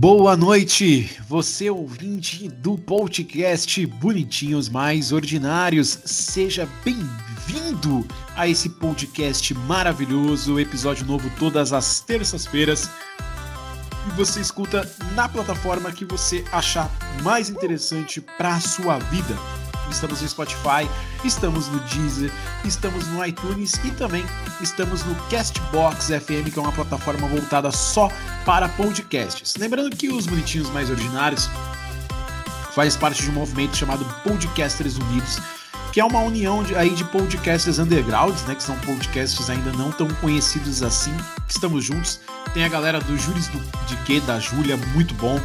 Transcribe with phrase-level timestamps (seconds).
[0.00, 5.88] Boa noite, você ouvinte do podcast Bonitinhos Mais Ordinários.
[6.06, 12.88] Seja bem-vindo a esse podcast maravilhoso, episódio novo todas as terças-feiras.
[14.08, 16.90] E você escuta na plataforma que você achar
[17.22, 19.36] mais interessante para sua vida
[19.92, 20.88] estamos no Spotify,
[21.24, 22.32] estamos no Deezer,
[22.64, 24.24] estamos no iTunes e também
[24.60, 28.10] estamos no Castbox FM, que é uma plataforma voltada só
[28.44, 29.56] para podcasts.
[29.56, 31.48] Lembrando que os bonitinhos mais ordinários
[32.72, 35.38] faz parte de um movimento chamado Podcasters Unidos,
[35.92, 39.90] que é uma união de, aí de podcasters undergrounds, né, que são podcasts ainda não
[39.90, 41.14] tão conhecidos assim,
[41.46, 42.20] que estamos juntos.
[42.54, 45.40] Tem a galera do Júris do, de Que, da Júlia, muito bom.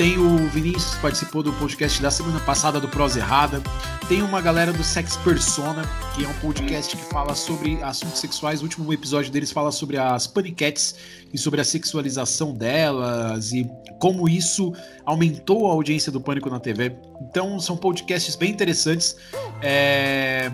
[0.00, 3.62] Tem o Vinícius que participou do podcast da semana passada do Prosa Errada.
[4.08, 5.82] Tem uma galera do Sex Persona,
[6.14, 8.60] que é um podcast que fala sobre assuntos sexuais.
[8.60, 10.94] O último episódio deles fala sobre as paniquetes
[11.34, 14.72] e sobre a sexualização delas e como isso
[15.04, 16.96] aumentou a audiência do Pânico na TV.
[17.20, 19.18] Então são podcasts bem interessantes.
[19.60, 20.50] É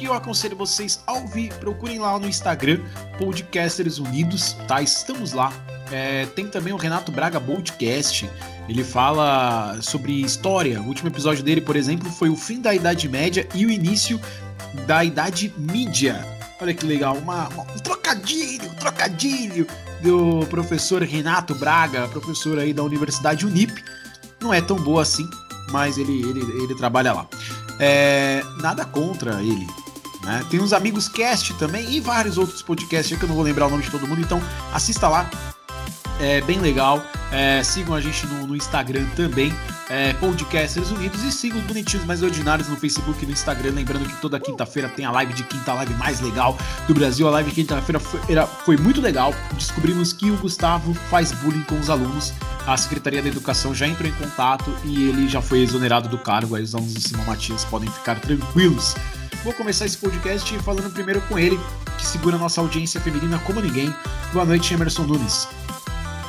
[0.00, 1.52] que eu aconselho vocês a ouvir.
[1.54, 2.80] Procurem lá no Instagram,
[3.18, 4.80] Podcasters Unidos, tá?
[4.80, 5.52] Estamos lá.
[5.92, 8.28] É, tem também o Renato Braga Podcast.
[8.70, 10.80] Ele fala sobre história.
[10.80, 14.20] O último episódio dele, por exemplo, foi o fim da Idade Média e o início
[14.86, 16.24] da Idade Mídia.
[16.60, 19.66] Olha que legal, uma, uma, um trocadilho, um trocadilho
[20.00, 23.72] do professor Renato Braga, professor aí da Universidade Unip.
[24.40, 25.28] Não é tão boa assim,
[25.72, 27.28] mas ele, ele, ele trabalha lá.
[27.80, 29.66] É, nada contra ele.
[30.22, 30.46] Né?
[30.48, 33.70] Tem uns amigos cast também e vários outros podcasts que eu não vou lembrar o
[33.70, 34.40] nome de todo mundo, então
[34.72, 35.28] assista lá,
[36.20, 37.04] é bem legal.
[37.32, 39.52] É, sigam a gente no, no Instagram também,
[39.88, 43.72] é, Podcasters Unidos, e sigam os Bonitinhos Mais Ordinários no Facebook e no Instagram.
[43.72, 47.26] Lembrando que toda quinta-feira tem a live de quinta, live mais legal do Brasil.
[47.28, 48.20] A live de quinta-feira foi,
[48.64, 49.34] foi muito legal.
[49.54, 52.32] Descobrimos que o Gustavo faz bullying com os alunos.
[52.66, 56.56] A Secretaria da Educação já entrou em contato e ele já foi exonerado do cargo.
[56.56, 58.94] Aí os alunos do Simão Matias podem ficar tranquilos.
[59.42, 61.58] Vou começar esse podcast falando primeiro com ele,
[61.96, 63.94] que segura nossa audiência feminina como ninguém.
[64.32, 65.48] Boa noite, Emerson Nunes.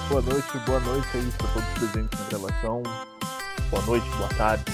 [0.10, 2.84] Boa noite, boa noite aí para todos presentes na gravação.
[3.70, 4.66] Boa noite, boa tarde.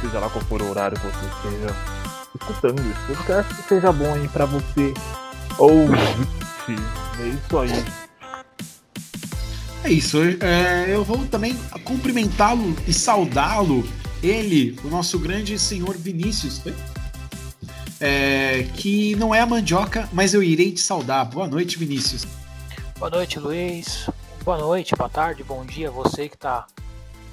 [0.00, 1.76] Seja lá qual for o horário que você esteja
[2.40, 4.94] escutando esse podcast, que seja bom aí para você
[5.58, 6.28] ouvinte.
[7.20, 7.84] É isso aí.
[9.84, 10.18] É isso.
[10.40, 13.86] É, eu vou também cumprimentá-lo e saudá-lo.
[14.22, 16.60] Ele, o nosso grande senhor Vinícius.
[18.00, 21.24] É, que não é a mandioca, mas eu irei te saudar.
[21.24, 22.26] Boa noite, Vinícius.
[22.98, 24.08] Boa noite, Luiz.
[24.48, 26.66] Boa noite, boa tarde, bom dia, você que está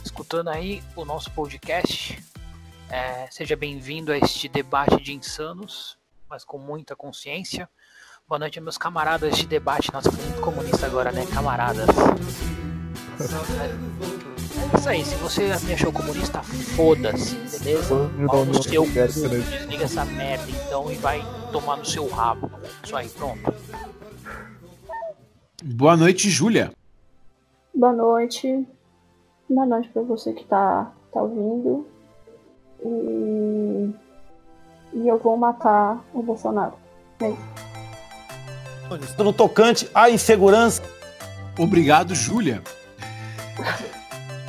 [0.03, 2.21] escutando aí o nosso podcast.
[2.89, 5.97] É, seja bem-vindo a este debate de insanos,
[6.29, 7.69] mas com muita consciência.
[8.27, 9.93] Boa noite, meus camaradas de debate.
[9.93, 11.25] Nossa, foi muito comunista agora, né?
[11.33, 11.87] Camaradas.
[14.73, 17.95] É, isso aí, se você me achou comunista, foda-se, beleza?
[18.27, 22.51] Pau no seu cu, desliga essa merda então e vai tomar no seu rabo.
[22.83, 23.53] Isso aí, pronto.
[25.63, 26.73] Boa noite, Júlia.
[27.75, 28.65] Boa noite.
[29.49, 31.85] Boa noite para você que tá, tá ouvindo.
[32.81, 33.93] E...
[34.93, 36.73] e eu vou matar o Bolsonaro.
[37.19, 39.23] É isso.
[39.23, 40.81] No tocante à insegurança.
[41.59, 42.63] Obrigado, Júlia.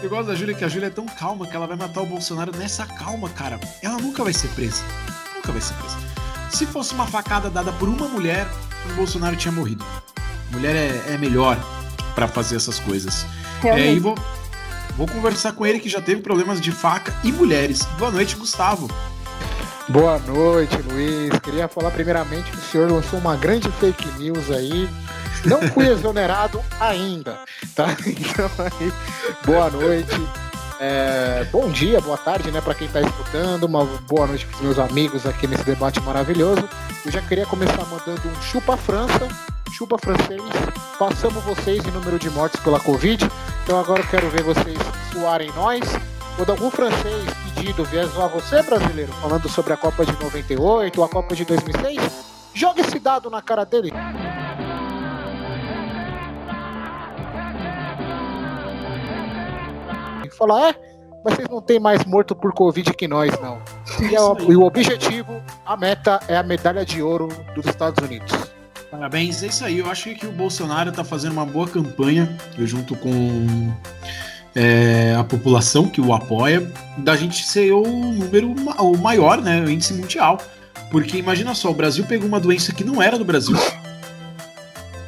[0.02, 2.06] Eu gosto da Júlia que a Júlia é tão calma que ela vai matar o
[2.06, 3.58] Bolsonaro nessa calma, cara.
[3.82, 4.84] Ela nunca vai ser presa.
[5.34, 5.96] Nunca vai ser presa.
[6.50, 8.46] Se fosse uma facada dada por uma mulher,
[8.92, 9.82] o Bolsonaro tinha morrido.
[10.52, 11.56] Mulher é, é melhor
[12.16, 13.26] para fazer essas coisas.
[13.62, 14.16] É, e vou,
[14.96, 17.84] vou conversar com ele que já teve problemas de faca e mulheres.
[17.98, 18.90] Boa noite, Gustavo.
[19.88, 21.38] Boa noite, Luiz.
[21.40, 24.88] Queria falar primeiramente que o senhor lançou uma grande fake news aí.
[25.44, 27.38] Não fui exonerado ainda,
[27.74, 27.94] tá?
[28.04, 28.92] Então aí,
[29.44, 30.28] boa noite.
[30.78, 33.64] É, bom dia, boa tarde, né, para quem está escutando.
[33.64, 36.68] Uma boa noite para os meus amigos aqui nesse debate maravilhoso.
[37.04, 39.28] Eu já queria começar mandando um chupa França
[39.70, 40.40] chupa francês,
[40.98, 43.28] passamos vocês em número de mortes pela Covid.
[43.64, 44.78] Então agora eu quero ver vocês
[45.12, 45.80] suarem nós.
[46.36, 47.24] Quando algum francês
[47.54, 51.44] pedido vier zoar você, brasileiro, falando sobre a Copa de 98 ou a Copa de
[51.44, 53.92] 2006, joga esse dado na cara dele.
[60.36, 60.74] Falar, é,
[61.24, 63.58] mas vocês não têm mais morto por Covid que nós, não.
[64.02, 68.55] E, é e o objetivo, a meta é a medalha de ouro dos Estados Unidos.
[68.96, 69.78] Parabéns, é isso aí.
[69.78, 73.70] Eu acho que o Bolsonaro está fazendo uma boa campanha, junto com
[74.54, 79.70] é, a população que o apoia, da gente ser o número o maior, né, o
[79.70, 80.40] índice mundial.
[80.90, 83.56] Porque imagina só, o Brasil pegou uma doença que não era do Brasil.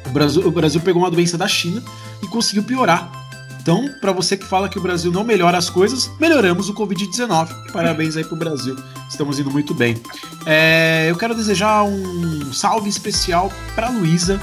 [0.05, 1.81] O Brasil, o Brasil pegou uma doença da China
[2.21, 3.18] e conseguiu piorar.
[3.61, 7.71] Então, para você que fala que o Brasil não melhora as coisas, melhoramos o Covid-19.
[7.71, 8.75] Parabéns aí pro Brasil.
[9.09, 10.01] Estamos indo muito bem.
[10.45, 14.39] É, eu quero desejar um salve especial para Luísa.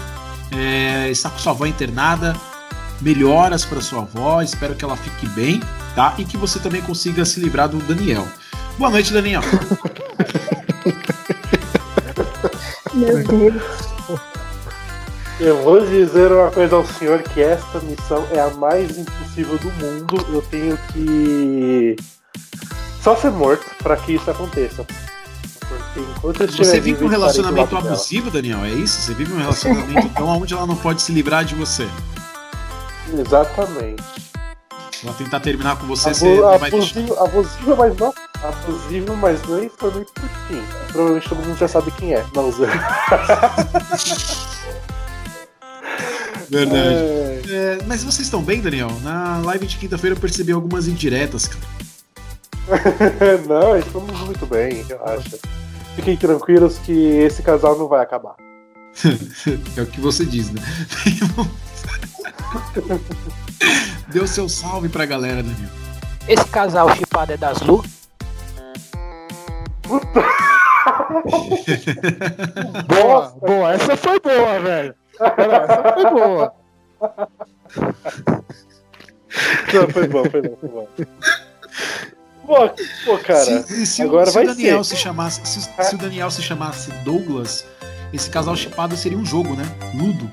[0.53, 2.37] É, está com sua avó internada.
[3.01, 4.43] Melhoras para sua avó.
[4.43, 5.61] Espero que ela fique bem,
[5.95, 6.15] tá?
[6.19, 8.27] E que você também consiga se livrar do Daniel.
[8.79, 9.43] Boa noite, Daniel.
[12.93, 13.63] Meu Deus.
[15.39, 19.71] Eu vou dizer uma coisa ao senhor que esta missão é a mais impossível do
[19.73, 20.27] mundo.
[20.33, 21.95] Eu tenho que
[23.03, 24.87] só ser morto para que isso aconteça.
[26.57, 27.95] Você vive um relacionamento lado dela.
[27.95, 28.65] abusivo, Daniel?
[28.65, 29.03] É isso?
[29.03, 31.87] Você vive um relacionamento então onde ela não pode se livrar de você?
[33.13, 34.03] Exatamente.
[35.05, 36.99] Ela tentar terminar com você, você Abu, não vai deixar.
[36.99, 38.15] abusivo, abusivo, mas não.
[38.43, 40.63] Abusivo, mas não informei por quem.
[40.89, 42.25] Provavelmente todo mundo já sabe quem é.
[42.35, 42.67] Não, Zé.
[46.49, 46.79] Verdade.
[46.79, 48.91] É, É, mas vocês estão bem, Daniel?
[49.03, 51.65] Na live de quinta-feira eu percebi algumas indiretas, cara.
[53.49, 55.39] não, estamos muito bem, relaxa.
[55.95, 58.35] Fiquem tranquilos que esse casal não vai acabar.
[59.77, 60.61] É o que você diz, né?
[64.09, 65.69] Deu seu salve pra galera, Daniel.
[66.27, 67.85] Esse casal chipado é das Lu?
[72.89, 73.73] Boa, boa.
[73.75, 74.95] Essa foi boa, velho.
[75.21, 76.53] Essa foi boa.
[79.75, 80.89] Não, foi bom, foi bom, foi bom.
[82.47, 82.69] Pô,
[83.05, 84.95] pô cara, se, se o- agora se vai o Daniel ser.
[84.97, 87.65] se chamasse, se, se o Daniel se chamasse Douglas,
[88.13, 89.65] esse casal chipado seria um jogo, né?
[89.95, 90.31] Ludo.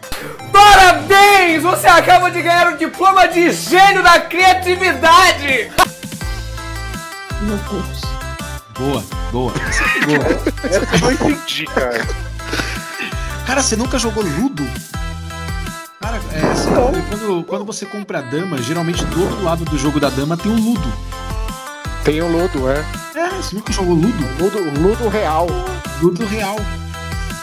[0.52, 1.64] Parabéns!
[1.64, 5.72] Você acaba de ganhar o diploma de gênio da criatividade!
[7.42, 8.02] Meu Deus.
[8.78, 9.54] Boa, boa.
[10.06, 10.24] Boa.
[10.70, 12.08] Essa eu não entendi, cara.
[13.46, 14.66] Cara, você nunca jogou Ludo?
[16.02, 20.00] Cara, é, assim, quando, quando você compra a dama, geralmente do outro lado do jogo
[20.00, 20.94] da dama tem um Ludo.
[22.04, 22.84] Tem o Ludo, é.
[23.16, 24.28] É, você nunca jogou Ludo?
[24.40, 25.48] Ludo, Ludo real.
[26.02, 26.58] Ludo real.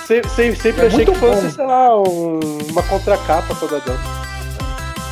[0.06, 1.50] Se- se- sempre É achei que fosse, bom.
[1.50, 4.20] sei lá, um- uma contracapa só da dama.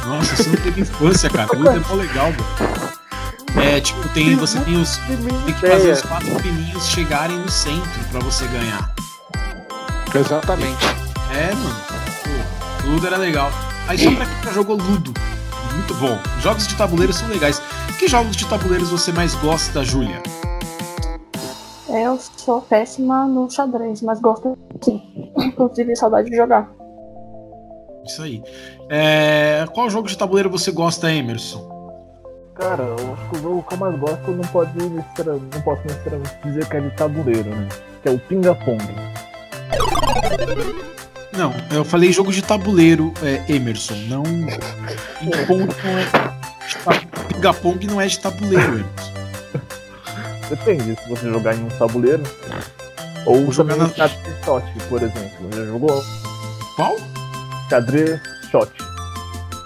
[0.06, 1.48] Nossa, você não teve infância, cara.
[1.56, 3.62] Ludo é mó legal, mano.
[3.62, 4.96] É, tipo, tem, você tem os.
[4.98, 8.90] Tem que fazer os quatro pininhos chegarem no centro pra você ganhar.
[10.14, 10.84] Exatamente.
[11.32, 11.76] É, mano.
[12.82, 13.50] Pô, Ludo era legal.
[13.86, 15.12] Aí só pra quem já jogou Ludo.
[15.74, 16.18] Muito bom.
[16.40, 17.62] Jogos de tabuleiro são legais.
[17.98, 20.22] Que jogos de tabuleiros você mais gosta, Júlia?
[21.88, 25.02] Eu sou péssima no xadrez, mas gosto sim.
[25.36, 26.70] Inclusive, saudade de jogar.
[28.04, 28.42] Isso aí.
[28.90, 31.78] É, qual jogo de tabuleiro você gosta, Emerson?
[32.54, 36.38] Cara, eu acho que o jogo que eu mais gosto não pode não posso necessariamente
[36.44, 37.68] dizer que é de tabuleiro, né?
[38.02, 38.82] Que é o Pinga Pong.
[41.36, 43.94] Não, eu falei jogo de tabuleiro, é, Emerson.
[44.08, 44.22] Não.
[44.22, 46.08] Ping-pong não é.
[47.40, 49.18] Ping-pong não é de tabuleiro, Emerson.
[50.50, 52.22] Depende, se você jogar em um tabuleiro.
[53.26, 55.48] Ou Jogar na- xadrez shot, por exemplo.
[55.54, 56.02] Já jogou?
[56.76, 56.96] Qual?
[57.68, 58.70] Xadrez shot.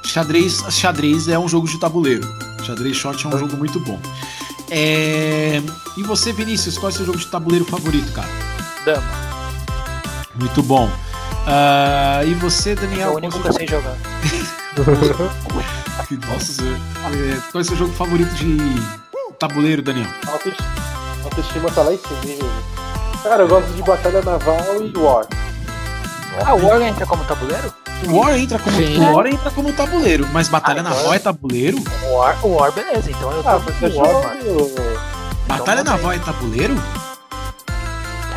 [0.05, 2.27] Xadrez, xadrez é um jogo de tabuleiro.
[2.65, 3.99] Xadrez Shot é um jogo muito bom.
[4.71, 5.61] É,
[5.97, 8.29] E você, Vinícius, qual é o seu jogo de tabuleiro favorito, cara?
[8.85, 9.32] Dama.
[10.35, 10.89] Muito bom.
[11.47, 13.13] Ah, e você, É Daniel?
[13.13, 13.95] o único que eu sei jogar.
[14.79, 18.57] é Nossa, é, qual é o seu jogo favorito de
[19.39, 20.09] tabuleiro, Daniel?
[20.29, 20.67] Autoestima,
[21.25, 22.39] autoestima tá lá em cima, hein?
[23.23, 25.27] Cara, eu gosto de Batalha Naval e War.
[26.45, 27.73] Ah, o War entra como tabuleiro?
[28.09, 28.99] O War entra como, Sim.
[28.99, 31.79] o War entra como tabuleiro, mas Batalha Ah, então Naval é- é tabuleiro?
[32.05, 34.45] O War, War beleza, então eu tô Ah, com é War, mano.
[34.45, 34.75] jogo.
[35.47, 36.75] Batalha Então, Naval é tabuleiro?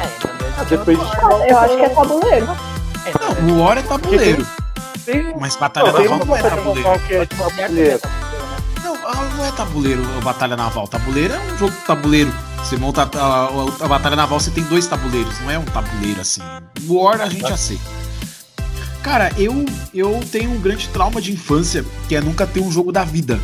[0.01, 0.31] É, então
[0.65, 2.47] Ah, depende de Eu acho que é tabuleiro.
[3.05, 3.41] É.
[3.41, 4.47] Não, o War é tabuleiro,
[5.05, 6.89] Tem, mas Batalha não, Naval não é Batalha tabuleiro.
[6.89, 7.99] É de tabuleiro.
[8.83, 10.87] Não, ah, não é tabuleiro o Batalha Naval.
[10.87, 12.33] Tabuleiro é um jogo de tabuleiro.
[12.57, 16.19] Você monta a, a- a Batalha Naval, você tem dois tabuleiros, não é um tabuleiro
[16.21, 16.41] assim.
[16.87, 17.83] War a gente aceita.
[19.03, 22.91] Cara, eu, eu tenho um grande trauma de infância, que é nunca ter um jogo
[22.91, 23.39] da vida.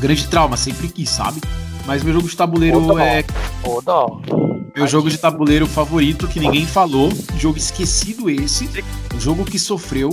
[0.00, 1.40] Grande trauma, sempre quis, sabe?
[1.86, 3.24] Mas meu jogo de tabuleiro é
[3.62, 4.20] Ô, dó.
[4.76, 8.68] Meu jogo de tabuleiro favorito que ninguém falou, jogo esquecido esse,
[9.18, 10.10] jogo que sofreu,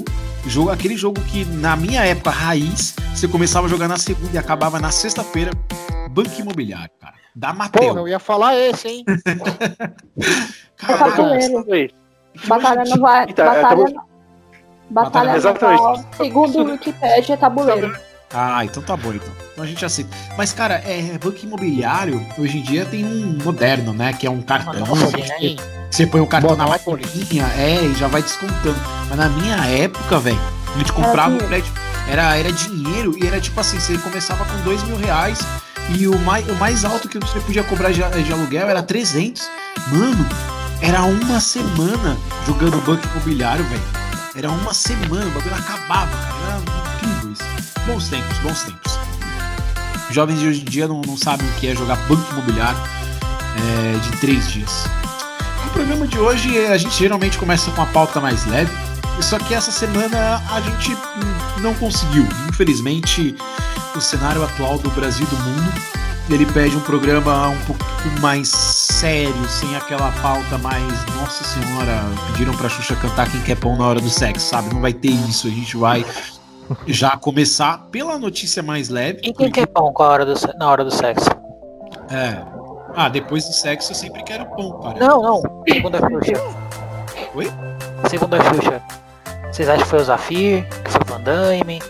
[0.47, 4.37] jogo aquele jogo que na minha época raiz, você começava a jogar na segunda e
[4.37, 5.51] acabava na sexta-feira,
[6.11, 7.15] Banco Imobiliário, cara.
[7.35, 7.97] Da Porra, Mattel.
[7.97, 9.05] eu ia falar esse, hein?
[10.77, 11.65] Tabuleiro.
[11.73, 11.89] Aí,
[12.47, 13.25] Batalha naval.
[13.27, 14.01] Então, é Batalha, tabu-
[14.89, 15.81] batalha Exatamente.
[15.81, 16.05] naval.
[16.15, 17.95] Segundo o Wikipedia, é tabuleiro.
[18.33, 19.31] Ah, então tá bom então.
[19.51, 20.09] Então a gente aceita.
[20.35, 24.11] Mas, cara, é, banco imobiliário, hoje em dia tem um moderno, né?
[24.13, 24.73] Que é um cartão.
[24.73, 25.55] Né?
[25.91, 27.05] Você põe o cartão na Monopoly.
[27.05, 28.75] maquininha, é, e já vai descontando.
[29.07, 30.39] Mas na minha época, velho,
[30.73, 31.47] a gente comprava o dinheiro.
[31.47, 31.71] prédio.
[32.09, 35.39] Era, era dinheiro e era tipo assim, você começava com dois mil reais
[35.95, 39.49] e o mais, o mais alto que você podia cobrar de, de aluguel era 300.
[39.87, 40.25] Mano,
[40.81, 43.81] era uma semana jogando banco imobiliário, velho.
[44.35, 46.33] Era uma semana, o bagulho acabava, cara.
[46.47, 46.92] Era.
[47.85, 48.99] Bons tempos, bons tempos.
[50.07, 52.79] Os jovens de hoje em dia não, não sabem o que é jogar banco imobiliário
[53.57, 54.85] é, de três dias.
[55.65, 58.71] No programa de hoje, a gente geralmente começa com a pauta mais leve.
[59.21, 60.97] Só que essa semana a gente
[61.59, 62.25] não conseguiu.
[62.47, 63.35] Infelizmente,
[63.95, 65.73] o cenário atual do Brasil e do mundo,
[66.29, 67.83] ele pede um programa um pouco
[68.21, 73.77] mais sério, sem aquela pauta mais, nossa senhora, pediram pra Xuxa cantar quem quer pão
[73.77, 74.73] na hora do sexo, sabe?
[74.73, 76.05] Não vai ter isso, a gente vai
[76.87, 79.19] já começar pela notícia mais leve.
[79.23, 81.29] E quem quer pão com a hora do, na hora do sexo?
[82.09, 82.37] É.
[82.95, 84.99] Ah, depois do sexo eu sempre quero pão, cara.
[84.99, 85.63] Não, não.
[85.67, 86.41] Segundo a Xuxa.
[87.35, 87.51] Oi?
[88.09, 88.81] Segundo a Xuxa.
[89.51, 90.67] Vocês acham que foi o Zafir?
[90.83, 91.81] Que foi o Van Damme?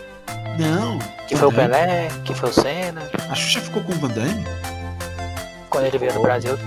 [0.58, 0.98] Não.
[1.26, 1.72] Que foi o Van Damme.
[1.86, 2.08] Pelé?
[2.24, 3.02] Que foi o Senna?
[3.30, 4.44] A Xuxa ficou com o Van Damme?
[5.70, 6.58] Quando ele veio no Brasil,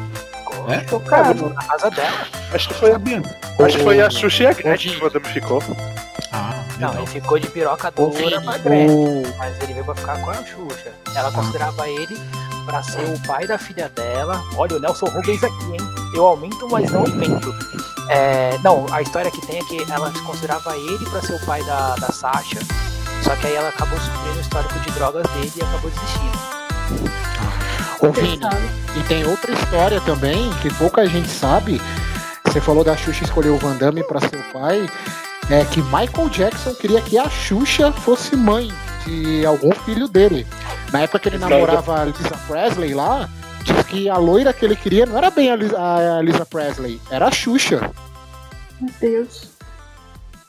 [0.69, 0.85] É?
[0.87, 1.49] Chocado.
[1.49, 2.17] na casa dela.
[2.53, 3.21] Acho que foi, Sabia.
[3.65, 5.63] acho que foi a Xuxa e a Gretchen que o Madame ficou.
[6.79, 7.03] Não, legal.
[7.03, 9.23] ele ficou de piroca dura pra Gretchen.
[9.37, 10.91] Mas ele veio pra ficar com a Xuxa.
[11.15, 12.17] Ela considerava ele
[12.65, 14.43] pra ser o pai da filha dela.
[14.55, 15.79] Olha, o Nelson Rubens aqui, hein?
[16.13, 17.53] Eu aumento, mas não aumento.
[18.09, 21.63] É, não, a história que tem é que ela considerava ele pra ser o pai
[21.63, 22.59] da, da Sasha.
[23.23, 26.57] Só que aí ela acabou descobrindo o histórico de drogas dele e acabou desistindo.
[27.99, 28.39] Ô, Vini,
[28.95, 31.81] e tem outra história também que pouca gente sabe.
[32.45, 34.87] Você falou da Xuxa escolher o Van Damme pra ser o pai.
[35.49, 38.69] É que Michael Jackson queria que a Xuxa fosse mãe
[39.05, 40.45] de algum filho dele.
[40.91, 43.29] Na época que ele namorava a Lisa Presley lá,
[43.63, 46.99] diz que a loira que ele queria não era bem a Lisa, a Lisa Presley,
[47.09, 47.89] era a Xuxa.
[48.81, 49.47] Meu Deus.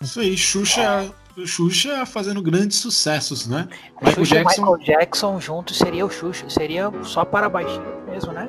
[0.00, 1.09] Isso aí, Xuxa,
[1.47, 3.69] Xuxa fazendo grandes sucessos, né?
[4.02, 4.62] Michael Xuxa e Jackson.
[4.62, 6.50] Michael Jackson juntos seria o Xuxa.
[6.50, 8.49] Seria só para baixinho mesmo, né?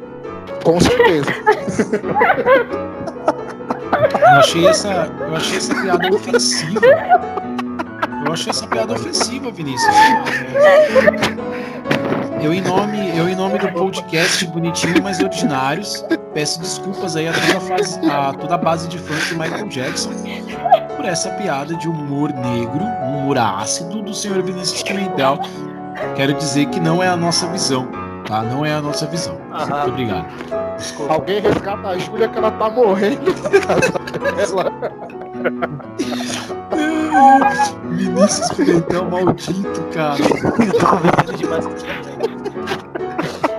[0.64, 1.30] Com certeza.
[3.92, 6.82] Eu achei essa, eu achei essa piada ofensiva.
[8.26, 9.96] Eu achei essa piada ofensiva, Vinícius.
[12.42, 17.34] Eu em nome, eu em nome do podcast Bonitinho mais Ordinários, peço desculpas aí a
[17.34, 20.12] toda a, toda a base de fãs de Michael Jackson
[20.96, 25.40] por essa piada de humor negro, um humor ácido do senhor Vinícius Pimentel.
[26.16, 27.90] Quero dizer que não é a nossa visão,
[28.28, 28.42] tá?
[28.44, 29.38] Não é a nossa visão.
[29.50, 30.28] Muito obrigado.
[31.10, 33.92] Alguém resgata a Júlia que ela tá morrendo na casa
[34.36, 34.72] dela.
[37.92, 40.16] Vinícius Pimentel maldito, cara.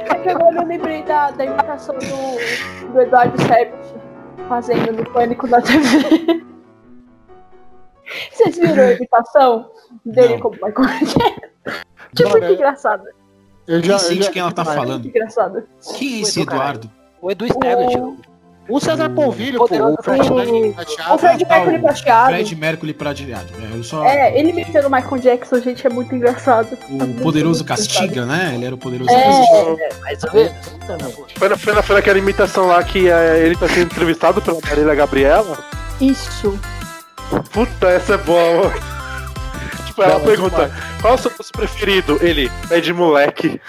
[0.09, 3.95] É que agora eu lembrei da, da imitação do, do Eduardo Servit
[4.49, 6.45] fazendo no Pânico na TV.
[8.33, 9.71] Vocês viram a imitação
[10.05, 10.41] dele Não.
[10.41, 11.41] como Michael Jackson?
[12.17, 13.05] Que Mano, muito é- engraçado.
[13.73, 15.07] Eu já, Quem já- quem ela tá falando?
[15.07, 15.63] engraçado.
[15.97, 16.41] Quem é esse.
[16.41, 16.91] Eduardo?
[17.23, 17.97] O Edu Stablet.
[17.97, 18.17] O,
[18.69, 20.31] O César Polvilho, pô, o Fred Fred.
[20.33, 21.19] Mercury o prateado.
[21.19, 22.27] Fred tá, Mercury o prateado.
[22.33, 23.47] Fred Mercury prateado.
[23.79, 26.69] É, só, É, ele imitando o Michael Jackson, gente, é muito engraçado.
[26.81, 28.53] É O muito, Poderoso muito Castiga, né?
[28.55, 29.23] Ele era o Poderoso É.
[29.23, 30.01] Castiga.
[30.03, 30.53] Mais ou menos.
[30.85, 30.99] Então,
[31.37, 34.61] Foi, na, foi, na, foi naquela imitação lá que é, ele tá sendo entrevistado pela
[34.61, 35.59] Marília Gabriela.
[36.01, 36.01] engraçado.
[36.01, 36.61] Isso.
[37.53, 38.69] Puta, essa é boa.
[38.69, 39.00] mano.
[39.91, 41.01] Tipo, ela pergunta: demais.
[41.01, 42.19] qual é o seu doce preferido?
[42.21, 43.61] Ele, é de moleque.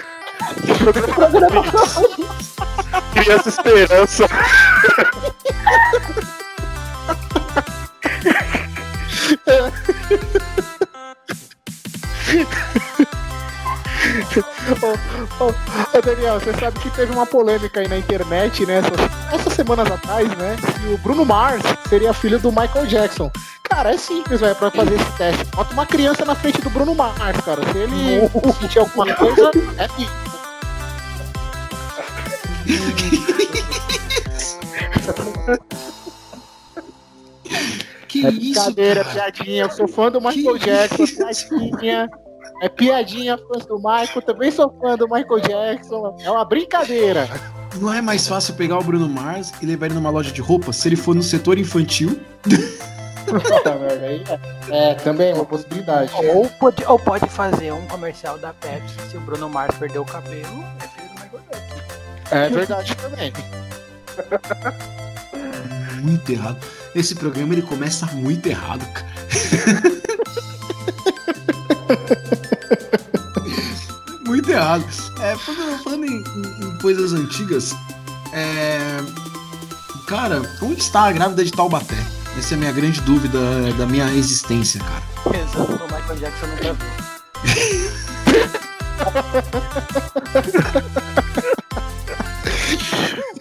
[3.13, 4.25] Criança Esperança.
[15.39, 18.79] Ô, Daniel, você sabe que teve uma polêmica aí na internet, né?
[18.79, 20.55] Essas, essas semanas atrás, né?
[20.57, 23.31] Se o Bruno Mars seria filho do Michael Jackson.
[23.63, 25.45] Cara, é simples, velho, pra fazer esse teste.
[25.55, 27.61] Bota uma criança na frente do Bruno Mars, cara.
[27.71, 28.29] Se ele
[28.59, 30.11] sentir alguma coisa, é filho.
[38.07, 39.63] Que É isso, brincadeira, piadinha.
[39.63, 42.09] Eu sou fã do Michael Que Jackson, piadinha.
[42.61, 44.21] É piadinha, fã do Michael.
[44.23, 46.15] Também sou fã do Michael Jackson.
[46.23, 47.27] É uma brincadeira.
[47.79, 50.71] Não é mais fácil pegar o Bruno Mars e levar ele numa loja de roupa
[50.71, 52.21] se ele for no setor infantil?
[53.25, 54.23] Puta merda, aí
[54.69, 56.11] é, é, também é uma possibilidade.
[56.13, 60.05] Ou pode, ou pode fazer um comercial da Pepsi se o Bruno Mars perder o
[60.05, 60.63] cabelo.
[60.83, 62.35] É filho do Michael Jackson.
[62.35, 63.33] É verdade também.
[66.03, 66.57] Muito errado.
[66.93, 69.07] Esse programa ele começa muito errado, cara.
[74.25, 74.83] muito errado.
[75.21, 77.75] É, falando falando em, em- em coisas antigas,
[78.33, 78.79] é,
[80.07, 81.95] cara, onde está a grávida de Taubaté?
[82.37, 83.39] Essa é a minha grande dúvida
[83.77, 85.03] da minha existência, cara.
[85.37, 87.91] Pensando no Michael Jackson nunca viu.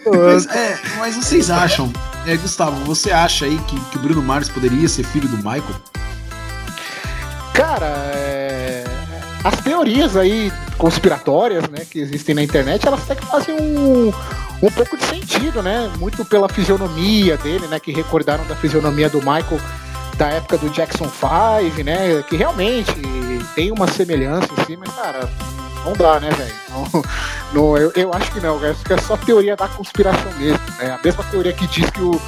[0.05, 1.91] Mas, é, mas vocês acham,
[2.25, 5.75] é, Gustavo, você acha aí que, que o Bruno Mars poderia ser filho do Michael?
[7.53, 8.40] Cara, é,
[9.43, 14.11] as teorias aí conspiratórias, né, que existem na internet, elas até que fazem um,
[14.61, 15.91] um pouco de sentido, né?
[15.99, 19.59] Muito pela fisionomia dele, né, que recordaram da fisionomia do Michael
[20.17, 22.93] da época do Jackson 5, né, que realmente
[23.55, 25.27] tem uma semelhança em si, mas cara,
[25.83, 26.53] não dá, né, velho?
[26.69, 27.03] Não,
[27.53, 30.59] não, eu, eu acho que não, eu acho que é só teoria da conspiração mesmo,
[30.77, 30.91] né?
[30.91, 32.21] A mesma teoria que diz que o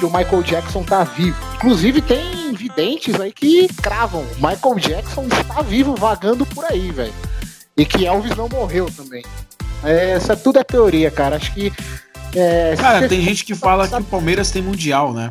[0.00, 1.36] que o Michael Jackson tá vivo.
[1.56, 4.24] Inclusive tem videntes aí que cravam.
[4.36, 7.12] Michael Jackson está vivo vagando por aí, velho.
[7.76, 9.22] E que Elvis não morreu também.
[9.84, 11.36] É, essa tudo é teoria, cara.
[11.36, 11.70] Acho que.
[12.34, 15.30] É, Cara, tem gente que fala que o Palmeiras tem mundial, né?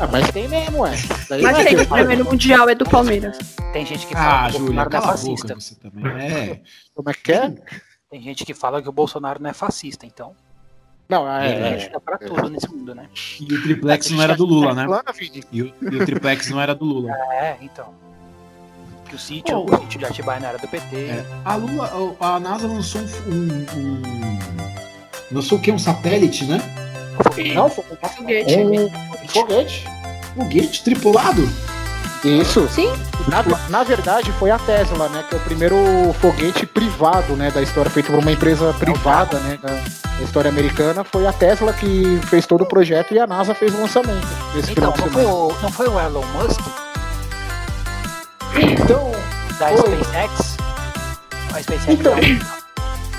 [0.00, 0.92] Ah, mas tem mesmo, ué.
[1.28, 3.36] Daí Mas é tem que o primeiro mundial é do Palmeiras.
[3.72, 5.48] Tem gente que fala Ah, que o Júlia, Bolsonaro não é fascista.
[5.48, 6.06] boca você também.
[6.22, 6.60] É.
[6.94, 7.54] Como é que é?
[8.10, 10.34] Tem gente que fala que o Bolsonaro não é fascista, então.
[11.08, 11.52] Não, é.
[11.52, 13.08] Tem é, gente pra tudo nesse mundo, né?
[13.40, 14.86] E o triplex não era do Lula, né?
[15.52, 17.12] E o, e o triplex não era do Lula.
[17.32, 17.92] É, então.
[19.08, 19.64] Que o sítio, Oh.
[19.74, 20.96] o sítio de Atibaia não era do PT.
[20.96, 25.72] É, a Lula, a NASA lançou um, um, um- lançou o quê?
[25.72, 26.58] Um satélite, né?
[27.54, 27.84] Não, foi
[28.16, 28.56] Foguete.
[28.58, 29.84] um foguete.
[30.36, 31.48] Foguete tripulado.
[32.24, 32.68] Isso.
[32.68, 32.92] Sim.
[33.28, 35.24] Na, na verdade, foi a Tesla, né?
[35.28, 35.76] Que é o primeiro
[36.20, 37.50] foguete privado, né?
[37.50, 39.58] Da história, feito por uma empresa privada, né?
[39.62, 39.82] Da,
[40.22, 41.02] história americana.
[41.02, 44.72] Foi a Tesla que fez todo o projeto e a NASA fez o lançamento desse
[44.72, 46.60] Então, não foi, o, não foi o Elon Musk
[48.56, 49.12] Então,
[49.58, 50.04] da Foi.
[50.04, 50.56] SpaceX?
[51.54, 52.14] A SpaceX Então.
[52.14, 52.60] não.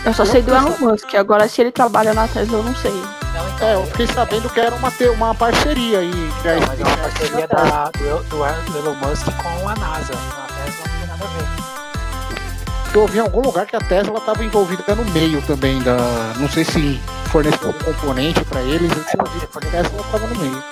[0.05, 1.13] Eu só sei do Elon Musk.
[1.15, 2.93] Agora, se ele trabalha na Tesla, eu não sei.
[3.33, 3.67] Não, então.
[3.67, 6.11] é, eu fiquei sabendo que era uma, uma parceria aí.
[6.11, 10.13] Não, mas é uma parceria da, do, do, Elon Musk com a NASA.
[10.13, 12.93] A Tesla não tem nada a ver.
[12.93, 15.97] Eu ouvi em algum lugar que a Tesla estava envolvida no meio também da.
[16.37, 18.91] Não sei se forneceu um componente para eles.
[18.93, 20.63] Que a Tesla estava no meio.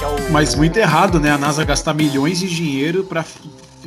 [0.00, 1.32] É o, Mas muito errado, né?
[1.32, 3.24] A NASA gastar milhões de dinheiro pra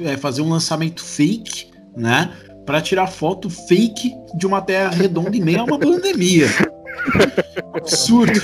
[0.02, 2.32] é, fazer um lançamento fake, né?
[2.66, 6.48] Pra tirar foto fake de uma Terra redonda em meio a uma pandemia.
[7.76, 8.40] Absurdo.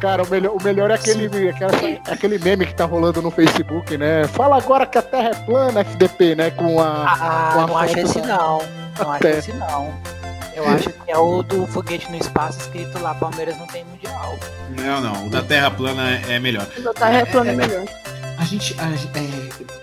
[0.00, 1.72] Cara, o melhor, o melhor é aquele, aquela-
[2.08, 4.26] aquele meme que tá rolando no Facebook, né?
[4.28, 6.50] Fala agora que a Terra é plana, FDP, né?
[6.50, 7.04] Com a.
[7.06, 8.62] Ah, com a não acho esse da- não.
[8.98, 9.94] Não acho esse não.
[10.54, 14.38] Eu acho que é o do foguete no espaço escrito lá, Palmeiras não tem mundial.
[14.76, 15.26] Não, não.
[15.26, 16.66] O da Terra plana é melhor.
[16.78, 17.84] O da Terra é plano é melhor.
[18.38, 18.74] A gente.
[18.78, 19.73] a é,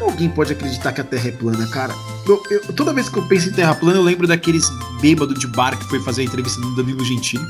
[0.00, 1.94] Como alguém pode acreditar que a Terra é plana, cara?
[2.26, 4.64] Eu- eu- toda vez que eu penso em Terra plana, eu lembro daqueles
[4.98, 7.44] bêbados de bar que foi fazer a entrevista do Danilo Gentili.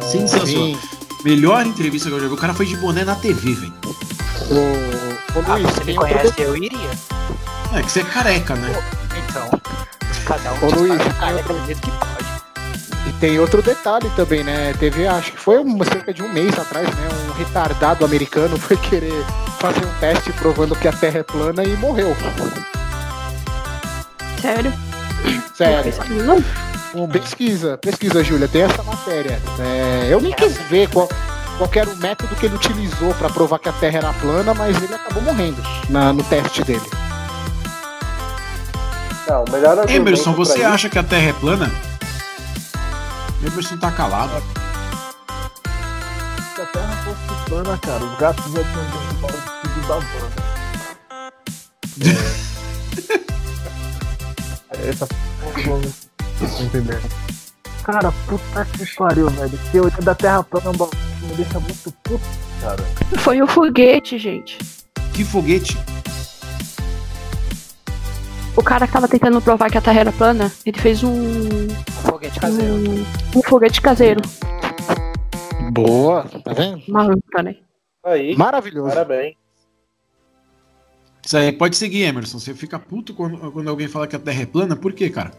[0.00, 0.78] Sensacional.
[1.24, 2.34] Melhor entrevista que eu já vi.
[2.34, 3.72] O cara foi de boné na TV, velho.
[4.48, 6.90] O, o Ah, Luiz, você me conhece, eu iria.
[7.74, 8.72] É que você é careca, né?
[9.28, 9.50] Então,
[10.24, 12.21] cada um Ô, Luiz, tem do jeito que pode.
[13.06, 14.72] E tem outro detalhe também, né?
[14.78, 17.08] Teve, acho que foi um- cerca de um mês atrás, né?
[17.28, 19.24] Um retardado americano foi querer
[19.58, 22.16] fazer um teste provando que a Terra é plana e morreu.
[24.40, 24.72] Sério?
[25.54, 25.92] Sério.
[26.24, 26.44] Não?
[26.94, 29.40] Um, pesquisa, pesquisa, Júlia, tem essa matéria.
[29.58, 31.08] É, eu nem quis ver qual,
[31.56, 34.52] qual que era o método que ele utilizou para provar que a Terra era plana,
[34.54, 36.82] mas ele acabou morrendo na- no teste dele.
[39.28, 41.70] Não, o melhor Emerson, você acha que a Terra é plana?
[43.44, 44.40] Emerson tá calado.
[46.54, 49.96] Se a Terra fosse plana, cara, os gatos já tinham vindo embora do tudo da
[49.96, 50.42] banda.
[54.88, 55.80] Essa porra,
[56.62, 57.00] entender.
[57.84, 59.58] Cara, puta que pariu, velho.
[59.72, 60.74] Teoria da Terra plana é um
[61.26, 62.24] me deixa muito puto,
[62.60, 62.84] cara.
[63.18, 64.58] Foi o foguete, gente.
[65.12, 65.76] Que foguete?
[68.56, 71.68] O cara que tava tentando provar que a Terra era plana, ele fez um, Um
[72.06, 72.74] foguete caseiro.
[72.74, 74.20] um, um foguete caseiro.
[75.72, 76.82] Boa, tá vendo?
[76.94, 77.56] Anta, né?
[78.04, 78.88] Aí, Maravilhoso.
[78.88, 79.36] parabéns.
[81.24, 82.38] Isso aí pode seguir, Emerson.
[82.38, 84.76] Você fica puto quando, quando alguém fala que a Terra é plana?
[84.76, 85.30] Por quê, cara?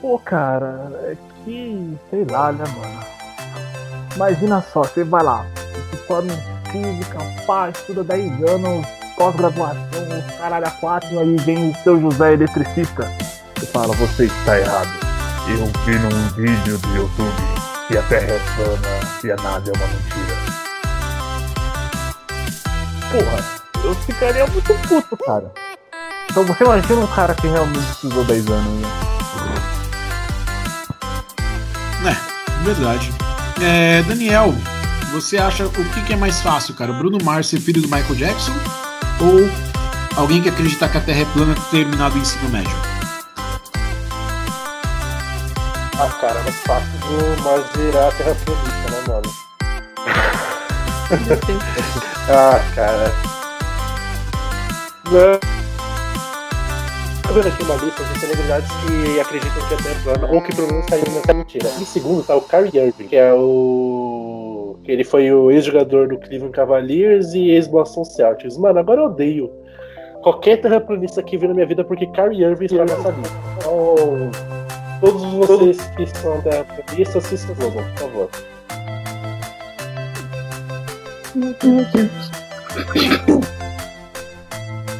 [0.00, 3.00] Pô, cara, é que, sei lá, né, mano?
[4.16, 5.46] Imagina só, você vai lá,
[5.90, 9.84] você forma em física, pá, estuda 10 anos, pós-graduação,
[10.38, 13.10] caralho, a 4, aí vem o seu José eletricista.
[13.54, 14.90] Você fala, você está errado.
[15.48, 17.32] Eu vi num vídeo do YouTube
[17.88, 18.88] que a Terra é plana
[19.24, 20.36] e a nave é uma mentira.
[23.10, 25.52] Porra, eu ficaria muito puto, cara.
[26.30, 28.82] Então você imagina um cara que realmente estudou 10 anos,
[32.02, 32.16] né?
[32.64, 33.12] Verdade.
[33.60, 34.54] É, Daniel,
[35.12, 36.92] você acha o que, que é mais fácil, cara?
[36.92, 38.52] Bruno Mars ser filho do Michael Jackson
[39.22, 39.48] ou
[40.16, 42.76] alguém que acredita que a Terra é plana ter terminado o ensino médio?
[45.98, 49.30] Ah, cara, é mais fácil do Mars virar a Terra planista, né, mano?
[52.28, 53.12] ah, cara.
[57.22, 60.42] Tô vendo aqui uma lista de celebridades que acreditam que a Terra é plana ou
[60.42, 61.70] que pelo menos saíram nessa mentira.
[61.78, 64.51] Em segundo tá o Kyrie Irving, que é o.
[64.86, 68.56] Ele foi o ex-jogador do Cleveland Cavaliers e ex-Boston Celtics.
[68.56, 69.50] Mano, agora eu odeio
[70.22, 73.38] qualquer terraplanista que vir na minha vida porque Kyrie Irving está nessa lista.
[73.58, 74.30] Então,
[75.00, 78.30] todos vocês que são terraplanistas se excluam, por favor.
[81.34, 81.54] Meu
[81.92, 82.30] Deus.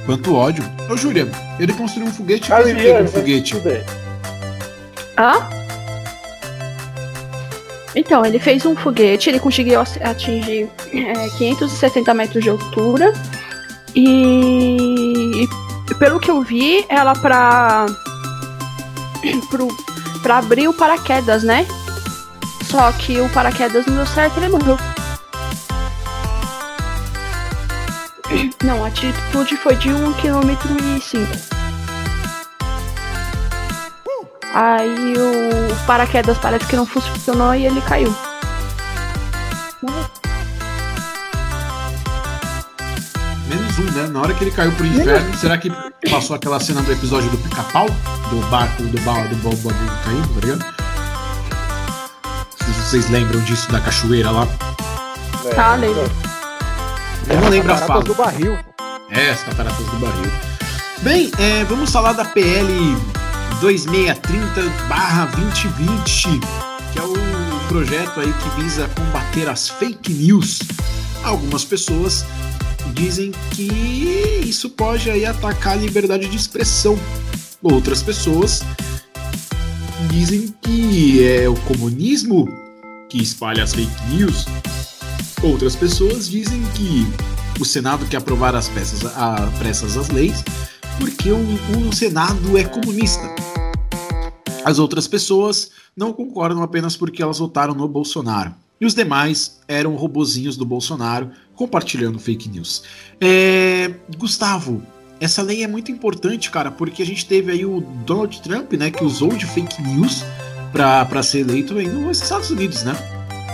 [0.07, 0.65] Quanto ódio.
[0.91, 1.27] Ô, Júlia,
[1.61, 3.59] ele construiu um foguete e com o Irving, foguete?
[3.61, 3.83] bem.
[5.17, 5.62] Ah?
[7.95, 13.13] Então, ele fez um foguete, ele conseguiu atingir é, 570 metros de altura.
[13.95, 15.47] E,
[15.91, 17.85] e pelo que eu vi, ela pra,
[19.51, 19.69] pro,
[20.23, 21.67] pra abrir o paraquedas, né?
[22.65, 24.79] Só que o paraquedas não deu certo ele morreu.
[28.65, 31.62] Não, a altitude foi de 1,5 km.
[34.55, 38.15] Aí o paraquedas parece que não funcionou e ele caiu.
[43.49, 44.07] Menos um, né?
[44.09, 45.71] Na hora que ele caiu pro inferno, será que
[46.11, 47.87] passou aquela cena do episódio do pica-pau?
[48.31, 49.73] Do barco, do bal, do bal, bal,
[50.05, 50.75] caindo, tá ligado?
[52.59, 54.47] Se vocês lembram disso da cachoeira lá.
[55.45, 56.11] É, Tá, lembro.
[57.29, 58.03] Eu não lembro a fala.
[58.03, 58.59] do barril.
[59.11, 60.31] É, as cataratas do barril.
[61.03, 62.97] Bem, é, vamos falar da PL
[63.63, 66.41] 2630-2020,
[66.93, 67.15] que é o
[67.69, 70.59] projeto aí que visa combater as fake news.
[71.23, 72.27] Algumas pessoas
[72.93, 73.71] dizem que
[74.45, 76.99] isso pode aí atacar a liberdade de expressão.
[77.63, 78.65] Outras pessoas
[80.11, 82.49] dizem que é o comunismo
[83.09, 84.45] que espalha as fake news.
[85.41, 87.07] Outras pessoas dizem que
[87.61, 90.43] o Senado quer aprovar as peças, a, pressas as leis
[90.99, 93.23] porque o, o Senado é comunista.
[94.65, 98.55] As outras pessoas não concordam apenas porque elas votaram no Bolsonaro.
[98.81, 102.83] E os demais eram robozinhos do Bolsonaro compartilhando fake news.
[103.21, 104.83] É, Gustavo,
[105.21, 108.91] essa lei é muito importante, cara, porque a gente teve aí o Donald Trump, né,
[108.91, 110.25] que usou de fake news
[110.73, 112.93] para ser eleito aí nos Estados Unidos, né?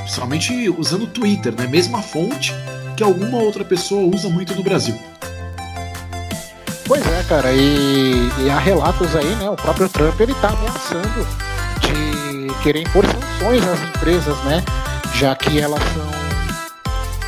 [0.03, 1.67] Principalmente usando o Twitter, né?
[1.67, 2.55] Mesma fonte
[2.97, 4.99] que alguma outra pessoa usa muito no Brasil.
[6.89, 9.51] Pois é, cara, e, e há relatos aí, né?
[9.51, 11.27] O próprio Trump ele tá ameaçando
[11.83, 14.65] de querer impor sanções às empresas, né?
[15.15, 16.19] Já que elas são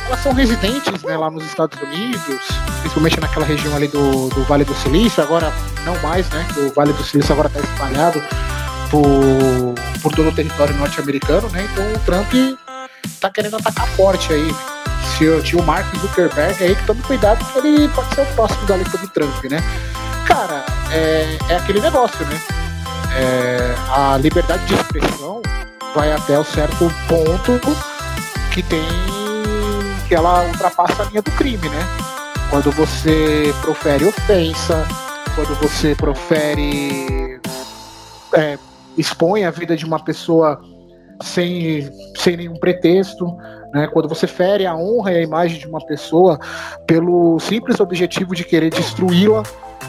[0.07, 2.41] elas são residentes né, lá nos Estados Unidos,
[2.81, 5.53] principalmente naquela região ali do, do Vale do Silício, agora
[5.85, 6.45] não mais, né?
[6.57, 8.21] O Vale do Silício agora está espalhado
[8.89, 11.65] por, por todo o território norte-americano, né?
[11.71, 12.59] Então o Trump
[13.19, 14.55] tá querendo atacar forte aí.
[15.17, 18.25] Se eu tinha o Mark Zuckerberg aí, que tome cuidado que ele pode ser o
[18.33, 19.59] próximo da lista do Trump, né?
[20.25, 22.41] Cara, é, é aquele negócio, né?
[23.15, 25.41] É, a liberdade de expressão
[25.93, 27.59] vai até o certo ponto
[28.53, 28.85] que tem
[30.07, 31.79] que ela ultrapassa a linha do crime, né?
[32.49, 34.85] Quando você profere ofensa,
[35.35, 37.39] quando você profere
[38.33, 38.57] é,
[38.97, 40.61] expõe a vida de uma pessoa
[41.21, 43.25] sem, sem nenhum pretexto,
[43.73, 43.87] né?
[43.87, 46.39] Quando você fere a honra e a imagem de uma pessoa
[46.85, 49.43] pelo simples objetivo de querer destruí-la,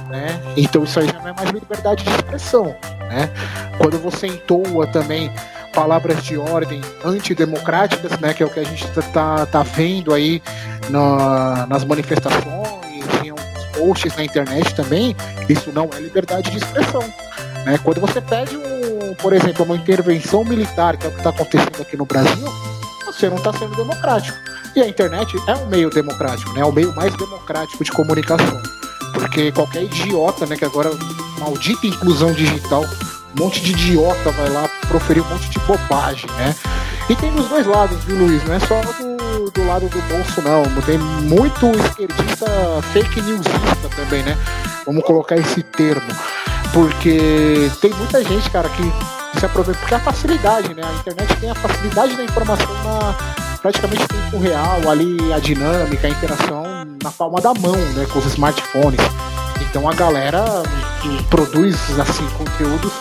[0.09, 0.41] né?
[0.57, 2.75] Então isso aí já não é mais liberdade de expressão,
[3.09, 3.31] né?
[3.79, 5.31] Quando você entoa também
[5.75, 8.33] palavras de ordem antidemocráticas, né?
[8.35, 10.43] Que é o que a gente tá, tá, tá vendo aí
[10.91, 12.45] na, nas manifestações,
[13.25, 13.33] em
[13.73, 15.17] posts na internet também,
[15.49, 17.03] isso não é liberdade de expressão.
[17.65, 17.79] Né?
[17.83, 21.81] Quando você pede, um, por exemplo, uma intervenção militar, que é o que está acontecendo
[21.81, 22.47] aqui no Brasil,
[23.13, 24.37] você não está sendo democrático.
[24.75, 26.63] E a internet é um meio democrático, né?
[26.63, 28.63] é o meio mais democrático de comunicação.
[29.13, 30.91] Porque qualquer idiota, né, que agora,
[31.39, 32.83] maldita inclusão digital,
[33.37, 36.55] um monte de idiota vai lá proferir um monte de bobagem, né?
[37.09, 38.43] E tem dos dois lados, viu, Luiz?
[38.45, 40.63] Não é só do, do lado do bolso, não.
[40.83, 42.47] Tem muito esquerdista
[42.93, 44.39] fake newsista também, né?
[44.87, 46.09] Vamos colocar esse termo.
[46.73, 48.83] Porque tem muita gente, cara, que
[49.39, 49.81] se aproveita.
[49.81, 50.83] Porque a facilidade, né?
[50.85, 53.15] A internet tem a facilidade da informação na
[53.61, 56.65] praticamente tempo real, ali a dinâmica, a interação
[57.03, 58.07] na palma da mão, né?
[58.13, 59.01] Com os smartphones.
[59.61, 60.45] Então a galera
[61.31, 62.93] produz assim conteúdos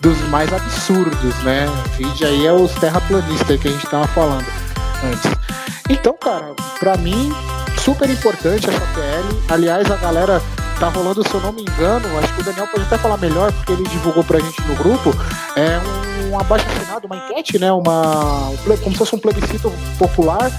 [0.00, 1.66] dos mais absurdos, né?
[1.96, 4.46] Vídeo aí é os terraplanistas que a gente tava falando
[5.04, 5.30] antes.
[5.88, 7.34] Então, cara, pra mim,
[7.82, 9.42] super importante essa PL.
[9.48, 10.40] Aliás, a galera
[10.80, 13.52] tá rolando, se eu não me engano, acho que o Daniel pode até falar melhor,
[13.52, 15.10] porque ele divulgou pra gente no grupo,
[15.54, 15.78] é
[16.26, 17.70] um abaixo assinado, uma enquete, né?
[17.70, 18.50] Uma,
[18.82, 20.50] como se fosse um plebiscito popular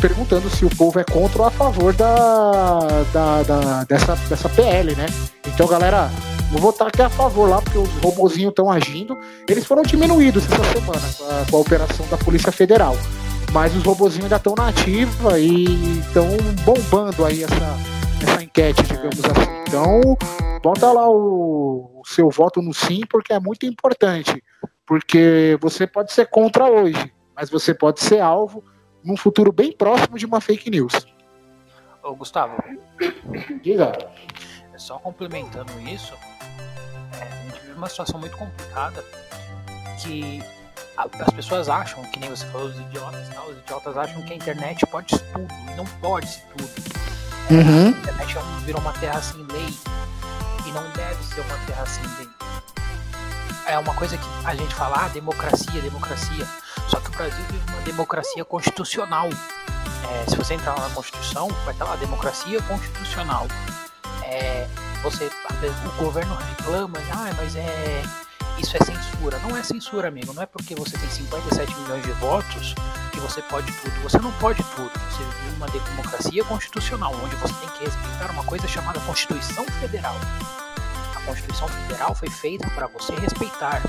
[0.00, 2.78] perguntando se o povo é contra ou a favor da,
[3.12, 5.06] da, da dessa, dessa PL, né?
[5.46, 6.10] Então, galera,
[6.52, 9.18] vou votar aqui a favor lá, porque os robozinhos estão agindo.
[9.48, 12.96] Eles foram diminuídos essa semana com a, com a operação da Polícia Federal.
[13.52, 16.28] Mas os robozinhos ainda estão na ativa e estão
[16.64, 17.76] bombando aí essa,
[18.22, 19.62] essa enquete, digamos assim.
[19.68, 20.00] Então,
[20.62, 24.42] bota lá o, o seu voto no sim, porque é muito importante.
[24.86, 28.64] Porque você pode ser contra hoje, mas você pode ser alvo
[29.04, 31.06] num futuro bem próximo de uma fake news.
[32.02, 32.56] Ô, Gustavo,
[33.62, 33.92] Diga.
[34.72, 36.14] é só complementando isso,
[37.20, 39.04] é, a gente vive uma situação muito complicada
[40.00, 40.40] que
[40.96, 43.44] as pessoas acham, que nem você falou, os idiotas, tá?
[43.44, 47.25] os idiotas acham que a internet pode tudo, e não pode tudo.
[47.50, 47.86] Uhum.
[47.86, 49.72] A internet virou uma terra sem lei
[50.66, 52.28] e não deve ser uma terra sem lei.
[53.66, 56.46] É uma coisa que a gente fala, ah, democracia, democracia.
[56.88, 59.28] Só que o Brasil vive uma democracia constitucional.
[59.28, 63.46] É, se você entrar lá na Constituição, vai estar lá, democracia constitucional.
[64.24, 64.66] É,
[65.02, 68.02] você, o governo reclama, ah, mas é
[68.58, 69.38] isso é censura.
[69.40, 70.32] Não é censura, amigo.
[70.32, 72.74] Não é porque você tem 57 milhões de votos
[73.16, 74.02] que você pode tudo.
[74.02, 74.90] Você não pode tudo.
[74.92, 80.14] Você vive uma democracia constitucional, onde você tem que respeitar uma coisa chamada Constituição Federal.
[81.14, 83.82] A Constituição Federal foi feita para você respeitar.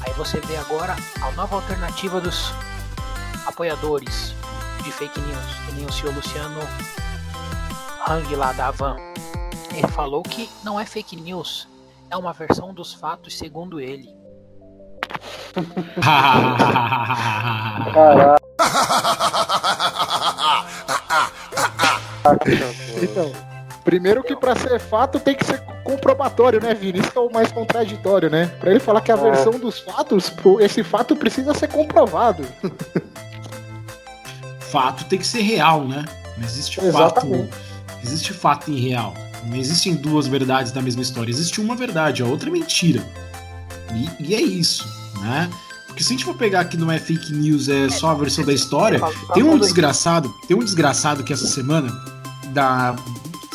[0.00, 2.52] Aí você vê agora a nova alternativa dos
[3.46, 4.32] apoiadores
[4.84, 6.60] de fake news, que nem o senhor Luciano
[8.06, 8.96] Hang lá da Avan.
[9.74, 11.68] Ele falou que não é fake news,
[12.10, 14.17] é uma versão dos fatos segundo ele.
[17.92, 18.38] Caralho.
[23.02, 23.32] Então,
[23.84, 27.00] primeiro que pra ser fato tem que ser comprobatório, né, Vini?
[27.00, 28.46] Isso é o mais contraditório, né?
[28.60, 29.20] Pra ele falar que a É.
[29.20, 32.44] versão dos fatos, esse fato precisa ser comprovado.
[34.60, 36.04] fato tem que ser real, né?
[36.36, 36.88] Não existe fato.
[36.88, 37.50] Exatamente.
[38.02, 39.14] Existe fato irreal.
[39.44, 41.30] Não existem duas verdades da mesma história.
[41.30, 43.02] Existe uma verdade, a outra é mentira.
[43.94, 44.86] E, e é isso,
[45.20, 45.50] né?
[45.86, 48.44] Porque se a gente for pegar que não é fake news, é só a versão
[48.44, 49.00] da história,
[49.34, 51.90] tem um desgraçado, tem um desgraçado que essa semana
[52.50, 52.94] da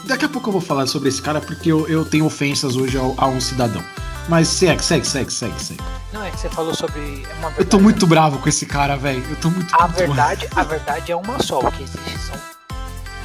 [0.06, 2.97] daqui a pouco eu vou falar sobre esse cara porque eu, eu tenho ofensas hoje
[2.97, 3.82] ao- a, um cidadão.
[4.28, 5.82] Mas segue, segue, segue, segue, segue.
[6.12, 6.99] Não, é que você falou sobre.
[7.30, 9.23] É uma Eu tô muito bravo com esse cara, velho.
[9.30, 11.60] Eu tô muito A muito verdade, a verdade é uma só.
[11.60, 12.36] O que existe são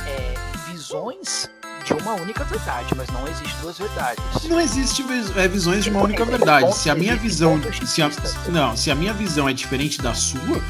[0.07, 0.35] é,
[0.70, 1.48] visões
[1.94, 4.22] de uma única verdade, mas não existe duas verdades.
[4.48, 5.05] Não existe
[5.37, 6.74] é, visões de uma única verdade.
[6.77, 8.11] Se a minha visão, se a,
[8.51, 10.61] não, se a minha visão é diferente da sua,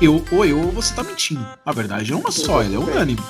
[0.00, 1.46] eu ou eu ou você tá mentindo.
[1.64, 3.22] A verdade é uma só, ela é unânime.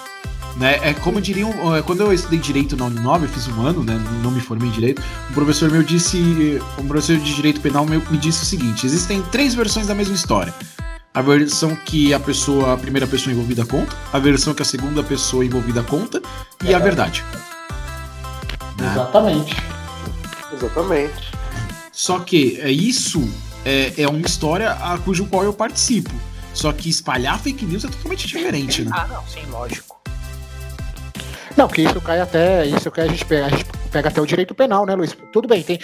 [0.56, 0.78] Né?
[0.82, 3.98] É como diriam, é, quando eu estudei direito na Uninove, eu fiz um ano, né?
[4.22, 5.02] Não me formei em direito.
[5.30, 9.22] Um professor meu disse, um professor de direito penal meu me disse o seguinte: existem
[9.30, 10.52] três versões da mesma história.
[11.12, 15.02] A versão que a pessoa, a primeira pessoa envolvida conta, a versão que a segunda
[15.02, 16.22] pessoa envolvida conta
[16.64, 17.24] e a verdade.
[18.78, 18.92] Né?
[18.92, 19.56] Exatamente.
[20.52, 21.32] Exatamente.
[21.90, 23.28] Só que é isso
[23.64, 26.12] é, é uma história a cujo qual eu participo.
[26.54, 28.90] Só que espalhar fake news é totalmente diferente, né?
[28.94, 30.00] Ah, não, sim, lógico.
[31.56, 32.66] Não, porque isso cai até.
[32.66, 35.16] Isso que a gente pega, a gente pega até o direito penal, né, Luiz?
[35.32, 35.78] Tudo bem, tem.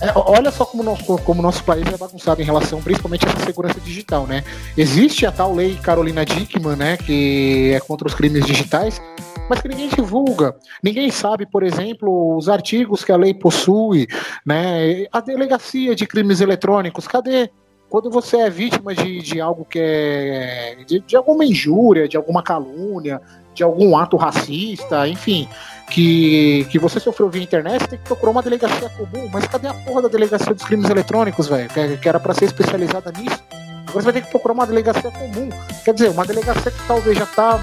[0.00, 3.46] É, olha só como nosso, como nosso país é bagunçado em relação, principalmente a essa
[3.46, 4.44] segurança digital, né?
[4.76, 6.96] Existe a tal lei Carolina Dickman, né?
[6.96, 9.00] Que é contra os crimes digitais,
[9.48, 10.56] mas que ninguém divulga.
[10.82, 14.06] Ninguém sabe, por exemplo, os artigos que a lei possui,
[14.44, 15.06] né?
[15.12, 17.50] A delegacia de crimes eletrônicos, cadê?
[17.88, 20.76] Quando você é vítima de, de algo que é.
[20.86, 23.20] De, de alguma injúria, de alguma calúnia,
[23.54, 25.48] de algum ato racista, enfim,
[25.90, 29.28] que, que você sofreu via internet, tem que procurar uma delegacia comum.
[29.32, 31.68] Mas cadê a porra da delegacia dos crimes eletrônicos, velho?
[31.68, 33.42] Que, que era pra ser especializada nisso.
[33.88, 35.48] Agora você vai ter que procurar uma delegacia comum.
[35.84, 37.60] Quer dizer, uma delegacia que talvez já tá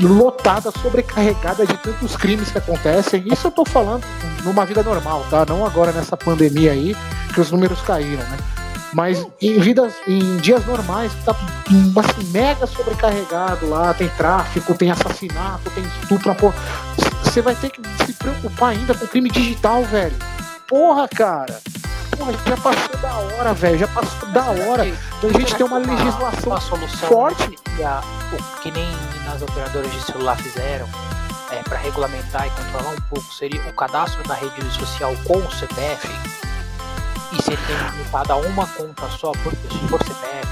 [0.00, 3.24] lotada, sobrecarregada de tantos crimes que acontecem.
[3.30, 4.04] Isso eu tô falando
[4.44, 5.44] numa vida normal, tá?
[5.46, 6.96] Não agora nessa pandemia aí,
[7.34, 8.38] que os números caíram, né?
[8.92, 15.70] Mas em vidas, em dias normais, tá assim, mega sobrecarregado lá, tem tráfico, tem assassinato,
[15.70, 16.34] tem estupro.
[17.24, 20.16] Você vai ter que se preocupar ainda com crime digital, velho.
[20.66, 21.60] Porra, cara.
[22.16, 23.78] Porra, já passou da hora, velho.
[23.78, 24.86] Já passou da hora.
[24.86, 27.48] Então a gente tem uma legislação uma solução forte.
[27.76, 28.02] que, a-
[28.62, 28.88] que nem
[29.26, 30.88] nas operadoras de celular fizeram
[31.50, 35.52] é, para regulamentar e controlar um pouco seria o cadastro da rede social com o
[35.52, 36.08] CPF
[37.32, 39.52] E se ele tem limitado a uma conta só por,
[39.88, 40.46] por CPF?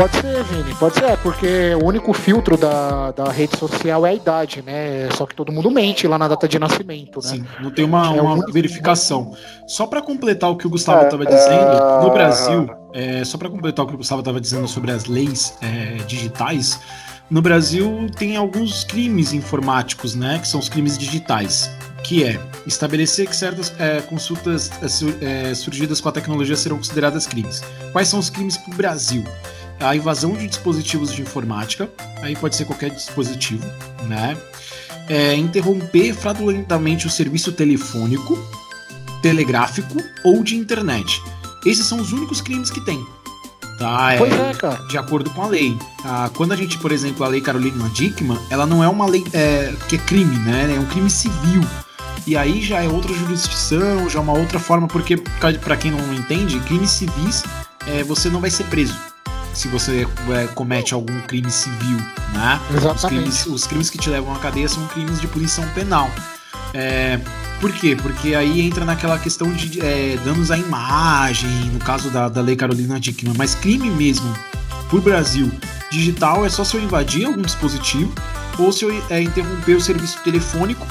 [0.00, 4.14] Pode ser, Vini, pode ser, porque o único filtro da, da rede social é a
[4.14, 5.10] idade, né?
[5.14, 7.28] Só que todo mundo mente lá na data de nascimento, né?
[7.28, 9.36] Sim, não tem uma, É uma um- verificação.
[9.66, 13.36] Só para completar o que o Gustavo É, estava dizendo, é, no Brasil, é, só
[13.36, 16.80] para completar o que o Gustavo estava dizendo sobre as leis é, digitais,
[17.28, 20.38] no Brasil tem alguns crimes informáticos, né?
[20.38, 21.70] Que são os crimes digitais.
[22.02, 24.70] Que é estabelecer que certas é, consultas
[25.22, 27.62] é, é, surgidas com a tecnologia serão consideradas crimes.
[27.92, 29.22] Quais são os crimes para o Brasil?
[29.80, 31.90] A invasão de dispositivos de informática,
[32.22, 33.66] aí pode ser qualquer dispositivo,
[34.06, 34.36] né?
[35.10, 38.38] é, interromper fraudulentamente o serviço telefônico,
[39.20, 41.20] telegráfico ou de internet.
[41.66, 43.04] Esses são os únicos crimes que tem.
[43.76, 44.14] Tá?
[44.18, 44.76] Pois é, cara.
[44.86, 45.76] de acordo com a lei.
[46.04, 49.24] Ah, quando a gente, por exemplo, a lei Carolina Dickman, ela não é uma lei
[49.32, 50.72] é, que é crime, né?
[50.76, 51.62] É um crime civil.
[52.26, 56.14] E aí já é outra jurisdição, já é uma outra forma, porque, para quem não
[56.14, 57.42] entende, crimes civis
[57.86, 59.09] é, você não vai ser preso
[59.52, 61.96] se você é, comete algum crime civil,
[62.32, 62.60] né?
[62.70, 63.06] Os Exatamente.
[63.06, 66.10] crimes, os crimes que te levam à cadeia são crimes de punição penal.
[66.72, 67.18] É,
[67.60, 67.96] por quê?
[68.00, 72.56] Porque aí entra naquela questão de é, danos à imagem, no caso da, da Lei
[72.56, 74.32] Carolina Dickmann, mas crime mesmo,
[74.88, 75.50] por Brasil,
[75.90, 78.12] digital é só se eu invadir algum dispositivo
[78.58, 80.86] ou se eu é, interromper o serviço telefônico,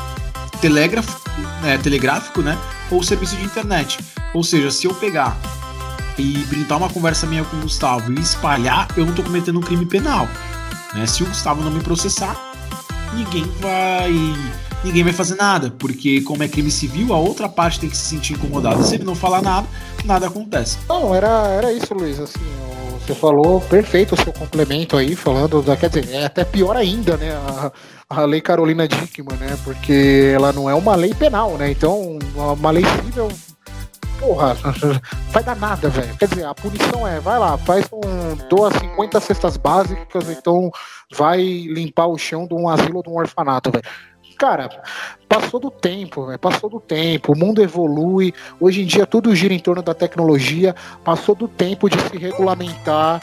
[0.61, 1.19] telégrafo,
[1.63, 2.57] é, telegráfico, né?
[2.91, 3.99] Ou o serviço de internet.
[4.33, 5.37] Ou seja, se eu pegar
[6.19, 9.61] e printar uma conversa minha com o Gustavo e espalhar, eu não tô cometendo um
[9.61, 10.27] crime penal.
[10.93, 11.05] Né?
[11.05, 12.35] Se o Gustavo não me processar,
[13.13, 14.11] ninguém vai.
[14.83, 18.05] Ninguém vai fazer nada, porque como é crime civil, a outra parte tem que se
[18.05, 18.81] sentir incomodada.
[18.83, 19.67] Se ele não falar nada,
[20.05, 20.77] nada acontece.
[20.87, 22.17] Não, era, era isso, Luiz.
[22.17, 22.39] Assim,
[23.05, 25.75] você falou perfeito o seu complemento aí, falando da.
[25.75, 27.31] Quer dizer, é até pior ainda, né?
[27.31, 27.71] A,
[28.09, 29.57] a lei Carolina Dickman, né?
[29.63, 31.71] Porque ela não é uma lei penal, né?
[31.71, 33.27] Então, uma lei civil.
[34.19, 34.55] Porra,
[35.31, 36.15] vai dar nada, velho.
[36.17, 38.35] Quer dizer, a punição é, vai lá, faz um.
[38.49, 40.69] doa 50 cestas básicas, então
[41.11, 43.85] vai limpar o chão de um asilo ou de um orfanato, velho.
[44.37, 44.69] Cara,
[45.27, 46.39] passou do tempo, velho.
[46.39, 47.33] Passou do tempo.
[47.33, 48.33] O mundo evolui.
[48.57, 50.73] Hoje em dia tudo gira em torno da tecnologia.
[51.03, 53.21] Passou do tempo de se regulamentar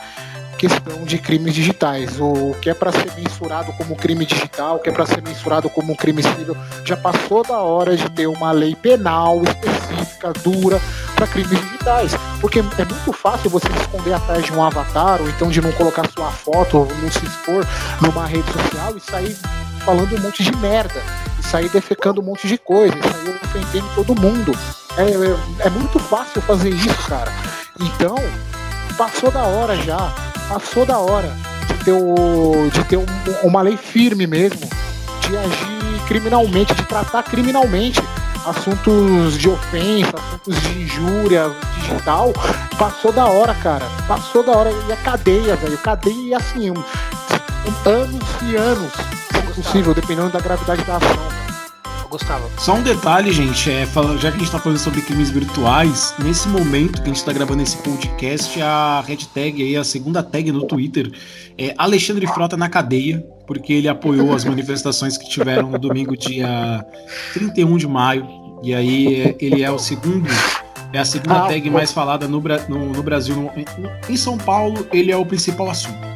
[0.57, 2.19] questão de crimes digitais.
[2.21, 5.69] O que é para ser mensurado como crime digital, o que é para ser mensurado
[5.71, 10.81] como crime civil, já passou da hora de ter uma lei penal específica, dura,
[11.15, 12.13] para crimes digitais.
[12.41, 15.73] Porque é muito fácil você se esconder atrás de um avatar, ou então de não
[15.73, 17.67] colocar sua foto, ou não se expor
[18.01, 19.37] numa rede social e sair
[19.85, 21.01] falando um monte de merda,
[21.39, 24.53] e sair defecando um monte de coisa, e sair ofendendo todo mundo.
[24.97, 25.03] É,
[25.63, 27.31] é, é muito fácil fazer isso, cara.
[27.81, 28.17] Então,
[28.97, 30.13] passou da hora já.
[30.49, 31.33] Passou da hora
[31.67, 33.07] de ter, o, de ter um-
[33.43, 34.61] uma lei firme mesmo,
[35.21, 38.01] de agir criminalmente, de tratar criminalmente
[38.47, 42.33] assuntos de ofensa, assuntos de injúria digital.
[42.79, 43.85] Passou da hora, cara.
[44.07, 44.71] Passou da hora.
[44.89, 45.77] E a cadeia, velho.
[45.79, 51.46] Cadeia e assim, um, um- anos e anos, se possível, dependendo da gravidade da ação.
[52.09, 55.31] Gustavo, Só um detalhe, gente, é, fala- já que a gente tá falando sobre crimes
[55.31, 60.23] virtuais, nesse momento que a gente tá gravando esse podcast, a hashtag aí, a segunda
[60.23, 61.11] tag no Twitter
[61.59, 66.85] é Alexandre Frota na cadeia, porque ele apoiou as manifestações que tiveram no domingo, dia
[67.33, 68.27] 31 de maio.
[68.63, 70.29] E aí é, ele é o segundo,
[70.93, 73.37] é a segunda Ah, tag mais falada no, no- no Brasil.
[73.37, 73.53] No-
[74.09, 76.07] em São Paulo, ele é o principal assunto.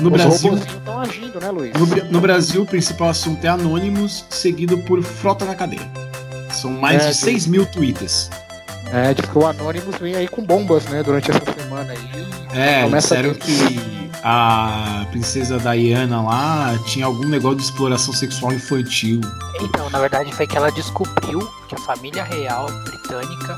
[0.00, 1.72] No Os Brasil, estão agindo, né, Luiz?
[1.74, 5.88] no, no Brasil, o principal assunto é Anonymous, seguido por Frota na Cadeia.
[6.52, 8.30] São mais É, de 6 mil tweets.
[8.92, 12.58] É, diz que o Anonymous vem aí com bombas, né, durante essa semana aí.
[12.58, 18.52] É, Começa disseram a- que a princesa Diana lá tinha algum negócio de exploração sexual
[18.52, 19.20] infantil.
[19.60, 23.56] Então, na verdade foi que ela descobriu que a família real britânica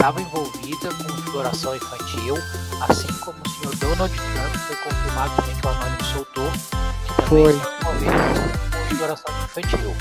[0.00, 2.38] estava envolvida com exploração infantil,
[2.88, 7.28] assim como o senhor Donald Trump foi confirmado também que o Anônimo soltou, que também
[7.28, 7.52] Foi.
[7.52, 8.40] estão envolvidos
[8.70, 9.96] com exploração infantil.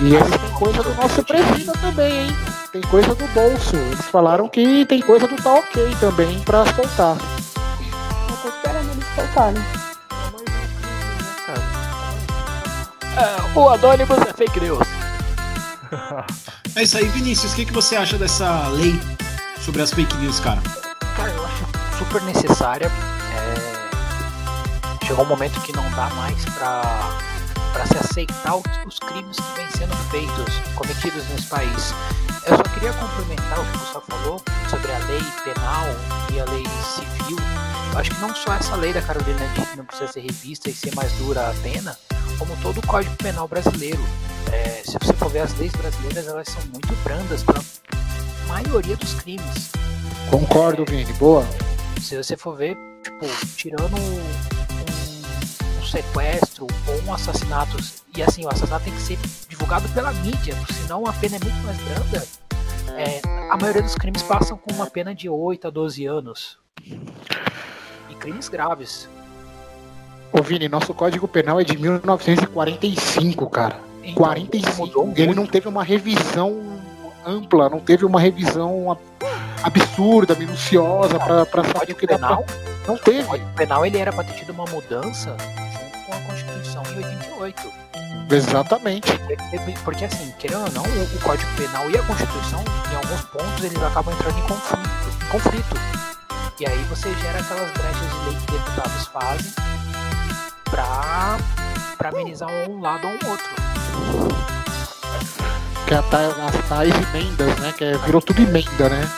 [0.00, 2.36] E eles têm coisa do nosso presídio também, hein?
[2.72, 3.76] Tem coisa do bolso.
[3.76, 7.18] Eles falaram que tem coisa do tá ok também pra soltar.
[8.30, 9.62] Eu tô esperando eles soltarem.
[13.18, 14.88] É, o Anonymous é fake news.
[16.76, 17.52] É isso aí, Vinícius.
[17.52, 18.94] O que, que você acha dessa lei
[19.64, 20.60] sobre as fake news, cara?
[21.16, 21.64] Cara, eu acho
[21.98, 22.86] super necessária.
[22.86, 23.80] É,
[25.10, 26.82] Chegou um momento que não dá mais pra,
[27.72, 31.92] pra se aceitar os, crimes que vêm sendo feitos, cometidos nesse país.
[32.46, 35.84] Eu só queria complementar o que Gustavo falou sobre a lei penal
[36.32, 36.64] e a lei
[36.94, 37.36] civil.
[37.92, 40.72] Eu acho que não só essa lei da Carolina Dickmann não precisa ser revista e
[40.72, 41.98] ser mais dura a pena,
[42.40, 44.00] como todo o Código Penal brasileiro.
[44.50, 47.60] É, se você for ver as leis brasileiras, elas são muito brandas para
[48.48, 49.70] maioria dos crimes.
[50.30, 51.12] Concordo, Vini.
[51.12, 51.44] Boa.
[52.00, 53.26] Se você for ver, tipo,
[53.56, 54.20] tirando um,
[55.80, 57.76] um sequestro ou um assassinato,
[58.16, 59.18] e assim, o assassinato tem que ser
[59.48, 62.26] divulgado pela mídia, senão a pena é muito mais branda.
[62.96, 63.20] É,
[63.50, 66.58] a maioria dos crimes passam com uma pena de 8 a 12 anos.
[66.82, 69.08] E crimes graves.
[70.32, 73.76] Ô Vini, nosso código penal é de 1945, cara.
[74.02, 74.76] Então, 45.
[74.76, 76.78] mudou Ele não teve uma revisão
[77.26, 79.00] ampla, não teve uma revisão ab-
[79.62, 82.28] absurda, minuciosa O saber o que dá pra...
[82.28, 82.46] Penal,
[82.86, 83.24] Não o teve.
[83.24, 87.70] Código Penal ele era para ter tido uma mudança junto com a Constituição em 88.
[88.30, 89.12] Exatamente.
[89.18, 93.20] Porque- Porque assim, querendo ou não, o o Código Penal e a Constituição, em alguns
[93.22, 95.24] pontos, eles acabam entrando em conflito.
[95.24, 95.76] Em conflito.
[96.60, 99.52] E aí você gera aquelas brechas de lei que deputados fazem
[100.70, 101.38] pra,
[101.98, 103.46] pra amenizar um lado ou um outro.
[105.86, 107.74] Que é as tais emendas, né?
[107.76, 109.08] Que é- virou tudo emenda, né?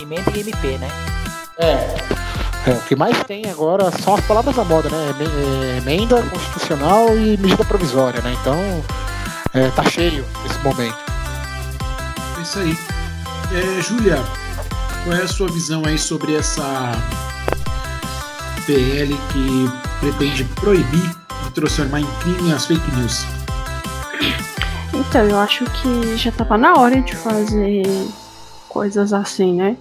[0.00, 0.90] Emenda e MP, né?
[1.58, 1.96] É.
[2.64, 5.14] É, o que mais tem agora são as palavras da moda, né?
[5.20, 8.36] É, Emenda constitucional e medida provisória, né?
[8.40, 8.56] Então,
[9.54, 10.96] é, tá cheio nesse momento.
[12.38, 12.78] É isso aí.
[13.52, 14.22] É, Júlia,
[15.04, 16.92] qual é a sua visão aí sobre essa
[18.66, 21.10] PL que pretende proibir
[21.44, 23.24] de transformar em crime as fake news?
[24.92, 27.84] Então, eu acho que já tava na hora de fazer
[28.68, 29.76] coisas assim, né?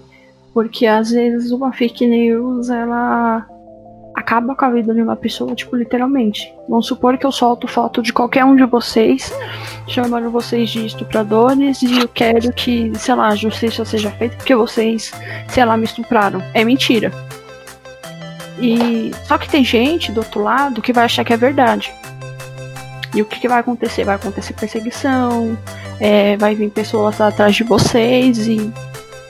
[0.54, 3.48] Porque às vezes uma fake news, ela
[4.14, 6.54] acaba com a vida de uma pessoa, tipo, literalmente.
[6.70, 9.34] Vamos supor que eu solto foto de qualquer um de vocês,
[9.88, 14.54] chamando vocês de estupradores, e eu quero que, sei lá, a justiça seja feita porque
[14.54, 15.12] vocês,
[15.48, 16.44] sei lá, me estupraram.
[16.54, 17.12] É mentira.
[18.62, 21.92] E só que tem gente do outro lado que vai achar que é verdade.
[23.14, 24.06] E o que, que vai acontecer?
[24.06, 25.58] Vai acontecer perseguição,
[26.00, 28.72] é, vai vir pessoas atrás de vocês e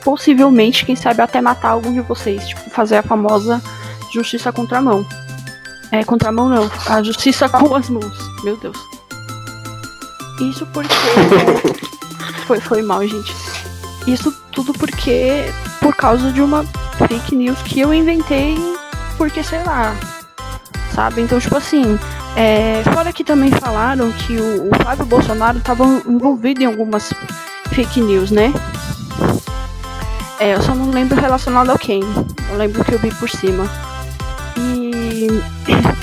[0.04, 2.46] possivelmente, quem sabe, até matar algum de vocês.
[2.46, 3.60] Tipo, fazer a famosa
[4.12, 5.06] justiça contra a mão.
[5.90, 8.18] É, contra a mão não, a justiça com as mãos.
[8.44, 8.76] Meu Deus.
[10.40, 10.94] Isso porque.
[12.46, 13.34] foi, foi mal, gente.
[14.06, 15.44] Isso tudo porque.
[15.80, 16.64] Por causa de uma
[16.96, 18.56] fake news que eu inventei,
[19.22, 19.94] porque sei lá.
[20.92, 21.22] Sabe?
[21.22, 21.96] Então, tipo assim,
[22.36, 27.14] é, fora que também falaram que o, o Flávio Bolsonaro estava envolvido em algumas
[27.72, 28.52] fake news, né?
[30.40, 32.02] É, eu só não lembro relacionado ao quem.
[32.50, 33.64] Eu lembro que eu vi por cima.
[34.58, 35.28] E,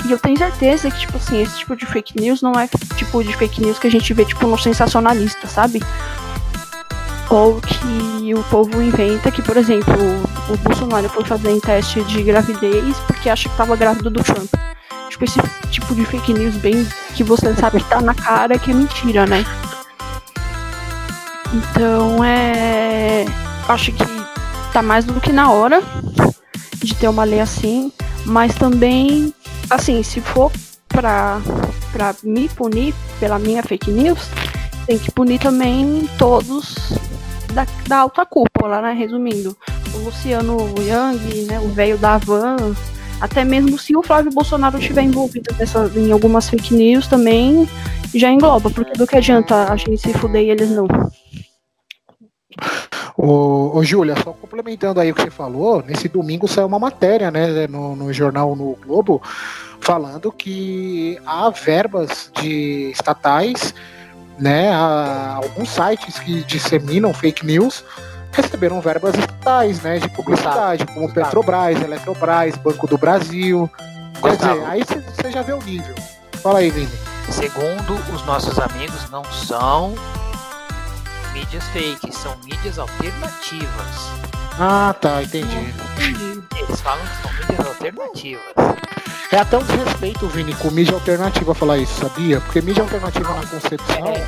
[0.08, 3.22] e eu tenho certeza que, tipo assim, esse tipo de fake news não é tipo
[3.22, 5.82] de fake news que a gente vê, tipo, no sensacionalista, sabe?
[7.30, 9.94] Ou que o povo inventa que, por exemplo,
[10.48, 14.52] o Bolsonaro foi fazer um teste de gravidez porque acha que tava grávido do Trump.
[15.08, 18.72] Tipo, esse tipo de fake news bem que você sabe que tá na cara que
[18.72, 19.44] é mentira, né?
[21.52, 23.24] Então é.
[23.68, 24.04] Acho que
[24.72, 25.82] tá mais do que na hora
[26.74, 27.92] de ter uma lei assim,
[28.24, 29.32] mas também,
[29.68, 30.50] assim, se for
[30.88, 31.40] pra,
[31.92, 34.18] pra me punir pela minha fake news,
[34.86, 36.98] tem que punir também todos
[37.50, 38.92] da, da alta cúpula, né?
[38.92, 39.56] Resumindo,
[39.94, 42.74] o Luciano Yang, né, o velho da Van,
[43.20, 47.68] até mesmo se o Flávio Bolsonaro estiver envolvido nessa, em algumas fake news também
[48.14, 50.86] já engloba, porque do que adianta a gente se fuder e eles não.
[53.16, 57.30] Ô, ô Júlia, só complementando aí o que você falou, nesse domingo saiu uma matéria,
[57.30, 59.22] né, no, no jornal no Globo,
[59.80, 63.74] falando que há verbas de estatais,
[64.40, 67.84] né, há alguns sites que disseminam fake news
[68.32, 71.26] receberam verbas estatais, né, de publicidade, como Gustavo.
[71.26, 73.68] Petrobras, Eletrobras, Banco do Brasil.
[74.22, 74.54] Quer Gustavo.
[74.54, 75.94] dizer, aí você- você já vê o nível.
[76.42, 76.88] Fala aí, Vini.
[77.28, 79.94] Segundo os nossos amigos, não são
[81.32, 84.10] mídias fake, são mídias alternativas.
[84.58, 85.74] Ah, tá, entendi.
[86.56, 88.54] Eles falam que são mídias alternativas.
[89.32, 92.40] É até um desrespeito, Vini, com mídia alternativa falar isso, sabia?
[92.40, 94.26] Porque mídia alternativa na concepção É,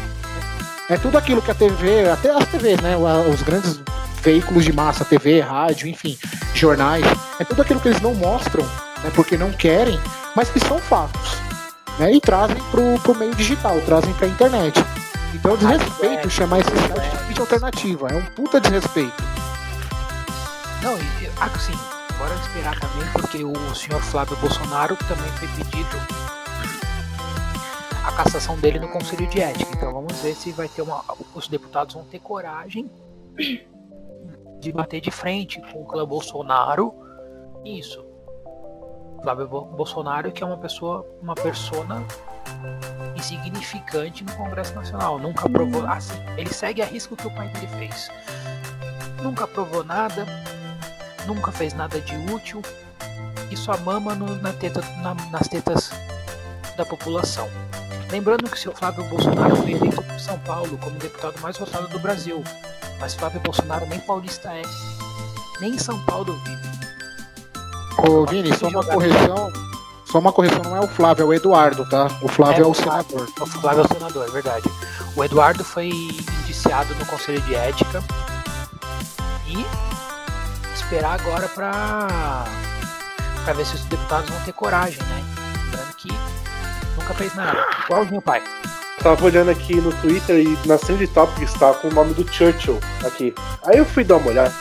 [0.90, 2.96] é tudo aquilo que a TV, até as TVs, né?
[2.96, 3.80] o- Os grandes
[4.22, 6.16] veículos de massa, TV, rádio, enfim,
[6.54, 7.04] jornais,
[7.40, 8.64] é tudo aquilo que eles não mostram,
[9.02, 9.10] né?
[9.14, 9.98] Porque não querem,
[10.36, 11.32] mas que são fatos.
[11.98, 14.82] Né, e trazem pro, pro meio digital, trazem pra internet.
[15.34, 17.16] Então é desrespeito é, chamar esse site é.
[17.18, 18.08] de mídia alternativa.
[18.10, 19.22] É um puta desrespeito.
[20.80, 21.74] Não, e, assim,
[22.18, 25.96] bora esperar também, porque o senhor Flávio Bolsonaro também foi pedido
[28.06, 29.70] a cassação dele no Conselho de Ética.
[29.74, 31.04] Então vamos ver se vai ter uma.
[31.34, 32.90] Os deputados vão ter coragem
[34.60, 36.94] de bater de frente com o clã Bolsonaro.
[37.64, 38.04] Isso.
[39.22, 42.04] Flávio Bo- Bolsonaro, que é uma pessoa, uma persona
[43.16, 45.18] insignificante no Congresso Nacional.
[45.18, 45.86] Nunca aprovou.
[45.86, 48.10] Assim, ele segue a risco que o pai dele fez.
[49.22, 50.26] Nunca aprovou nada,
[51.26, 52.62] nunca fez nada de útil
[53.50, 55.90] e só mama no, na teta, na, nas tetas
[56.76, 57.48] da população.
[58.10, 61.88] Lembrando que o seu Flávio Bolsonaro foi eleito por São Paulo como deputado mais votado
[61.88, 62.42] do Brasil,
[63.00, 64.62] mas Flávio Bolsonaro nem paulista é,
[65.60, 66.72] nem em São Paulo vive.
[67.98, 69.52] Ô, Vini, só uma correção.
[70.06, 72.06] Só uma correção, não é o Flávio, é o Eduardo, tá?
[72.20, 73.28] O Flávio é, o senador.
[73.40, 74.68] O Flávio é o senador, é verdade.
[75.16, 78.02] O Eduardo foi indiciado no Conselho de Ética
[79.46, 79.64] e
[80.92, 82.44] esperar agora pra,
[83.44, 85.24] pra ver se os deputados vão ter coragem, né?
[85.64, 86.08] Lembrando que
[86.98, 87.66] nunca fez nada.
[87.86, 88.42] Igual o meu pai.
[89.02, 92.78] Tava olhando aqui no Twitter e na de Topics tá com o nome do Churchill
[93.06, 93.34] aqui.
[93.64, 94.52] Aí eu fui dar uma olhada.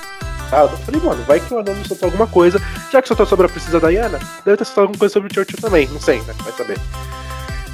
[0.53, 2.61] Eu falei, mano, vai que o Anônimo soltou alguma coisa.
[2.89, 5.59] Já que soltou sobre a Princesa Diana, deve ter soltado alguma coisa sobre o Churchill
[5.59, 5.87] também.
[5.89, 6.33] Não sei, né?
[6.43, 6.79] Vai saber.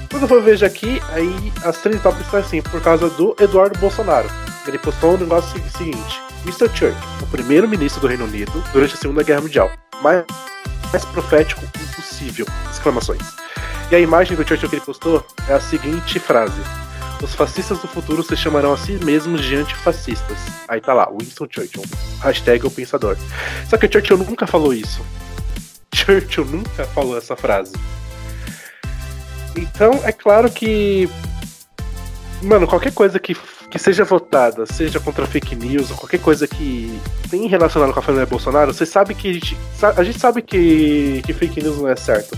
[0.09, 3.77] Quando eu for ver aqui, aí as três topics estão assim, por causa do Eduardo
[3.77, 4.27] Bolsonaro.
[4.67, 6.69] Ele postou um negócio seguinte: Mr.
[6.69, 9.69] Churchill, o primeiro-ministro do Reino Unido durante a Segunda Guerra Mundial.
[10.01, 10.23] Mais,
[10.93, 12.45] mais profético impossível!
[12.71, 13.21] Exclamações.
[13.91, 16.61] E a imagem do Churchill que ele postou é a seguinte frase:
[17.21, 20.37] Os fascistas do futuro se chamarão a si mesmos de antifascistas.
[20.69, 21.83] Aí tá lá, Winston Churchill.
[22.21, 23.17] Hashtag o pensador.
[23.69, 25.05] Só que Churchill nunca falou isso.
[25.93, 27.73] Churchill nunca falou essa frase.
[29.53, 31.09] Então, é claro que.
[32.41, 33.35] Mano, qualquer coisa que,
[33.69, 36.99] que seja votada, seja contra fake news, ou qualquer coisa que
[37.29, 39.57] tem relacionado com a família Bolsonaro, você sabe que a gente,
[39.95, 42.37] a gente sabe que, que fake news não é certo.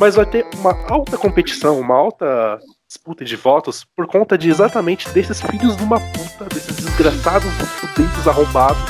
[0.00, 2.58] Mas vai ter uma alta competição, uma alta
[2.88, 8.26] disputa de votos por conta de exatamente desses filhos de uma puta, desses desgraçados, fudidos,
[8.26, 8.80] arrombados.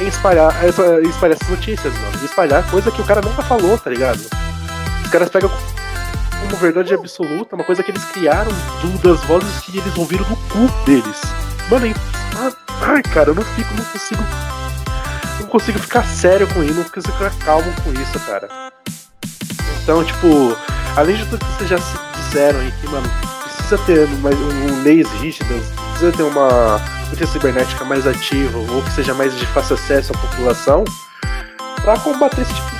[0.00, 2.24] Em espalhar, essa, espalhar essas notícias, mano.
[2.24, 4.20] Espalhar coisa que o cara nunca falou, tá ligado?
[5.04, 5.50] Os caras pegam
[6.50, 8.50] como verdade absoluta, uma coisa que eles criaram
[8.82, 11.20] do, das vozes que eles ouviram do cu deles.
[11.70, 11.94] Mano,
[12.82, 14.22] ai, cara, eu não fico, não consigo
[15.40, 18.48] não consigo ficar sério com isso, não consigo ficar calmo com isso, cara.
[19.82, 20.56] Então, tipo,
[20.96, 23.08] além de tudo que vocês já disseram aí, que, mano,
[23.44, 28.92] precisa ter mais um, leis rígidas, precisa ter uma polícia cibernética mais ativa, ou que
[28.92, 30.84] seja mais de fácil acesso à população,
[31.82, 32.79] pra combater esse tipo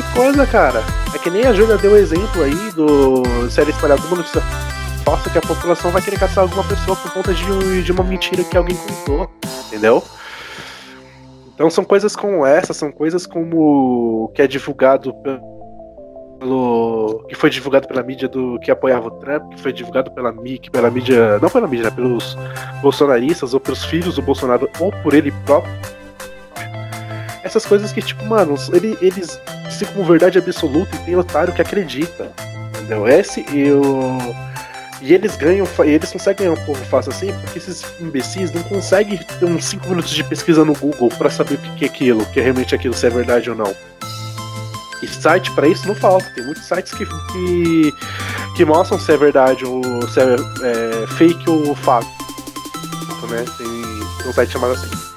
[0.00, 0.82] de coisa, cara.
[1.14, 3.22] É que nem a Júlia deu o exemplo aí do
[3.56, 4.40] ela espalhar alguma notícia
[5.04, 8.42] falsa que a população vai querer caçar alguma pessoa por conta de, de uma mentira
[8.44, 9.30] que alguém contou,
[9.66, 10.02] entendeu?
[11.54, 15.12] Então são coisas como essa, são coisas como que é divulgado
[16.38, 20.32] pelo que foi divulgado pela mídia do que apoiava o Trump, que foi divulgado pela
[20.32, 22.36] mídia, pela mídia, não pela mídia, né, pelos
[22.80, 25.99] bolsonaristas ou pelos filhos do Bolsonaro ou por ele próprio.
[27.50, 31.60] Essas coisas que tipo, mano, ele, eles dizem como verdade absoluta e tem otário que
[31.60, 32.30] acredita.
[32.76, 33.08] Entendeu?
[33.08, 34.18] Esse eu
[35.02, 39.18] e eles ganham, eles conseguem ganhar um povo fácil assim, porque esses imbecis não conseguem
[39.18, 42.38] ter uns 5 minutos de pesquisa no Google para saber o que é aquilo, que
[42.38, 43.74] é realmente aquilo, se é verdade ou não.
[45.02, 47.94] E site para isso não falta, tem muitos sites que, que,
[48.56, 52.06] que, mostram se é verdade ou se é, é fake ou fato.
[53.28, 53.44] Né?
[53.58, 55.10] Tem um site chamado assim.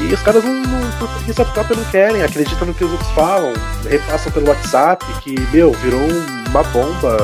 [0.00, 3.10] E os caras não, não por preguiça própria não querem, acreditam no que os outros
[3.10, 3.52] falam,
[3.88, 6.08] repassam pelo WhatsApp, que, meu, virou
[6.48, 7.18] uma bomba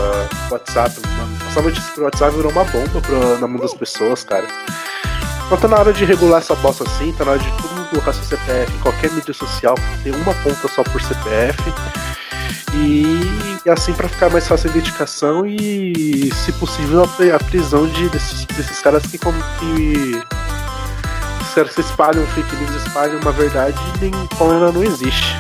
[0.51, 0.95] WhatsApp,
[1.49, 4.47] essa notícia pro WhatsApp virou uma bomba pra, na mão das pessoas, cara.
[5.47, 7.89] Então tá na hora de regular essa bosta assim, tá na hora de todo mundo
[7.89, 11.63] colocar seu CPF em qualquer mídia social, ter uma conta só por CPF.
[12.75, 17.87] E, e assim para ficar mais fácil a identificação e, se possível, a, a prisão
[17.87, 20.21] de, desses, desses caras que, como que
[21.65, 25.35] que espalham fake news, espalham uma verdade nem qual ela não existe.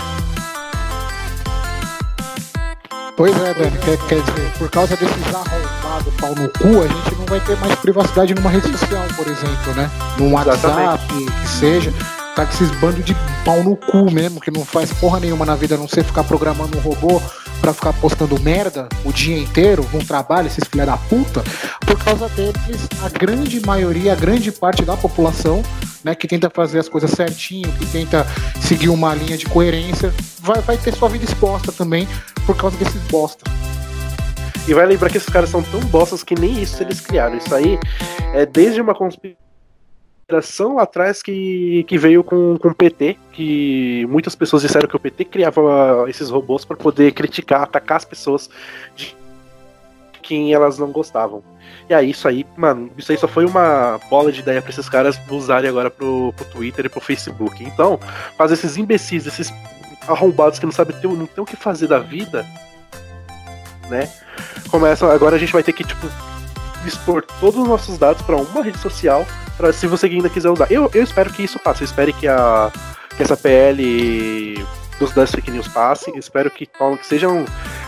[3.17, 7.15] Pois é, Dani, quer, quer dizer, por causa desses arrombados pau no cu, a gente
[7.19, 9.91] não vai ter mais privacidade numa rede social, por exemplo, né?
[10.19, 11.93] Num WhatsApp, que seja.
[12.35, 15.55] Tá com esses bandos de pau no cu mesmo, que não faz porra nenhuma na
[15.55, 17.21] vida a não ser ficar programando um robô
[17.67, 21.43] para ficar postando merda o dia inteiro, não trabalha, esses filha da puta,
[21.85, 25.63] por causa deles, a grande maioria, a grande parte da população,
[26.05, 28.25] né, que tenta fazer as coisas certinho, que tenta
[28.61, 32.07] seguir uma linha de coerência, vai, vai ter sua vida exposta também
[32.47, 33.51] por causa desses bosta.
[34.69, 37.37] E vai lembrar que esses caras são tão bostas que nem isso eles criaram.
[37.37, 37.79] Isso aí
[38.33, 39.46] é desde uma conspiração
[40.29, 44.99] lá atrás que, que veio com, com o PT, que muitas pessoas disseram que o
[44.99, 48.51] PT criava esses robôs para poder criticar, atacar as pessoas
[48.97, 49.17] de
[50.21, 51.45] quem elas não gostavam.
[51.89, 54.89] E aí, isso aí, mano, isso aí só foi uma bola de ideia pra esses
[54.89, 57.63] caras usarem agora pro, pro Twitter e pro Facebook.
[57.63, 58.01] Então,
[58.37, 59.53] fazer esses imbecis, esses
[60.09, 62.45] arrombados que não sabem ter, não tem o que fazer da vida,
[63.89, 64.11] né?
[64.73, 66.09] Começam, agora a gente vai ter que, tipo,
[66.89, 69.27] expor todos os nossos dados para uma rede social,
[69.57, 70.71] para se você ainda quiser usar.
[70.71, 72.71] Eu, eu espero que isso passe, eu espero que, a,
[73.17, 74.65] que essa PL
[74.99, 77.45] dos das fake news passe, eu espero que, que sejam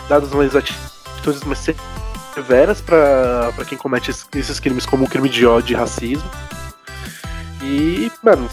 [0.07, 1.69] dadas umas atitudes mais
[2.33, 6.29] severas para quem comete esses crimes, como o crime de ódio e racismo.
[7.61, 8.49] E, mano,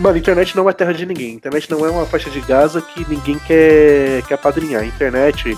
[0.00, 1.34] mano, internet não é terra de ninguém.
[1.34, 4.84] Internet não é uma faixa de Gaza que ninguém quer, quer apadrinhar.
[4.84, 5.56] Internet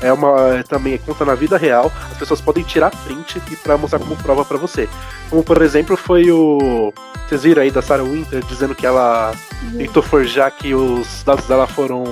[0.00, 1.90] é uma também é conta na vida real.
[2.10, 4.88] As pessoas podem tirar print e para mostrar como prova para você.
[5.30, 6.92] Como por exemplo foi o
[7.26, 9.32] vocês viram aí da Sarah Winter dizendo que ela
[9.76, 12.04] tentou forjar que os dados dela foram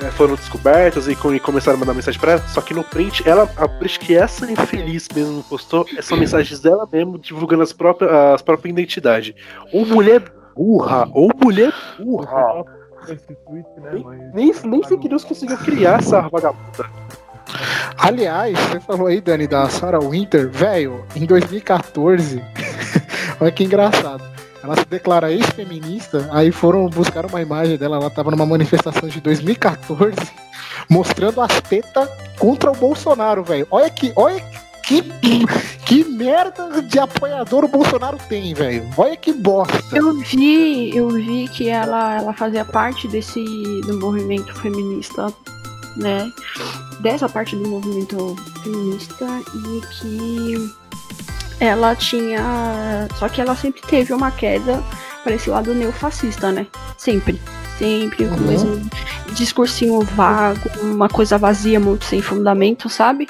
[0.00, 2.48] é, foram descobertos e, e, começaram a mandar mensagem para ela.
[2.48, 6.88] Só que no print, ela, a print que essa infeliz mesmo postou são mensagens dela
[6.90, 9.34] mesmo divulgando as próprias, as próprias identidades.
[9.72, 10.22] Ou mulher
[10.54, 12.64] burra, ou mulher burra.
[13.04, 16.88] Tweet, né, nem, nem, nem fake news conseguiu criar essa vagabunda.
[17.98, 22.42] Aliás, você falou aí, Dani, da Sarah Winter, velho, em 2014,
[23.40, 24.22] olha que engraçado.
[24.62, 29.20] Ela se declara ex-feminista, aí foram buscar uma imagem dela, ela tava numa manifestação de
[29.20, 30.16] 2014,
[30.88, 33.66] mostrando as tetas contra o Bolsonaro, velho.
[33.70, 34.63] Olha que, olha que,
[35.86, 38.88] que merda de apoiador o Bolsonaro tem, velho.
[38.96, 39.82] Olha que bosta.
[39.92, 43.42] Eu vi, eu vi que ela, ela fazia parte desse
[43.86, 45.32] do movimento feminista,
[45.96, 46.30] né?
[47.00, 50.74] Dessa parte do movimento feminista e que
[51.60, 53.08] ela tinha.
[53.18, 54.82] Só que ela sempre teve uma queda
[55.22, 56.66] para esse lado neofascista, né?
[56.96, 57.40] Sempre.
[57.78, 58.46] Sempre, com o uhum.
[58.46, 58.90] mesmo
[59.32, 63.26] discursinho vago, uma coisa vazia, muito sem fundamento, sabe?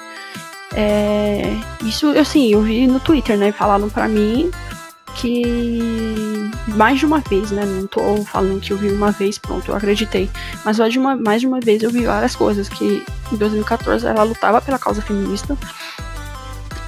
[0.77, 3.53] É, isso, assim, eu vi no Twitter, né?
[3.53, 4.51] Falaram para mim
[5.15, 7.65] que mais de uma vez, né?
[7.65, 10.29] Não tô falando que eu vi uma vez, pronto, eu acreditei.
[10.65, 12.69] Mas mais de uma, mais de uma vez eu vi várias coisas.
[12.69, 15.57] Que em 2014 ela lutava pela causa feminista,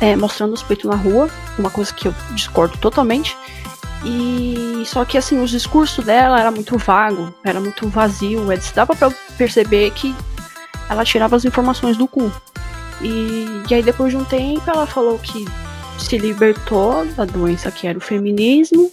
[0.00, 3.36] é, mostrando os peitos na rua, uma coisa que eu discordo totalmente.
[4.04, 8.94] E só que assim, o discurso dela era muito vago, era muito vazio, é, dava
[8.94, 10.14] para perceber que
[10.88, 12.30] ela tirava as informações do cu.
[13.00, 15.44] E, e aí depois de um tempo ela falou que
[15.98, 18.90] se libertou da doença que era o feminismo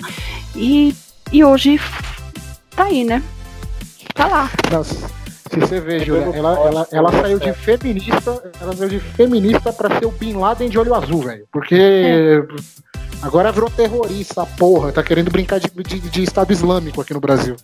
[0.55, 0.95] e,
[1.31, 1.79] e hoje
[2.75, 3.21] tá aí, né?
[4.13, 4.49] Tá lá.
[4.71, 5.23] Nossa.
[5.53, 9.99] Se você vê, Julia, ela, ela, ela saiu de feminista, ela saiu de feminista pra
[9.99, 11.45] ser o Bin Laden de olho azul, velho.
[11.51, 12.43] Porque é.
[13.21, 14.91] agora virou terrorista, porra.
[14.91, 17.55] Tá querendo brincar de, de, de Estado Islâmico aqui no Brasil.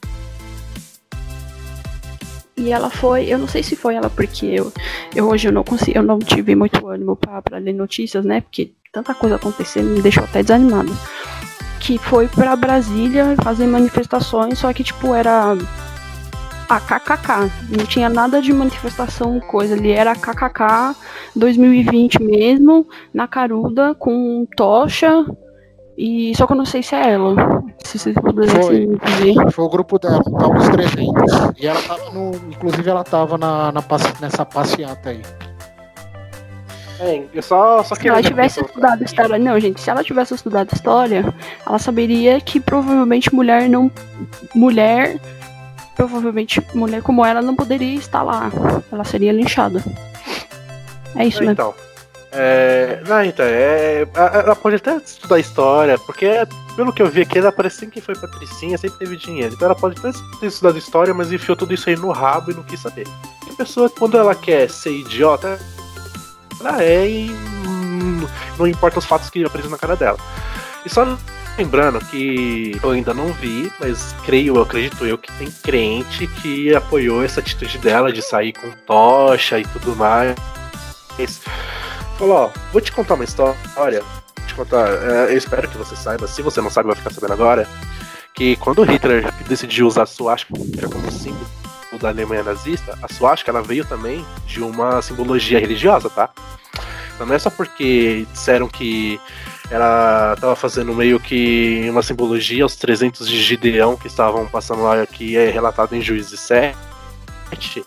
[2.59, 4.71] E ela foi, eu não sei se foi ela, porque eu,
[5.15, 8.41] eu hoje eu não consegui, eu não tive muito ânimo para ler notícias, né?
[8.41, 10.91] Porque tanta coisa acontecendo me deixou até desanimado.
[11.79, 15.55] Que foi para Brasília fazer manifestações, só que tipo era
[16.67, 17.49] a KKK.
[17.77, 19.91] Não tinha nada de manifestação, coisa ali.
[19.91, 20.95] Era KKK
[21.33, 25.25] 2020 mesmo, na Caruda, com tocha.
[26.01, 27.35] E só que eu não sei se é ela.
[27.83, 29.51] Se vocês puderem foi, dizer.
[29.51, 31.59] Foi o grupo dela, tá uns 300.
[31.59, 32.31] E ela tava no.
[32.49, 33.83] Inclusive ela tava na, na
[34.21, 35.21] nessa passeata aí.
[37.01, 39.37] É, eu só, só se ela tivesse estudado história.
[39.37, 41.33] Não, gente, se ela tivesse estudado história,
[41.67, 43.91] ela saberia que provavelmente mulher não.
[44.55, 45.19] Mulher
[45.97, 48.49] provavelmente mulher como ela não poderia estar lá.
[48.89, 49.83] Ela seria linchada.
[51.13, 51.53] É isso, né?
[52.31, 56.27] É, não, então, é, ela pode até estudar história, porque
[56.75, 59.53] pelo que eu vi aqui, ela parece que foi patricinha, sempre teve dinheiro.
[59.53, 62.53] Então ela pode até ter estudado história, mas enfiou tudo isso aí no rabo e
[62.53, 63.07] não quis saber.
[63.49, 65.59] A pessoa, quando ela quer ser idiota,
[66.59, 67.31] ela é e
[68.57, 70.17] não importa os fatos que aparecem na cara dela.
[70.85, 71.17] E só
[71.59, 76.73] Lembrando que eu ainda não vi, mas creio, eu acredito eu que tem crente que
[76.73, 80.37] apoiou essa atitude dela de sair com tocha e tudo mais.
[82.19, 83.55] Falou, ó, vou te contar uma história.
[84.35, 87.11] Vou te contar, é, eu espero que você saiba, se você não sabe, vai ficar
[87.11, 87.65] sabendo agora.
[88.35, 90.53] Que quando Hitler decidiu usar a suástica
[90.91, 91.47] como símbolo
[92.01, 96.29] da Alemanha nazista, a suástica ela veio também de uma simbologia religiosa, tá?
[97.15, 99.19] Então não é só porque disseram que
[99.71, 105.05] ela estava fazendo meio que uma simbologia aos 300 de Gideão que estavam passando lá,
[105.05, 107.85] que é relatado em Juízes 7,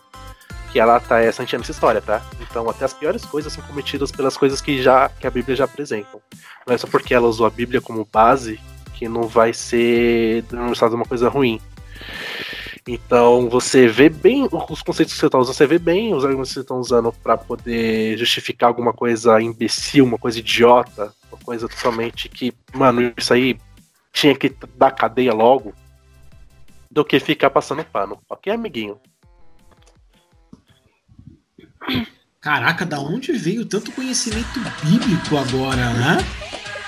[0.73, 2.23] que ela tá é santiana essa história, tá?
[2.41, 5.65] Então até as piores coisas são cometidas pelas coisas que já que a Bíblia já
[5.65, 6.19] apresenta.
[6.67, 8.59] Não é só porque ela usou a Bíblia como base
[8.95, 11.61] que não vai ser denunciado uma coisa ruim.
[12.89, 16.51] Então você vê bem os conceitos que você está usando, você vê bem os argumentos
[16.51, 21.69] que você estão usando para poder justificar alguma coisa imbecil, uma coisa idiota, uma coisa
[21.69, 23.59] totalmente que, mano, isso aí
[24.13, 25.73] tinha que dar cadeia logo.
[26.91, 28.21] do que ficar passando pano.
[28.29, 29.01] Ok, amiguinho?
[32.41, 36.19] Caraca, da onde veio tanto conhecimento bíblico agora, né?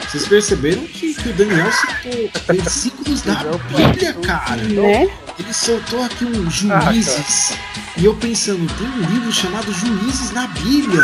[0.01, 4.62] Vocês perceberam que, que o Daniel citou versículos da Bíblia, cara?
[4.62, 5.09] Né?
[5.38, 7.57] Ele soltou aqui um Juízes.
[7.97, 11.03] e eu pensando, tem um livro chamado Juízes na Bíblia.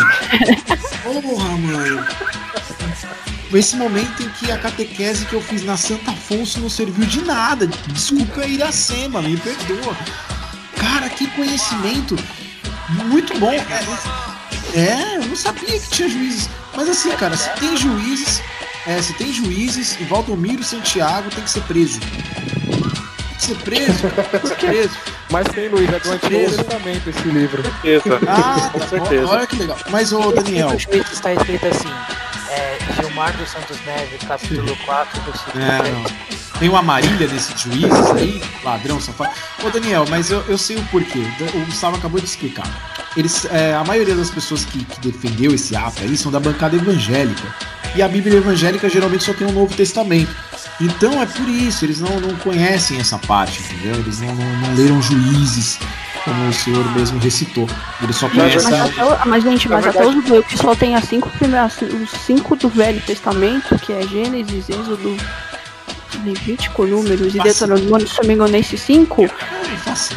[1.03, 2.07] Porra, mano.
[3.53, 7.22] Esse momento em que a catequese que eu fiz na Santa Afonso não serviu de
[7.22, 7.66] nada.
[7.66, 9.97] Desculpa Iracema, me perdoa.
[10.76, 12.16] Cara, que conhecimento.
[13.07, 13.51] Muito bom.
[13.53, 16.49] É, é, eu não sabia que tinha juízes.
[16.74, 18.43] Mas assim, cara, se tem juízes,
[18.86, 22.01] é, se tem juízes, e Valdomiro Santiago tem que ser preso.
[22.01, 24.09] Tem que ser preso.
[24.30, 24.97] Tem que ser preso.
[25.30, 26.57] Mas tem, Luiz, é do Antigo Preso.
[26.57, 27.62] Testamento esse livro.
[27.62, 28.18] Certeza.
[28.26, 29.26] Ah, Com tá, certeza.
[29.28, 29.78] olha que legal.
[29.91, 31.88] Mas, ô Daniel, No Schmidt está escrito assim:
[32.51, 35.78] é, Gilmar dos Santos Neves, capítulo 4, versículo É,
[36.26, 36.39] 3.
[36.61, 39.30] Tem uma Marília nesses juízes aí, ladrão, safado.
[39.64, 41.20] Ô Daniel, mas eu, eu sei o porquê.
[41.54, 42.66] O Gustavo acabou de explicar.
[43.16, 46.76] Eles, é, a maioria das pessoas que, que defendeu esse ato aí são da bancada
[46.76, 47.42] evangélica.
[47.96, 50.30] E a Bíblia evangélica geralmente só tem o Novo Testamento.
[50.80, 53.94] Então é por isso, eles não, não conhecem essa parte, entendeu?
[53.96, 55.78] Eles não, não, não leram juízes,
[56.24, 57.68] como o senhor mesmo recitou.
[58.02, 58.80] Eles só Mas, conhecem.
[58.80, 62.11] até, o- mas, gente, mas até os judeus que só tem as cinco primeiras, os
[62.20, 65.16] cinco do Velho Testamento, que é Gênesis, Êxodo,
[66.18, 67.38] Levítico, Números e.
[67.40, 69.28] Deuteronômio, se eu não me engano, esses cinco,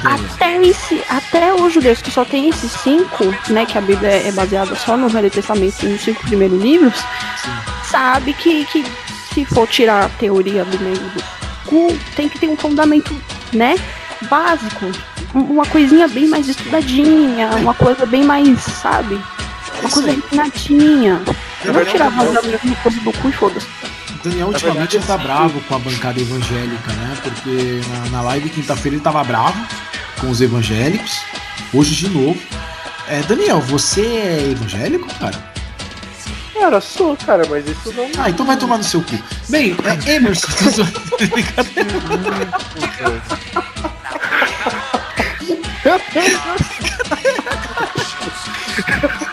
[0.03, 4.31] até, esse, até os judeus que só tem esses cinco, né, que a Bíblia é
[4.31, 6.93] baseada só no Velho Testamento e nos cinco primeiros livros,
[7.89, 8.85] sabe que, que
[9.33, 11.23] se for tirar a teoria do meio do
[11.65, 13.15] cu, tem que ter um fundamento,
[13.53, 13.75] né,
[14.29, 14.85] básico.
[15.33, 19.19] Um- Uma coisinha bem mais estudadinha, uma coisa bem mais, sabe?
[19.81, 21.21] Uma coisa refinadinha.
[21.65, 23.67] Eu vou tirar a coisa do cu e foda-se.
[24.23, 27.17] Daniel ultimamente ele tá bravo com a bancada evangélica, né?
[27.21, 29.57] Porque na, na live quinta-feira ele tava bravo
[30.19, 31.19] com os evangélicos.
[31.73, 32.39] Hoje de novo.
[33.09, 35.53] É, Daniel, você é evangélico, cara?
[36.53, 38.09] Cara, sou, cara, mas isso não.
[38.17, 39.19] Ah, então vai tomar no seu cu.
[39.49, 40.47] Bem, é, Emerson.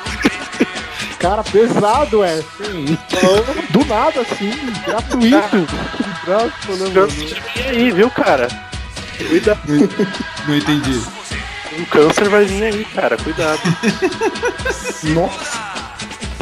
[1.20, 2.36] Cara, pesado, é.
[2.56, 2.98] Sim.
[3.70, 4.50] Do nada, assim,
[4.86, 5.68] gratuito.
[6.24, 7.34] Graças, né, Câncer mano?
[7.34, 8.48] de vir aí, viu, cara?
[9.28, 9.58] Cuida.
[10.48, 11.00] Não entendi.
[11.78, 13.16] Um câncer vai vir aí, cara.
[13.18, 13.60] Cuidado.
[15.14, 15.58] Nossa,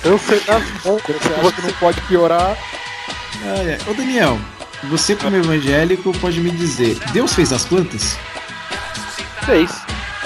[0.03, 1.03] Câncer nas mãos.
[1.03, 2.57] você acha que não pode piorar?
[3.45, 3.79] Ah, é.
[3.89, 4.39] Ô Daniel,
[4.85, 8.17] você como evangélico pode me dizer, Deus fez as plantas?
[9.45, 9.71] Fez.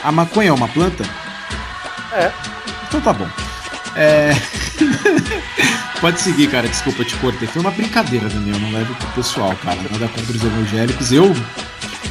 [0.05, 1.05] A maconha é uma planta?
[2.13, 2.31] É.
[2.87, 3.27] Então tá bom.
[3.97, 4.33] É...
[6.01, 6.69] Pode seguir, cara.
[6.69, 7.47] Desculpa, te cortei.
[7.47, 8.59] Foi uma brincadeira, Daniel.
[8.59, 9.81] Não leve pro pessoal, cara.
[9.91, 11.13] Nada contra os evangélicos.
[11.13, 11.33] Eu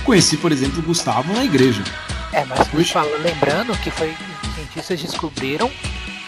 [0.06, 1.84] conheci, por exemplo, o Gustavo na igreja.
[2.32, 4.16] É, mas Hoje- fala- lembrando que foi
[4.56, 5.70] cientistas descobriram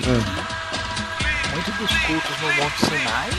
[0.03, 3.29] Ah, muitos dos cultos no Monte Sinai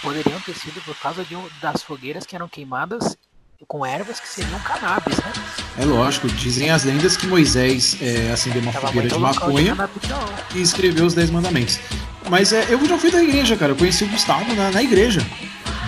[0.00, 3.18] poderiam ter sido por causa de um- das fogueiras que eram queimadas
[3.66, 5.32] com ervas que seriam cannabis, né?
[5.78, 9.88] É lógico, dizem as lendas que Moisés é, acendeu uma Tava fogueira de maconha não.
[10.54, 11.80] e escreveu os Dez Mandamentos.
[12.30, 13.72] Mas é, eu já fui da igreja, cara.
[13.72, 15.20] Eu conheci o Gustavo na, na igreja.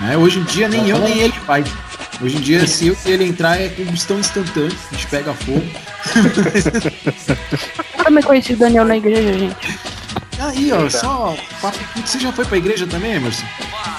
[0.01, 0.17] né?
[0.17, 1.65] Hoje em dia nem eu nem ele vai.
[2.23, 4.77] Hoje em dia, se eu e ele entrar, é combustão instantânea.
[4.91, 5.63] A gente pega fogo.
[7.97, 9.81] Eu também conheci o Daniel na igreja, gente.
[10.39, 11.37] Aí, ó, só.
[11.63, 12.09] papo curto.
[12.09, 13.45] Você já foi pra igreja também, Emerson?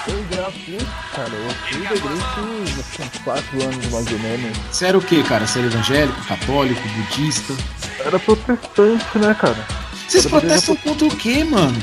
[0.08, 0.21] Eu
[0.52, 0.78] fui,
[1.16, 4.58] cara, eu fui da igreja há uns 4 anos mais ou menos.
[4.72, 5.48] Você era o quê, cara?
[5.48, 7.54] Você era evangélico, católico, budista?
[8.00, 9.68] Era protestante, né, cara?
[10.08, 11.82] Vocês protestam contra o quê, mano?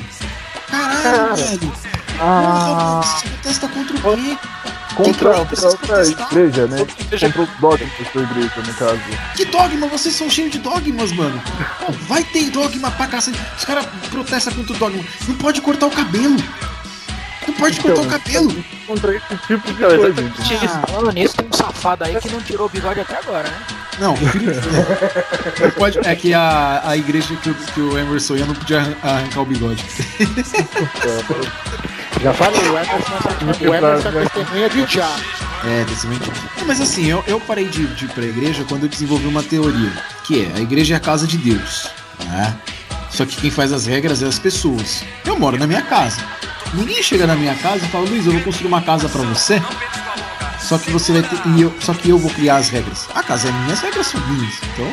[0.71, 1.73] Caralho, Cara, velho.
[2.21, 4.39] Ah, Porra, Vocês protestam contra o quê?
[4.97, 6.27] contra que a precisa própria protestar?
[6.33, 6.87] igreja, né?
[6.99, 9.01] Igreja- Contra o dogma da sua igreja, no caso.
[9.37, 9.87] Que dogma?
[9.87, 11.41] Vocês são cheios de dogmas, mano.
[11.79, 13.39] Pô, vai ter dogma pra cacete.
[13.57, 15.05] Os caras protestam contra o dogma.
[15.29, 16.37] Não pode cortar o cabelo.
[17.49, 18.65] Não pode cortar o Então, cabelo.
[18.87, 20.23] Contra esse tipo de Não, coisa.
[20.23, 20.59] entendeu?
[20.63, 23.57] Ah, Falando nisso, tem um safado aí que não tirou o bigode até agora, né?
[23.99, 24.15] não,
[25.61, 25.99] não pode.
[26.07, 29.41] É que a, a igreja que o, que o Emerson ia não podia arran- arrancar
[29.41, 29.85] o bigode.
[32.23, 35.09] Já falei, o Emerson, o Emerson é testemunha de já.
[35.65, 36.31] É, decimento.
[36.59, 39.43] Não, mas assim, eu, eu parei de, de ir pra igreja quando eu desenvolvi uma
[39.43, 39.93] teoria,
[40.25, 41.89] que é a igreja é a casa de Deus,
[42.25, 42.55] né?
[43.11, 45.03] Só que quem faz as regras é as pessoas.
[45.25, 46.21] Eu moro na minha casa.
[46.75, 49.61] Ninguém chega na minha casa e fala, Luiz, eu vou construir uma casa pra você.
[50.61, 51.41] Só que você vai ter.
[51.57, 53.07] e eu- só que eu vou criar as regras.
[53.15, 54.55] A casa é minha, as regras são minhas.
[54.75, 54.87] Então,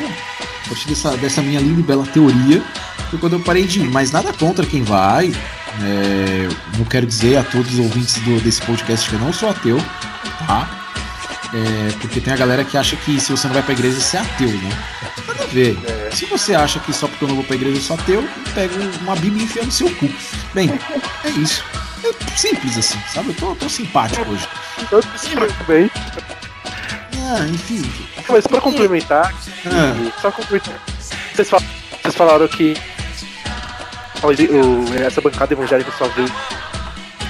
[0.64, 2.62] a partir dessa, dessa minha linda e bela teoria,
[3.10, 3.90] foi quando eu parei de ir.
[3.90, 5.34] Mas nada contra quem vai.
[5.82, 6.48] É,
[6.78, 9.78] não quero dizer a todos os ouvintes do- desse podcast que eu não sou ateu,
[10.46, 10.85] tá?
[11.58, 14.16] É, porque tem a galera que acha que se você não vai pra igreja, você
[14.18, 14.70] é ateu, né?
[15.26, 15.78] Nada a ver.
[16.12, 18.52] Se você acha que só porque eu não vou pra igreja eu sou ateu, eu
[18.54, 20.10] pego uma bíblia e enfio no seu cu.
[20.52, 20.70] Bem,
[21.24, 21.64] é isso.
[22.04, 23.30] É simples assim, sabe?
[23.30, 24.46] Eu tô, tô simpático hoje.
[24.92, 25.00] Eu
[25.40, 25.90] muito bem.
[27.28, 27.90] Ah, enfim.
[28.28, 29.32] Mas pra complementar,
[29.66, 30.10] Ah.
[30.20, 30.78] só complementar.
[31.34, 31.62] Vocês, fal-
[32.02, 32.76] vocês falaram que
[35.06, 36.24] essa bancada evangélica só vê.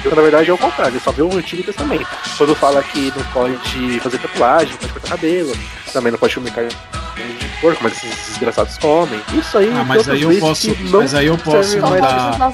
[0.05, 2.07] Eu, na verdade é o contrário, só vê o Antigo Testamento.
[2.37, 5.53] Quando fala que não pode fazer tatuagem, não pode cortar cabelo,
[5.93, 9.21] também não pode comer carne de porco, mas esses desgraçados comem.
[9.33, 10.77] Isso aí, Ah, mas aí eu posso.
[10.93, 12.53] Mas aí eu posso mandar.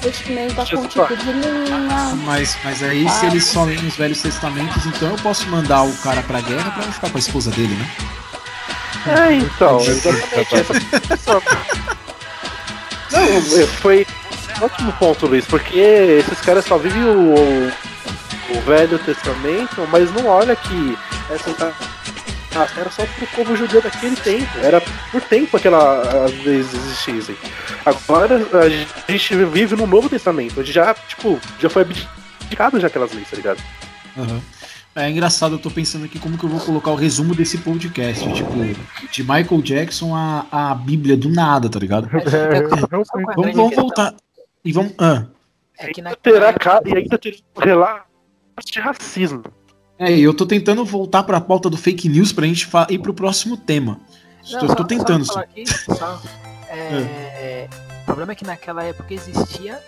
[0.88, 2.16] tipo de linha.
[2.24, 5.92] Mas, mas aí, se eles só leem os velhos testamentos, então eu posso mandar o
[5.98, 7.90] cara pra guerra pra não ficar com a esposa dele, né?
[9.04, 10.54] É, então, exatamente.
[11.10, 11.42] Essa...
[13.12, 14.06] Não, foi
[14.62, 20.26] ótimo ponto, Luiz, porque esses caras só vivem o, o, o Velho Testamento, mas não
[20.26, 20.98] olha que
[21.30, 21.74] essa
[22.54, 24.58] ah, era só pro povo judeu daquele tempo.
[24.62, 27.36] Era por tempo aquela as leis existissem.
[27.84, 33.12] Agora a gente vive no Novo Testamento, onde já, tipo, já foi abdicado já aquelas
[33.12, 33.62] leis, tá ligado?
[34.16, 34.40] Aham.
[34.94, 38.30] É engraçado, eu tô pensando aqui como que eu vou colocar o resumo desse podcast.
[38.34, 38.52] Tipo,
[39.10, 42.10] de Michael Jackson a, a Bíblia do nada, tá ligado?
[42.14, 42.60] É,
[42.90, 43.08] Vamos,
[43.54, 44.14] vamos voltar.
[44.64, 44.92] E vamos.
[44.98, 45.26] Ah,
[45.78, 48.04] É que na, Terá ca- e ainda ter um relato
[48.64, 49.42] de racismo.
[49.98, 53.56] é, eu tô tentando voltar pra pauta do fake news pra gente ir pro próximo
[53.56, 54.00] tema.
[54.50, 55.40] Não, tô, só- tô tentando só só.
[55.40, 56.22] aqui, só,
[56.68, 57.68] é,
[58.02, 59.78] O problema é que naquela época existia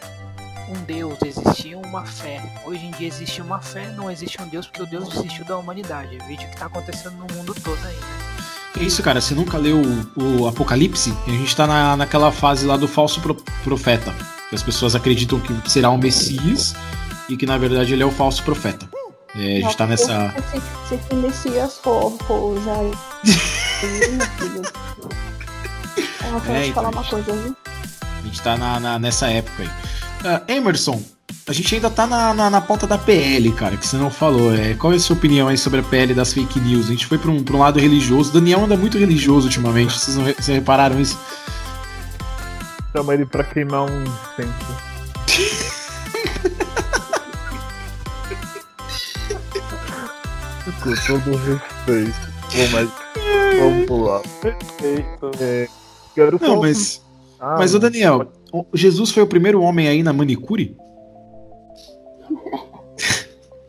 [0.68, 2.40] um Deus, existia uma fé.
[2.64, 5.58] Hoje em dia existe uma fé, não existe um Deus, porque o Deus desistiu da
[5.58, 6.16] humanidade.
[6.26, 7.96] Vídeo que tá acontecendo no mundo todo aí?
[8.72, 9.20] Que isso, cara?
[9.20, 9.80] Você nunca leu
[10.16, 11.12] o, o Apocalipse?
[11.26, 14.12] A gente tá na, naquela fase lá do falso pro- profeta.
[14.54, 16.76] Que as pessoas acreditam que será o Messias
[17.28, 18.88] e que na verdade ele é o falso profeta.
[19.34, 20.32] É, a gente tá nessa.
[20.88, 22.72] Se, que Messias for, for já.
[26.32, 27.56] Eu quero É, te falar então, uma coisa, viu?
[28.00, 29.70] A gente tá na, na- nessa época aí.
[30.24, 31.02] Ah, Emerson,
[31.48, 34.54] a gente ainda tá na, na, na pauta da PL, cara, que você não falou.
[34.54, 36.86] É, qual é a sua opinião aí sobre a PL das fake news?
[36.86, 38.30] A gente foi pra um, pra um lado religioso.
[38.30, 39.98] O Daniel anda muito religioso ultimamente.
[39.98, 41.18] Vocês, não, vocês repararam isso?
[42.94, 45.84] Chama ele pra queimar um incenso.
[50.82, 52.34] Com todo respeito.
[52.54, 52.90] Bom, mas
[53.58, 54.20] vamos pular.
[55.40, 55.68] É,
[56.14, 57.02] quero Não, falar- mas.
[57.40, 60.76] Ah, Mas, o Daniel, o- Jesus foi o primeiro homem aí na manicure?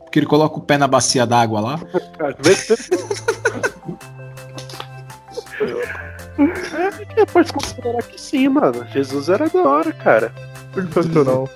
[0.04, 1.80] Porque ele coloca o pé na bacia d'água lá.
[6.36, 8.86] Se- É, pode considerar que sim, mano.
[8.92, 10.34] Jesus era da hora, cara.
[10.74, 11.50] Sensacional.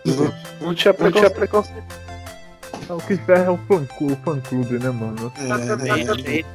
[0.62, 1.84] Não tinha, não tinha preconceito.
[2.90, 5.32] É, O que ferra é o fã, o fã clube, né, mano?
[5.38, 6.46] Exatamente.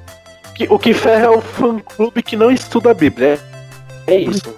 [0.57, 3.39] Que- O que ferra é o fã clube que não estuda a Bíblia.
[4.07, 4.55] É, é isso.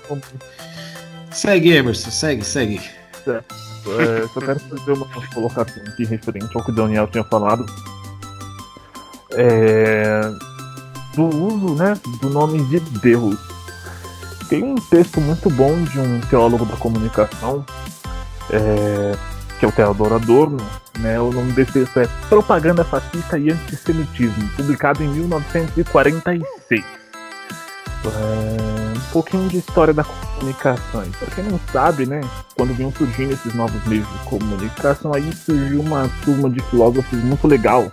[1.30, 2.80] Segue, Emerson, segue, segue.
[3.26, 7.64] É, só quero fazer uma colocação aqui referente ao que o Daniel tinha falado.
[9.32, 10.20] É,
[11.14, 13.36] do uso né, do nome de Deus.
[14.48, 17.64] Tem um texto muito bom de um teólogo da comunicação,
[18.50, 19.16] é,
[19.58, 20.58] que é o Theodor Adorno.
[21.00, 26.84] Né, o nome desse texto é Propaganda Fascista e Antissemitismo, publicado em 1946.
[28.04, 31.02] É, um pouquinho de história da comunicação.
[31.18, 32.20] Pra quem não sabe, né,
[32.56, 37.46] quando vinham surgindo esses novos meios de comunicação, aí surgiu uma turma de filósofos muito
[37.48, 37.90] legal.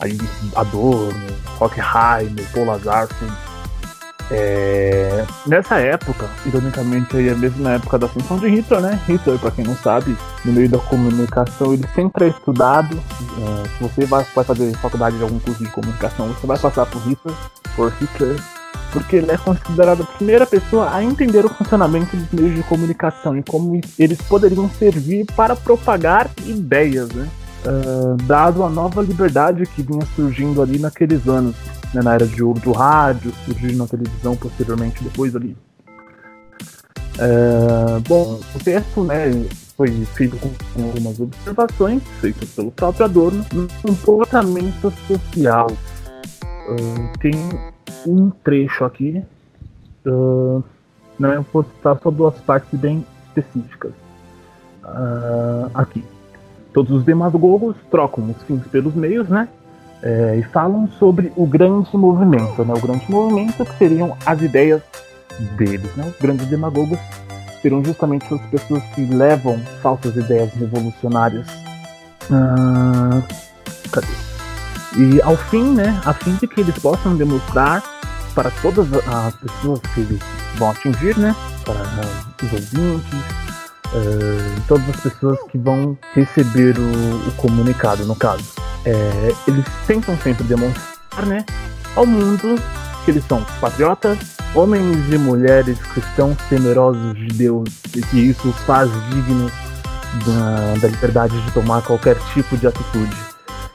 [0.00, 0.18] Aí
[0.56, 1.26] Adorno,
[1.60, 3.51] Horkheimer, Paul Lazarson.
[4.34, 8.98] É, nessa época, ironicamente aí é mesmo na época da ascensão de Hitler, né?
[9.06, 12.96] Hitler, pra quem não sabe, no meio da comunicação ele sempre é estudado.
[12.96, 16.86] É, se você vai, vai fazer faculdade de algum curso de comunicação, você vai passar
[16.86, 17.36] por Hitler,
[17.76, 18.40] por Hitler,
[18.90, 23.36] porque ele é considerado a primeira pessoa a entender o funcionamento dos meios de comunicação
[23.36, 27.28] e como eles poderiam servir para propagar ideias, né?
[27.66, 31.54] Ah, dado a nova liberdade que vinha surgindo ali naqueles anos,
[31.94, 35.56] né, na era de ouro do rádio, surgindo na televisão posteriormente depois ali.
[37.18, 39.30] Ah, bom, o texto né,
[39.76, 45.68] foi feito com algumas observações feitas pelo próprio Adorno no comportamento social.
[46.40, 47.34] Ah, tem
[48.06, 49.22] um trecho aqui.
[50.06, 50.62] ah,
[51.18, 53.92] não, vou citar só duas partes bem específicas.
[54.82, 56.04] Ah, aqui.
[56.72, 59.46] Todos os demagogos trocam os fins pelos meios, né?
[60.02, 62.74] É, e falam sobre o grande movimento, né?
[62.74, 64.82] O grande movimento que seriam as ideias
[65.56, 66.06] deles, né?
[66.08, 66.98] Os grandes demagogos
[67.62, 71.46] seriam justamente as pessoas que levam falsas ideias revolucionárias.
[72.30, 73.22] Ah,
[73.92, 74.32] cadê?
[74.96, 77.82] E ao fim, né, a fim de que eles possam demonstrar
[78.34, 80.20] para todas as pessoas que eles
[80.56, 81.34] vão atingir, né,
[81.64, 81.80] para
[82.44, 83.14] os ouvintes,
[83.92, 88.44] uh, todas as pessoas que vão receber o, o comunicado, no caso.
[88.84, 91.44] É, eles tentam sempre demonstrar, né,
[91.94, 92.60] ao mundo
[93.04, 94.18] que eles são patriotas,
[94.54, 99.52] homens e mulheres cristãos temerosos de Deus e que isso os faz dignos
[100.26, 103.16] da, da liberdade de tomar qualquer tipo de atitude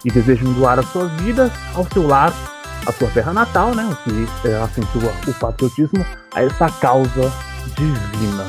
[0.05, 2.33] e desejam doar as suas vidas ao seu lar,
[2.85, 7.31] à sua terra natal, né, o que é, acentua o patriotismo a essa causa
[7.75, 8.45] divina.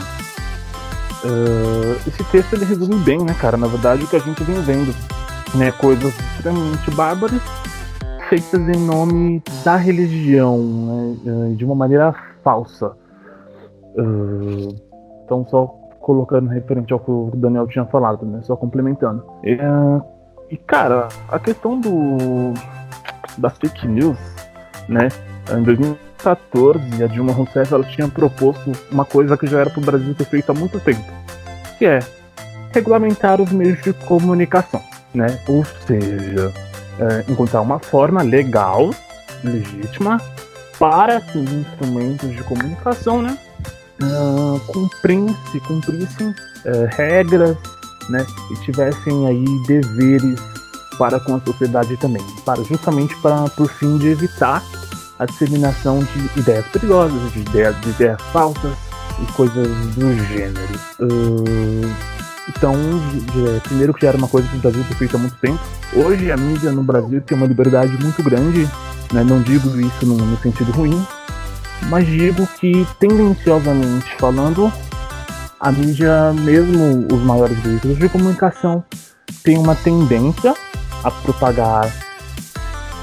[1.25, 4.61] Uh, esse texto ele resume bem, né, cara, na verdade o que a gente vem
[4.63, 4.95] vendo,
[5.55, 7.43] né, coisas extremamente bárbaras
[8.29, 10.59] feitas em nome da religião,
[11.25, 12.93] né, de uma maneira falsa.
[13.97, 14.75] Uh,
[15.25, 15.67] então só
[16.01, 19.25] colocando referente ao que o Daniel tinha falado, né, só complementando.
[19.43, 20.03] Uh,
[20.51, 22.53] e cara, a questão do
[23.37, 24.19] das fake news,
[24.89, 25.09] né?
[25.51, 29.85] Em 2014, a Dilma Rousseff ela tinha proposto uma coisa que já era para o
[29.85, 31.05] Brasil ter feito há muito tempo,
[31.79, 32.01] que é
[32.73, 34.83] regulamentar os meios de comunicação,
[35.15, 35.39] né?
[35.49, 36.53] Ou seja,
[36.99, 38.91] é, encontrar uma forma legal,
[39.43, 40.21] legítima,
[40.79, 43.37] para que os instrumentos de comunicação, né?
[44.01, 47.57] Uh, cumprissem, cumprissem uh, regras
[48.09, 50.41] né, e tivessem aí deveres
[50.97, 54.63] para com a sociedade também, para justamente para por fim de evitar
[55.19, 58.77] a disseminação de ideias perigosas, de ideias, de ideias falsas
[59.21, 60.81] e coisas do gênero.
[61.01, 61.91] Uh,
[62.49, 62.75] então,
[63.65, 65.61] primeiro que já era uma coisa que o Brasil feito há muito tempo.
[65.95, 68.69] Hoje a mídia no Brasil tem uma liberdade muito grande,
[69.13, 69.23] né?
[69.23, 71.07] não digo isso no, no sentido ruim,
[71.89, 74.73] mas digo que tendenciosamente falando,
[75.61, 78.85] a mídia, mesmo os maiores veículos de comunicação,
[79.43, 80.55] tem uma tendência
[81.05, 81.93] a propagar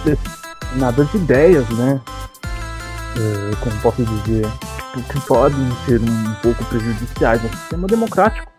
[0.04, 2.02] determinadas ideias, né?
[3.18, 4.46] É, como posso dizer,
[5.10, 8.55] que podem ser um pouco prejudiciais ao sistema democrático,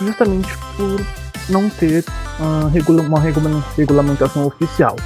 [0.00, 1.00] justamente por
[1.48, 2.04] não ter
[2.40, 4.96] uh, uma regulamentação oficial,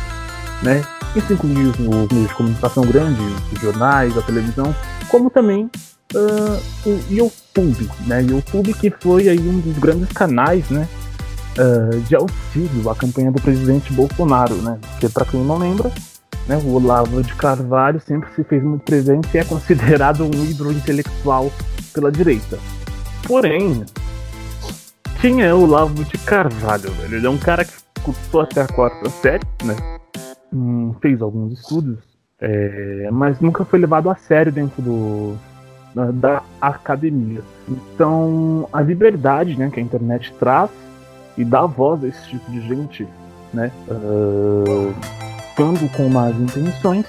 [0.62, 0.83] né?
[1.14, 3.20] Isso inclui os meios de comunicação grandes,
[3.53, 4.74] os jornais, a televisão,
[5.09, 5.68] como também
[6.14, 8.22] uh, o YouTube, né?
[8.22, 10.89] YouTube que foi aí um dos grandes canais, né?
[11.59, 14.78] Uh, de auxílio à campanha do presidente Bolsonaro, né?
[14.93, 15.91] Porque para quem não lembra,
[16.47, 20.72] né, o Olavo de Carvalho sempre se fez muito presente e é considerado um ídolo
[20.72, 21.53] intelectual
[21.93, 22.59] pela direita.
[23.26, 23.85] Porém,
[25.20, 26.90] quem é o Olavo de Carvalho?
[26.92, 27.16] Velho?
[27.16, 29.76] Ele é um cara que cursou até a quarta série, né?
[30.52, 31.98] Hum, fez alguns estudos,
[32.40, 35.36] é, mas nunca foi levado a sério dentro do,
[36.14, 37.42] da academia.
[37.68, 40.70] Então, a liberdade né, que a internet traz
[41.36, 43.06] e dá voz a esse tipo de gente,
[43.52, 44.94] né, uh,
[45.96, 47.04] com más intenções,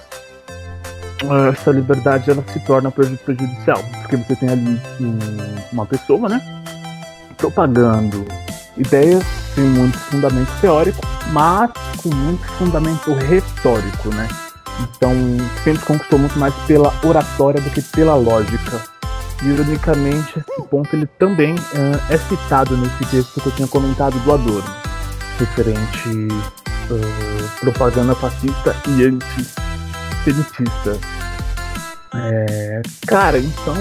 [1.49, 4.79] essa liberdade ela se torna prejudicial, porque você tem ali
[5.71, 6.41] uma pessoa, né,
[7.41, 8.25] propagando
[8.77, 9.23] ideias
[9.53, 11.01] sem muito fundamento teórico,
[11.33, 11.71] mas
[12.01, 14.27] com muito fundamento retórico, né?
[14.79, 15.13] Então,
[15.63, 18.81] sempre conquistou muito mais pela oratória do que pela lógica.
[19.43, 24.17] E, ironicamente, esse ponto ele também uh, é citado nesse texto que eu tinha comentado
[24.23, 24.75] do Adorno,
[25.37, 30.97] referente uh, propaganda fascista e antissemitista.
[32.13, 33.75] É, cara, então,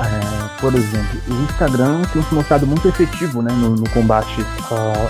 [0.00, 4.44] é, por exemplo, o Instagram tem se mostrado muito efetivo né, no, no combate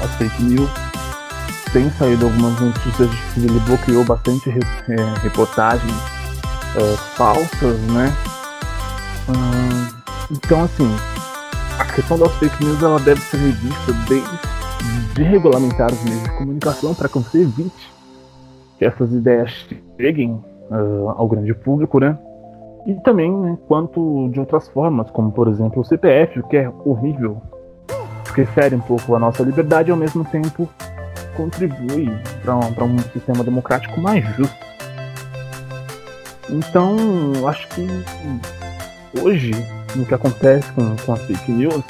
[0.02, 0.70] às fake news
[1.72, 5.92] tem saído algumas notícias de que ele bloqueou bastante é, reportagens
[6.76, 8.12] é, falsas, né?
[9.28, 10.88] Hum, então, assim,
[11.80, 14.54] a questão das fake news ela deve ser revista desde
[15.14, 17.92] de regulamentar os meios de comunicação para que você evite
[18.78, 19.50] que essas ideias
[19.98, 20.32] cheguem
[20.70, 22.18] uh, ao grande público, né?
[22.86, 26.70] E também, né, quanto de outras formas, como por exemplo o CPF, o que é
[26.84, 27.40] horrível,
[28.34, 30.68] que fere um pouco a nossa liberdade e ao mesmo tempo
[31.36, 32.10] contribui
[32.42, 34.64] para um, um sistema democrático mais justo.
[36.50, 36.96] Então,
[37.48, 37.86] acho que
[39.20, 39.52] hoje,
[39.96, 41.82] no que acontece com, com as fake news,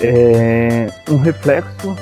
[0.00, 1.96] é um reflexo,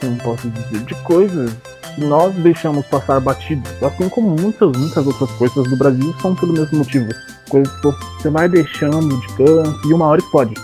[0.00, 1.56] como posso dizer, de coisas
[1.98, 6.78] nós deixamos passar batido, assim como muitas, muitas outras coisas do Brasil são pelo mesmo
[6.78, 7.08] motivo.
[7.48, 10.54] Coisas que você vai deixando de canto e uma hora explode.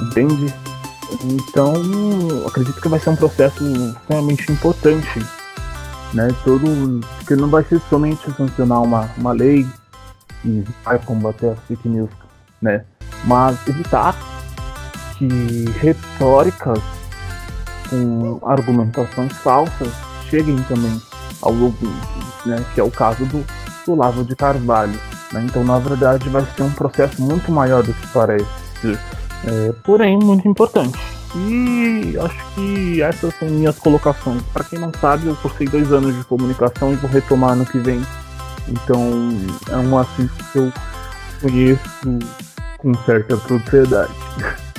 [0.00, 0.52] Entende?
[1.24, 1.74] Então,
[2.46, 5.24] acredito que vai ser um processo extremamente importante,
[6.14, 6.28] né?
[6.44, 9.66] Todo, porque não vai ser somente sancionar uma, uma lei
[10.44, 12.10] e vai combater as fake news,
[12.60, 12.84] né?
[13.24, 14.16] Mas evitar
[15.16, 15.28] que
[15.80, 16.80] retóricas
[17.92, 19.92] com argumentações falsas
[20.30, 21.00] cheguem também
[21.42, 22.08] ao ouvinte,
[22.46, 22.64] né?
[22.74, 23.44] Que é o caso do,
[23.84, 24.98] do Lavo de Carvalho.
[25.32, 25.44] Né?
[25.44, 28.46] Então, na verdade, vai ser um processo muito maior do que parece,
[28.84, 30.98] é, porém muito importante.
[31.34, 34.42] E acho que essas são minhas colocações.
[34.52, 37.78] Para quem não sabe, eu cursei dois anos de comunicação e vou retomar no que
[37.78, 38.02] vem.
[38.68, 39.10] Então
[39.70, 40.72] é um assunto que eu
[41.40, 42.18] conheço
[42.78, 44.12] com certa propriedade.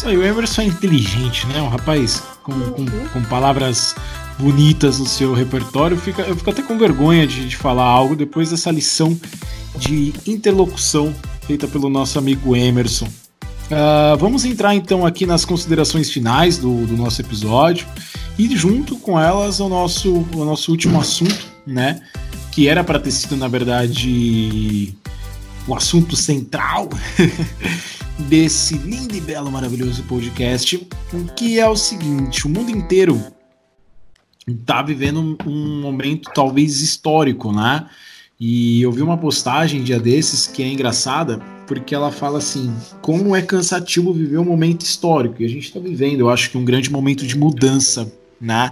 [0.00, 1.60] Isso aí, o Emerson é inteligente, né?
[1.60, 3.94] Um rapaz com, com, com palavras
[4.38, 5.94] bonitas no seu repertório.
[5.94, 9.14] Fica, eu fico até com vergonha de, de falar algo depois dessa lição
[9.76, 13.04] de interlocução feita pelo nosso amigo Emerson.
[13.04, 17.86] Uh, vamos entrar então aqui nas considerações finais do, do nosso episódio
[18.38, 22.00] e junto com elas o nosso, o nosso último assunto, né?
[22.52, 24.94] Que era para ter sido, na verdade,
[25.68, 26.88] o assunto central
[28.20, 30.86] desse lindo e belo, maravilhoso podcast,
[31.36, 33.20] que é o seguinte: o mundo inteiro
[34.46, 37.86] está vivendo um momento talvez histórico, né?
[38.38, 43.36] E eu vi uma postagem dia desses que é engraçada, porque ela fala assim: como
[43.36, 45.42] é cansativo viver um momento histórico.
[45.42, 48.10] E a gente está vivendo, eu acho que um grande momento de mudança,
[48.40, 48.70] né?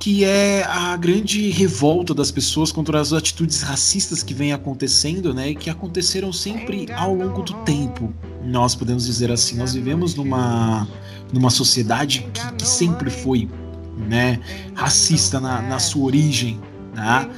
[0.00, 5.50] Que é a grande revolta das pessoas contra as atitudes racistas que vem acontecendo, né?
[5.50, 8.12] E que aconteceram sempre ao longo do tempo.
[8.44, 10.86] Nós podemos dizer assim: nós vivemos numa,
[11.32, 13.48] numa sociedade que, que sempre foi
[13.96, 14.40] né,
[14.74, 16.60] racista na, na sua origem,
[16.94, 17.28] né?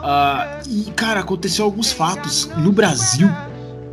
[0.00, 3.28] Uh, e, cara, aconteceu alguns fatos no Brasil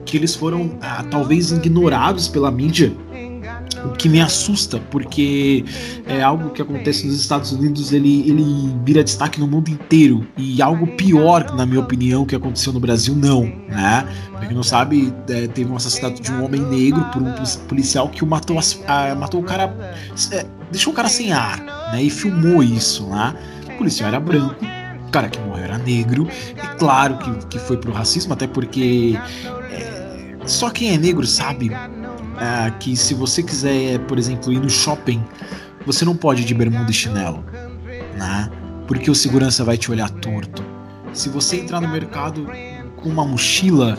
[0.05, 2.93] que eles foram uh, talvez ignorados pela mídia,
[3.85, 5.63] o que me assusta, porque
[6.05, 10.25] é algo que acontece nos Estados Unidos, ele, ele vira destaque no mundo inteiro.
[10.37, 13.43] E algo pior, na minha opinião, que aconteceu no Brasil, não.
[13.67, 14.07] Né?
[14.31, 17.33] Pra quem não sabe, é, teve um assassinato de um homem negro por um
[17.67, 18.57] policial que o matou,
[19.17, 19.73] matou o cara.
[20.31, 21.59] É, deixou o cara sem ar,
[21.91, 22.03] né?
[22.03, 23.35] E filmou isso, né?
[23.73, 24.55] O policial era branco,
[25.07, 29.17] o cara que morreu era negro, e claro que, que foi pro racismo, até porque
[29.71, 31.71] é, só quem é negro sabe
[32.39, 35.23] é, que se você quiser, por exemplo, ir no shopping,
[35.85, 37.43] você não pode ir de bermuda e chinelo,
[38.17, 38.49] né?
[38.87, 40.63] Porque o segurança vai te olhar torto.
[41.13, 42.47] Se você entrar no mercado
[42.95, 43.97] com uma mochila,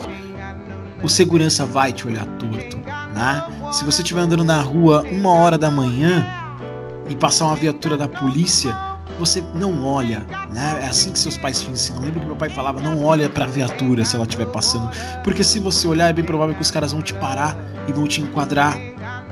[1.01, 2.77] o segurança vai te olhar torto,
[3.13, 3.71] né?
[3.71, 6.25] Se você estiver andando na rua uma hora da manhã
[7.09, 8.75] e passar uma viatura da polícia,
[9.19, 10.79] você não olha, né?
[10.81, 12.01] É assim que seus pais ensinam.
[12.01, 14.89] Lembro que meu pai falava, não olha pra viatura se ela estiver passando,
[15.23, 17.55] porque se você olhar é bem provável que os caras vão te parar
[17.87, 18.77] e vão te enquadrar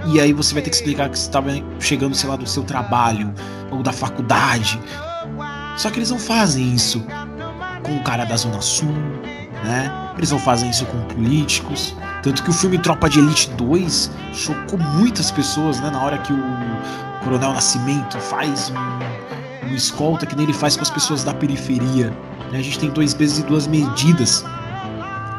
[0.06, 2.64] e aí você vai ter que explicar que você estava chegando, sei lá, do seu
[2.64, 3.34] trabalho
[3.72, 4.80] ou da faculdade.
[5.76, 7.03] Só que eles não fazem isso
[7.84, 8.94] com o cara da Zona Sul,
[9.64, 9.91] né?
[10.18, 11.95] Eles não fazem isso com políticos.
[12.24, 15.90] Tanto que o filme Tropa de Elite 2 chocou muitas pessoas, né?
[15.90, 16.44] Na hora que o
[17.24, 18.76] Coronel Nascimento faz um,
[19.68, 22.10] um escolta que nem ele faz com as pessoas da periferia.
[22.52, 22.60] Né?
[22.60, 24.44] A gente tem dois pesos e duas medidas.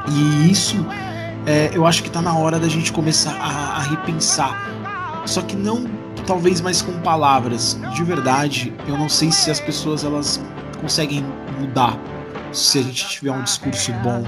[0.09, 0.77] E isso
[1.47, 5.23] é, eu acho que está na hora da gente começar a, a repensar.
[5.27, 5.87] Só que não
[6.27, 7.79] talvez mais com palavras.
[7.95, 10.41] De verdade, eu não sei se as pessoas elas
[10.81, 11.25] conseguem
[11.59, 11.99] mudar
[12.53, 14.25] se a gente tiver um discurso bom,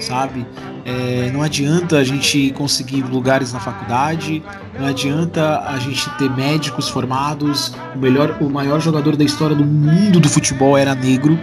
[0.00, 0.46] sabe?
[0.84, 4.42] É, não adianta a gente conseguir lugares na faculdade,
[4.78, 9.64] não adianta a gente ter médicos formados, o melhor, o maior jogador da história do
[9.64, 11.38] mundo do futebol era negro,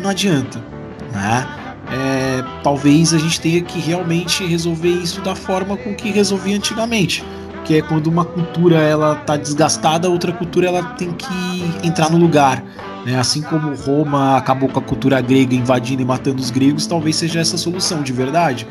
[0.00, 0.60] não adianta,
[1.12, 1.46] né?
[1.92, 7.22] É, talvez a gente tenha que realmente resolver isso da forma com que resolvia antigamente,
[7.64, 12.18] que é quando uma cultura ela tá desgastada, outra cultura ela tem que entrar no
[12.18, 12.64] lugar.
[13.04, 13.18] Né?
[13.18, 17.40] Assim como Roma acabou com a cultura grega invadindo e matando os gregos, talvez seja
[17.40, 18.66] essa a solução de verdade.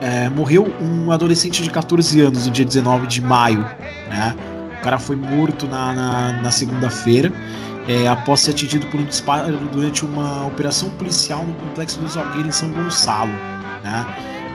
[0.00, 3.64] É, morreu um adolescente de 14 anos no dia 19 de maio.
[4.08, 4.34] Né?
[4.78, 7.32] O cara foi morto na, na, na segunda-feira
[7.88, 12.48] é, após ser atingido por um disparo durante uma operação policial no complexo do Salgueiro
[12.48, 13.32] em São Gonçalo,
[13.82, 14.06] né?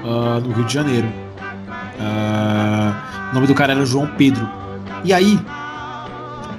[0.04, 1.08] Uh, no Rio de Janeiro.
[1.98, 4.50] Uh, o nome do cara era João Pedro.
[5.04, 5.40] E aí,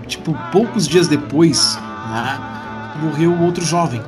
[0.06, 1.78] tipo, poucos dias depois,
[3.00, 4.02] morreu outro jovem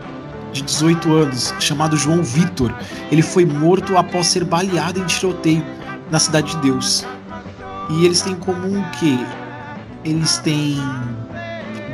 [0.53, 2.73] de 18 anos, chamado João Vitor.
[3.11, 5.65] Ele foi morto após ser baleado em tiroteio
[6.11, 7.05] na Cidade de Deus.
[7.91, 9.19] E eles têm em comum que
[10.05, 10.79] eles têm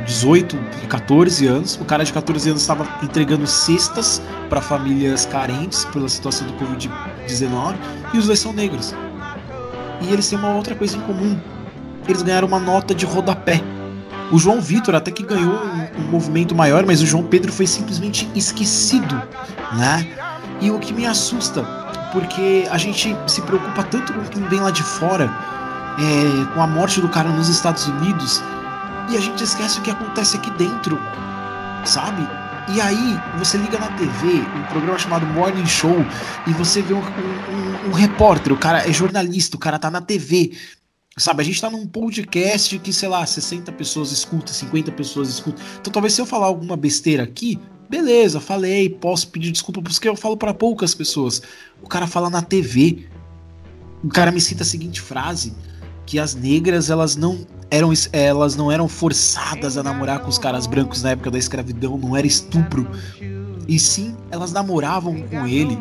[0.05, 1.75] 18 e 14 anos.
[1.75, 7.75] O cara de 14 anos estava entregando cestas para famílias carentes pela situação do Covid-19
[8.13, 8.93] e os dois são negros.
[10.01, 11.37] E eles têm uma outra coisa em comum.
[12.07, 13.61] Eles ganharam uma nota de rodapé
[14.31, 17.67] o João Vitor até que ganhou um, um, movimento maior, mas o João Pedro foi
[17.67, 19.21] simplesmente esquecido,
[19.73, 20.07] né?
[20.61, 21.63] E o que me assusta,
[22.11, 25.29] porque a gente se preocupa tanto com quem vem lá de fora
[25.99, 28.41] é, com a morte do cara nos Estados Unidos
[29.09, 30.99] e a gente esquece o que acontece aqui dentro,
[31.83, 32.25] sabe?
[32.73, 36.05] E aí você liga na TV, um programa chamado Morning Show,
[36.47, 39.99] e você vê um, um, um repórter, o cara é jornalista, o cara tá na
[39.99, 40.51] TV,
[41.17, 45.61] Sabe, a gente tá num podcast que, sei lá, 60 pessoas escutam, 50 pessoas escutam.
[45.79, 47.59] Então talvez se eu falar alguma besteira aqui,
[47.89, 51.41] beleza, falei, posso pedir desculpa porque eu falo para poucas pessoas.
[51.81, 53.05] O cara fala na TV.
[54.01, 55.53] O cara me cita a seguinte frase:
[56.05, 60.65] que as negras elas não eram elas não eram forçadas a namorar com os caras
[60.65, 62.89] brancos na época da escravidão, não era estupro.
[63.67, 65.77] E sim, elas namoravam com ele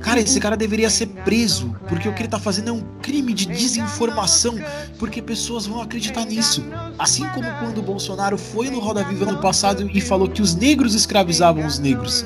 [0.00, 3.34] Cara, esse cara deveria ser preso, porque o que ele tá fazendo é um crime
[3.34, 4.54] de desinformação,
[4.98, 6.64] porque pessoas vão acreditar nisso.
[6.98, 10.54] Assim como quando o Bolsonaro foi no Roda Viva no passado e falou que os
[10.54, 12.24] negros escravizavam os negros.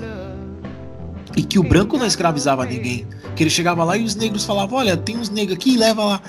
[1.34, 3.06] E que o branco não escravizava ninguém.
[3.34, 6.22] Que ele chegava lá e os negros falavam: Olha, tem uns negros aqui, leva lá.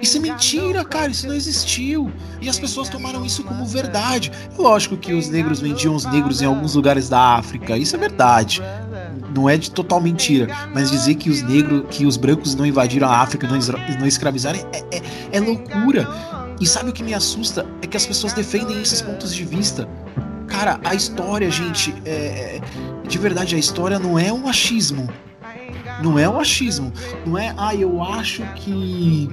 [0.00, 2.10] Isso é mentira, cara, isso não existiu.
[2.40, 4.30] E as pessoas tomaram isso como verdade.
[4.58, 8.62] Lógico que os negros vendiam os negros em alguns lugares da África, isso é verdade
[9.34, 13.08] não é de total mentira, mas dizer que os negros, que os brancos não invadiram
[13.08, 13.58] a África, não,
[13.98, 15.02] não escravizaram, é, é,
[15.32, 16.08] é loucura.
[16.60, 17.66] E sabe o que me assusta?
[17.80, 19.88] É que as pessoas defendem esses pontos de vista.
[20.46, 22.60] Cara, a história, gente, é, é
[23.08, 25.08] de verdade, a história não é um achismo.
[26.02, 26.92] Não é um achismo.
[27.26, 29.28] Não é, ah, eu acho que.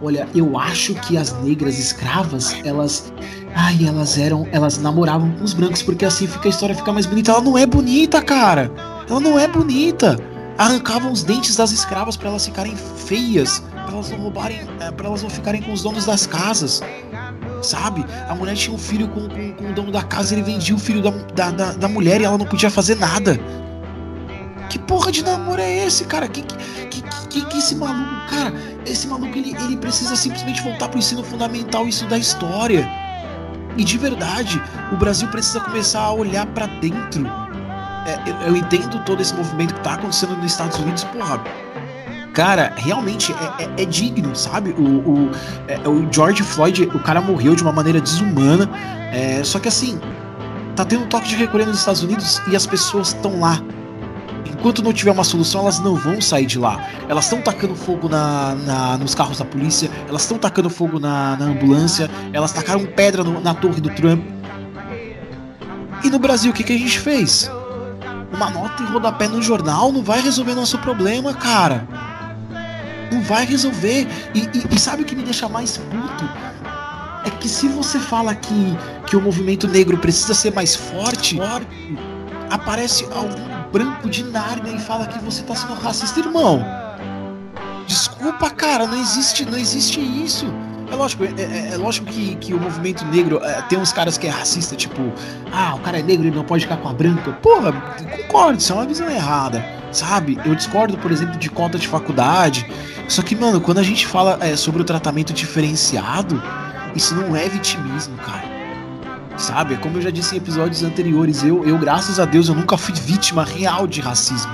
[0.00, 3.12] Olha, eu acho que as negras escravas, elas.
[3.54, 4.46] Ai, elas eram.
[4.50, 7.32] Elas namoravam com os brancos, porque assim fica a história fica mais bonita.
[7.32, 8.70] Ela não é bonita, cara.
[9.12, 10.18] Ela não é bonita.
[10.56, 15.06] Arrancavam os dentes das escravas para elas ficarem feias, para elas não roubarem, eh, para
[15.06, 16.82] elas não ficarem com os donos das casas.
[17.60, 18.06] Sabe?
[18.26, 20.78] A mulher tinha um filho com, com, com o dono da casa, ele vendia o
[20.78, 23.38] filho da, da, da, da mulher e ela não podia fazer nada.
[24.70, 26.26] Que porra de namoro é esse, cara?
[26.26, 26.40] Que,
[26.88, 28.54] que, que, que, esse maluco, cara,
[28.86, 32.88] esse maluco ele, ele precisa simplesmente voltar pro ensino fundamental, isso da história.
[33.76, 34.60] E de verdade,
[34.90, 37.41] o Brasil precisa começar a olhar para dentro
[38.06, 41.40] é, eu, eu, entendo todo esse movimento que tá acontecendo nos Estados Unidos, porra.
[42.32, 44.70] Cara, realmente é, é, é digno, sabe?
[44.70, 45.30] O, o,
[45.68, 48.68] é, o, George Floyd, o cara morreu de uma maneira desumana.
[49.12, 50.00] É, só que assim,
[50.74, 53.62] tá tendo um toque de recolher nos Estados Unidos e as pessoas estão lá.
[54.50, 56.88] Enquanto não tiver uma solução, elas não vão sair de lá.
[57.08, 61.36] Elas estão tacando fogo na, na, nos carros da polícia, elas estão tacando fogo na,
[61.36, 64.24] na, ambulância, elas tacaram pedra no, na torre do Trump.
[66.02, 67.50] E no Brasil, o que, que a gente fez?
[68.32, 71.86] Uma nota em rodapé no jornal não vai resolver nosso problema, cara.
[73.10, 74.06] Não vai resolver.
[74.34, 76.28] E, e, e sabe o que me deixa mais puto?
[77.24, 78.76] É que se você fala que,
[79.06, 81.66] que o movimento negro precisa ser mais forte, forte
[82.50, 86.64] aparece algum branco de Nárnia e fala que você tá sendo racista, irmão.
[87.86, 90.46] Desculpa, cara, não existe, não existe isso.
[90.92, 94.18] É lógico, é, é, é lógico que, que o movimento negro é, tem uns caras
[94.18, 95.00] que é racista, tipo,
[95.50, 97.32] ah, o cara é negro, ele não pode ficar com a branca.
[97.32, 100.38] Porra, concordo, isso é uma visão errada, sabe?
[100.44, 102.70] Eu discordo, por exemplo, de cota de faculdade.
[103.08, 106.42] Só que, mano, quando a gente fala é, sobre o tratamento diferenciado,
[106.94, 108.44] isso não é vitimismo, cara.
[109.38, 109.74] Sabe?
[109.74, 112.76] É como eu já disse em episódios anteriores, eu, eu, graças a Deus, eu nunca
[112.76, 114.52] fui vítima real de racismo.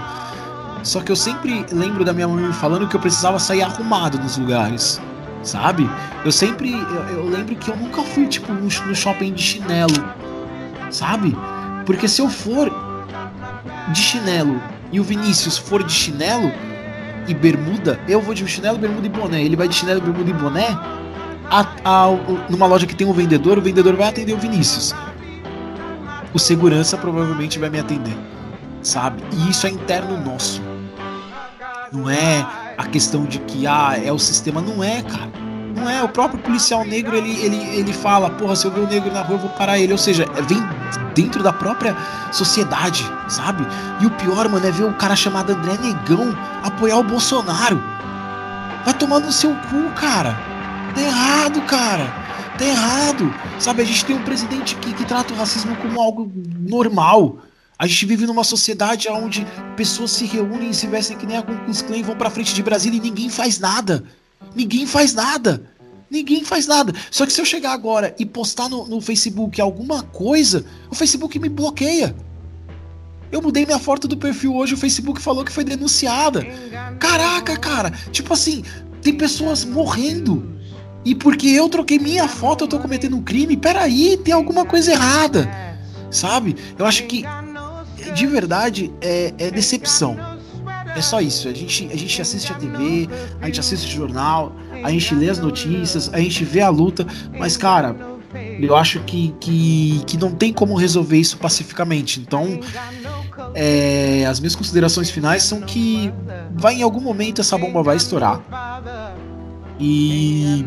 [0.84, 4.38] Só que eu sempre lembro da minha mãe falando que eu precisava sair arrumado nos
[4.38, 5.00] lugares
[5.42, 5.88] sabe?
[6.24, 6.72] Eu sempre.
[6.72, 9.94] Eu, eu, lembro que eu nunca fui, tipo, no, no shopping de chinelo,
[10.90, 11.36] sabe?
[11.86, 12.70] Porque se eu for
[13.92, 14.60] de chinelo
[14.92, 16.52] e o Vinícius for de chinelo
[17.26, 19.42] e bermuda, eu vou de chinelo, bermuda e boné.
[19.42, 20.78] Ele vai de chinelo, bermuda e boné.
[21.50, 22.06] A, a,
[22.50, 24.94] numa loja que tem um vendedor, o vendedor vai atender o Vinícius.
[26.34, 28.16] O segurança provavelmente vai me atender,
[28.82, 29.22] sabe?
[29.32, 30.62] E isso é interno nosso.
[31.90, 34.62] Não é a questão de que ah, é o sistema.
[34.62, 35.30] Não é, cara.
[35.74, 36.02] Não é.
[36.02, 39.20] O próprio policial negro ele, ele, ele fala: porra, se eu ver um negro na
[39.20, 39.92] rua, eu vou parar ele.
[39.92, 40.62] Ou seja, é, vem
[41.14, 41.96] dentro da própria
[42.32, 43.66] sociedade, sabe?
[44.00, 46.32] E o pior, mano, é ver o cara chamado André Negão
[46.62, 47.82] apoiar o Bolsonaro.
[48.84, 50.38] Vai tomar no seu cu, cara.
[50.94, 52.06] Tá errado, cara.
[52.56, 53.34] Tá errado.
[53.58, 56.30] Sabe, a gente tem um presidente que, que trata o racismo como algo
[56.60, 57.38] normal.
[57.78, 59.46] A gente vive numa sociedade onde
[59.76, 62.52] pessoas se reúnem e se vestem que nem a Klux Klan e vão pra frente
[62.52, 64.02] de Brasília e ninguém faz nada.
[64.54, 65.70] Ninguém faz nada.
[66.10, 66.92] Ninguém faz nada.
[67.08, 71.38] Só que se eu chegar agora e postar no, no Facebook alguma coisa, o Facebook
[71.38, 72.16] me bloqueia.
[73.30, 76.44] Eu mudei minha foto do perfil hoje, o Facebook falou que foi denunciada.
[76.98, 77.92] Caraca, cara.
[78.10, 78.64] Tipo assim,
[79.02, 80.58] tem pessoas morrendo.
[81.04, 83.56] E porque eu troquei minha foto, eu tô cometendo um crime.
[83.56, 85.48] Peraí, tem alguma coisa errada.
[86.10, 86.56] Sabe?
[86.78, 87.22] Eu acho que
[88.12, 90.16] de verdade é, é decepção.
[90.96, 91.48] É só isso.
[91.48, 93.08] A gente, a gente assiste a TV,
[93.40, 94.52] a gente assiste o jornal,
[94.82, 97.06] a gente lê as notícias, a gente vê a luta,
[97.38, 97.96] mas, cara,
[98.60, 102.20] eu acho que, que, que não tem como resolver isso pacificamente.
[102.20, 102.60] Então,
[103.54, 106.12] é, as minhas considerações finais são que
[106.54, 108.42] vai em algum momento essa bomba vai estourar.
[109.78, 110.64] E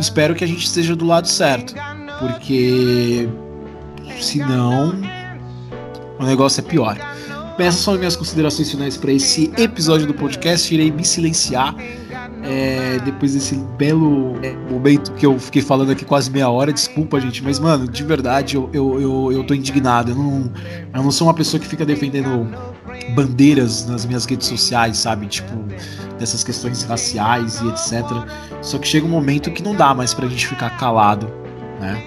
[0.00, 1.74] espero que a gente esteja do lado certo.
[2.18, 3.28] Porque
[4.20, 4.92] senão
[6.18, 6.98] o negócio é pior.
[7.58, 10.72] Essas são as minhas considerações finais para esse episódio do podcast.
[10.72, 11.74] Irei me silenciar
[12.44, 14.36] é, depois desse belo
[14.70, 16.72] momento que eu fiquei falando aqui quase meia hora.
[16.72, 20.12] Desculpa, gente, mas, mano, de verdade, eu, eu, eu, eu tô indignado.
[20.12, 20.52] Eu não,
[20.94, 22.48] eu não sou uma pessoa que fica defendendo
[23.14, 25.26] bandeiras nas minhas redes sociais, sabe?
[25.26, 25.52] Tipo,
[26.16, 28.04] dessas questões raciais e etc.
[28.62, 31.28] Só que chega um momento que não dá mais pra gente ficar calado,
[31.80, 32.04] né?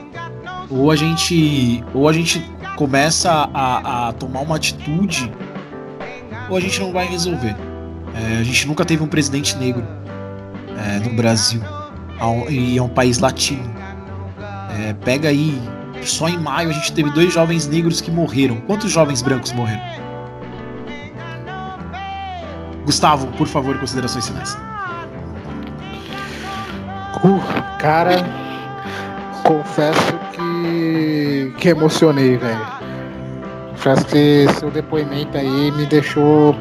[0.69, 2.41] Ou a gente, ou a gente
[2.75, 5.31] começa a, a tomar uma atitude,
[6.49, 7.55] ou a gente não vai resolver.
[8.13, 9.85] É, a gente nunca teve um presidente negro
[10.77, 11.61] é, no Brasil
[12.49, 13.73] e é um país latino.
[14.79, 15.61] É, pega aí,
[16.03, 18.57] só em maio a gente teve dois jovens negros que morreram.
[18.61, 19.81] Quantos jovens brancos morreram?
[22.85, 24.57] Gustavo, por favor, considerações finais.
[27.23, 27.39] Uh,
[27.77, 28.15] cara,
[29.43, 30.20] confesso
[31.51, 32.67] que, emocionei, velho.
[33.71, 36.55] Confesso que seu depoimento aí me deixou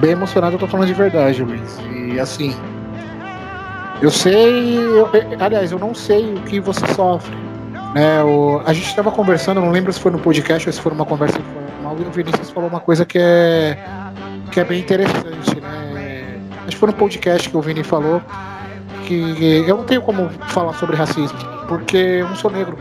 [0.00, 1.78] bem emocionado, eu tô falando de verdade, Luiz.
[1.90, 2.54] E assim,
[4.00, 5.08] eu sei, eu,
[5.38, 7.36] aliás, eu não sei o que você sofre.
[7.94, 10.92] Né, o, a gente estava conversando, não lembro se foi no podcast ou se foi
[10.92, 13.76] numa conversa informal, e o Vinícius falou uma coisa que é,
[14.52, 15.60] que é bem interessante.
[15.60, 16.40] Né?
[16.60, 18.22] Acho que foi no podcast que o Vini falou
[19.06, 21.36] que eu não tenho como falar sobre racismo,
[21.66, 22.78] porque eu não sou negro,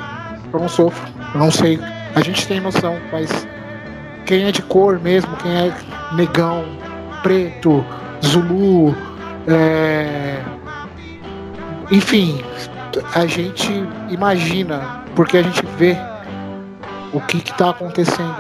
[0.52, 1.80] eu não sofro, eu não sei.
[2.16, 3.30] A gente tem noção, mas
[4.26, 5.74] quem é de cor mesmo, quem é
[6.14, 6.66] negão,
[7.24, 7.86] preto,
[8.24, 8.96] zulu,
[9.48, 10.38] é...
[11.92, 12.42] enfim,
[13.14, 13.72] a gente
[14.10, 15.98] imagina, porque a gente vê
[17.14, 18.36] o que está acontecendo,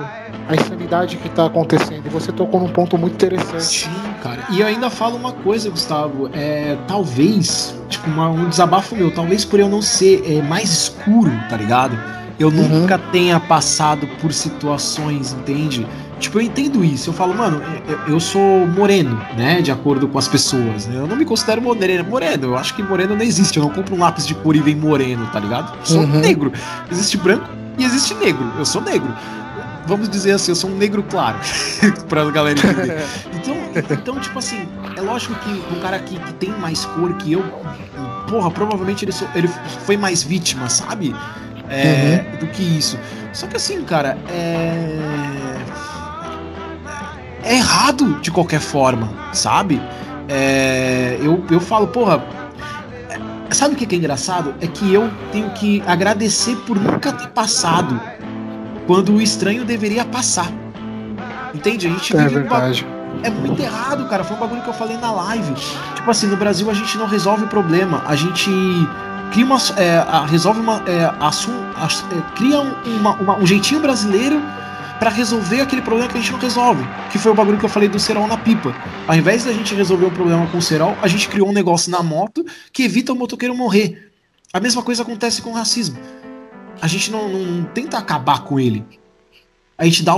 [0.48, 2.06] a insanidade que está acontecendo.
[2.06, 3.64] E você tocou num ponto muito interessante.
[3.86, 3.90] Sim,
[4.22, 4.40] cara.
[4.52, 6.30] E ainda falo uma coisa, Gustavo.
[6.34, 11.32] É, talvez, tipo, uma, um desabafo meu, talvez por eu não ser é, mais escuro,
[11.50, 11.98] tá ligado?
[12.40, 12.68] Eu Uhum.
[12.70, 15.86] nunca tenha passado por situações, entende?
[16.20, 17.10] Tipo, eu entendo isso.
[17.10, 17.62] Eu falo, mano,
[18.08, 19.62] eu, eu sou moreno, né?
[19.62, 20.88] De acordo com as pessoas.
[20.88, 20.96] né?
[20.98, 22.04] Eu não me considero moreno.
[22.10, 23.58] Moreno, eu acho que moreno não existe.
[23.58, 25.74] Eu não compro um lápis de cor e vem moreno, tá ligado?
[25.80, 26.20] Eu sou Uhum.
[26.20, 26.52] negro.
[26.90, 27.46] Existe branco
[27.80, 28.52] e existe negro.
[28.58, 29.12] Eu sou negro.
[29.88, 31.38] Vamos dizer assim, eu sou um negro claro.
[32.08, 33.04] pra galera entender.
[33.34, 33.56] Então,
[33.98, 37.42] então, tipo assim, é lógico que um cara que, que tem mais cor que eu,
[38.28, 39.48] porra, provavelmente ele, so- ele
[39.86, 41.16] foi mais vítima, sabe?
[41.70, 43.00] É, Do que isso.
[43.34, 45.00] Só que assim, cara, é.
[47.44, 49.82] É errado de qualquer forma, sabe?
[50.28, 52.22] É, eu, eu falo, porra.
[53.52, 54.54] Sabe o que é engraçado?
[54.62, 58.00] É que eu tenho que agradecer por nunca ter passado
[58.86, 60.48] quando o estranho deveria passar.
[61.54, 61.88] Entende?
[61.88, 62.86] A gente É vive verdade.
[63.24, 64.24] é muito errado, cara.
[64.24, 65.54] Foi um bagulho que eu falei na live.
[65.96, 68.04] Tipo assim, no Brasil a gente não resolve o problema.
[68.06, 68.52] A gente
[69.32, 69.58] cria uma.
[69.78, 70.82] é, resolve uma.
[70.86, 74.40] É, assum, ass- é, cria um, uma- uma- um jeitinho brasileiro
[75.00, 76.84] pra resolver aquele problema que a gente não resolve.
[77.12, 78.76] Que foi o bagulho que eu falei do cerol na pipa.
[79.08, 81.90] Ao invés da gente resolver o problema com o cerol, a gente criou um negócio
[81.90, 84.12] na moto que evita o motoqueiro morrer.
[84.52, 85.98] A mesma coisa acontece com o racismo.
[86.82, 88.84] A gente não, não tenta acabar com ele.
[89.78, 90.14] A gente dá,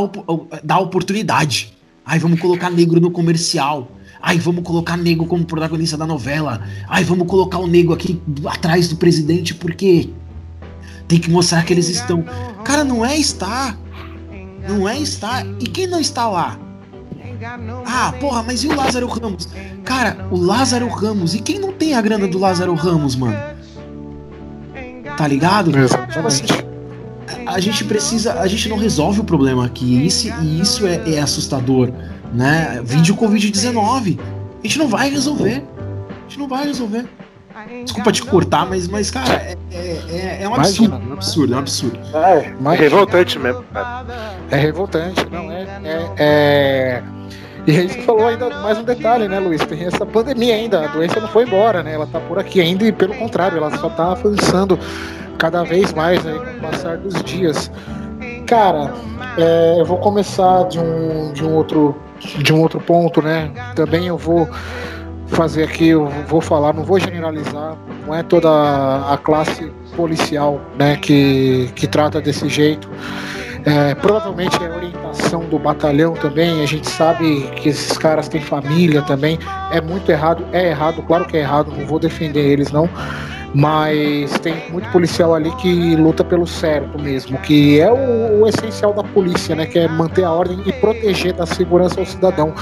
[0.64, 1.78] dá oportunidade.
[2.06, 3.92] Ai, vamos colocar negro no comercial.
[4.22, 6.68] Ai, vamos colocar negro como protagonista da novela.
[6.88, 10.10] Ai, vamos colocar o negro aqui atrás do presidente porque
[11.08, 12.24] tem que mostrar que eles estão.
[12.64, 13.78] Cara, não é estar.
[14.68, 15.46] Não é estar.
[15.60, 16.58] E quem não está lá?
[17.86, 19.48] Ah, porra, mas e o Lázaro Ramos?
[19.84, 21.34] Cara, o Lázaro Ramos.
[21.34, 23.38] E quem não tem a grana do Lázaro Ramos, mano?
[25.18, 25.78] Tá ligado?
[25.78, 26.54] Exatamente.
[27.46, 31.16] a gente precisa, a gente não resolve o problema aqui, e isso, e isso é,
[31.16, 31.92] é assustador,
[32.34, 32.82] né?
[32.84, 35.64] Vídeo Covid-19, a gente não vai resolver,
[36.10, 37.08] a gente não vai resolver.
[37.84, 41.06] Desculpa te cortar, mas, mas cara, é, é, é- é um absurdo, Imagina.
[41.06, 42.00] é um absurdo, é um absurdo.
[42.14, 44.06] É, é Mas- revoltante mesmo, cara.
[44.50, 45.62] É revoltante, não é?
[45.84, 46.14] É.
[46.18, 47.04] é...
[47.68, 49.64] E aí você falou ainda mais um detalhe, né, Luiz?
[49.66, 51.94] Tem essa pandemia ainda, a doença não foi embora, né?
[51.94, 54.80] Ela tá por aqui ainda e pelo contrário, ela só tá avançando
[55.38, 57.72] cada vez mais aí com o passar dos dias.
[58.48, 58.92] Cara,
[59.38, 61.96] é, eu vou começar de um, de um outro
[62.40, 63.52] de um outro ponto, né?
[63.76, 64.48] Também eu vou
[65.32, 70.96] fazer aqui, eu vou falar, não vou generalizar, não é toda a classe policial, né,
[70.98, 72.90] que, que trata desse jeito.
[73.64, 76.64] É, provavelmente é orientação do batalhão também.
[76.64, 79.38] A gente sabe que esses caras têm família também.
[79.72, 82.90] É muito errado, é errado, claro que é errado, não vou defender eles não.
[83.54, 88.94] Mas tem muito policial ali que luta pelo certo mesmo, que é o, o essencial
[88.94, 89.66] da polícia, né?
[89.66, 92.54] Que é manter a ordem e proteger da segurança ao cidadão.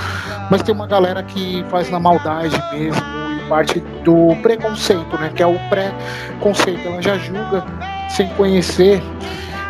[0.50, 3.02] Mas tem uma galera que faz na maldade mesmo,
[3.38, 5.32] e parte do preconceito, né?
[5.36, 6.88] Que é o pré-conceito.
[6.88, 7.64] Ela já julga
[8.10, 9.00] sem conhecer.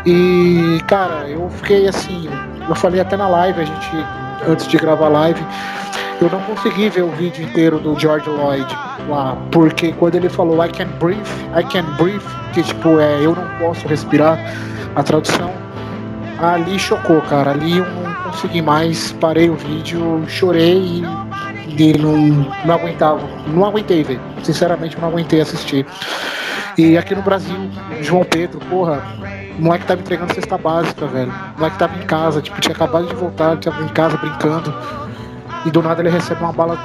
[0.06, 2.30] E, cara, eu fiquei assim,
[2.68, 4.06] eu falei até na live, a gente,
[4.48, 5.46] antes de gravar a live,
[6.22, 8.68] eu não consegui ver o vídeo inteiro do George Lloyd
[9.08, 11.28] lá, porque quando ele falou I can breathe,
[11.58, 12.24] I can breathe,
[12.54, 14.38] que tipo é eu não posso respirar,
[14.96, 15.52] a tradução,
[16.40, 17.52] ali chocou, cara.
[17.52, 21.04] Ali eu não consegui mais, parei o vídeo, chorei
[21.68, 22.18] e, e não,
[22.66, 23.22] não aguentava.
[23.48, 24.20] Não aguentei ver.
[24.44, 25.86] Sinceramente, não aguentei assistir.
[26.78, 27.56] E aqui no Brasil,
[28.02, 29.04] João Pedro, porra,
[29.58, 31.34] o moleque tava entregando cesta básica, velho.
[31.56, 34.74] O moleque tava em casa, tipo, tinha acabado de voltar, tava em casa brincando.
[35.66, 36.78] E do nada ele recebe uma bala,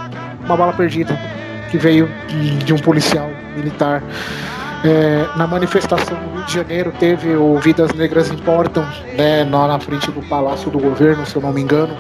[0.45, 1.19] uma bala perdida
[1.71, 2.09] que veio
[2.65, 4.03] de um policial militar.
[4.85, 8.85] É, na manifestação no Rio de Janeiro teve o Vidas Negras Importam,
[9.17, 11.97] né, lá na frente do Palácio do Governo, se eu não me engano.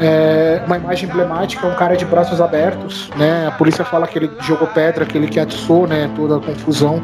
[0.00, 3.48] É, uma imagem emblemática, um cara de braços abertos, né?
[3.48, 6.08] A polícia fala que ele jogou pedra, que ele que atiçou, né?
[6.14, 7.02] Toda a confusão,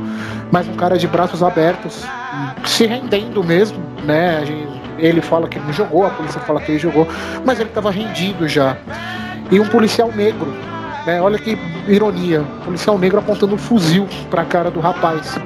[0.53, 2.05] mas um cara de braços abertos,
[2.65, 4.45] se rendendo mesmo, né?
[4.99, 7.07] Ele fala que não jogou, a polícia fala que ele jogou,
[7.45, 8.77] mas ele estava rendido já.
[9.51, 10.53] E um policial negro,
[11.07, 11.21] né?
[11.21, 11.59] Olha que
[11.89, 15.39] ironia, um policial negro apontando um fuzil para a cara do rapaz,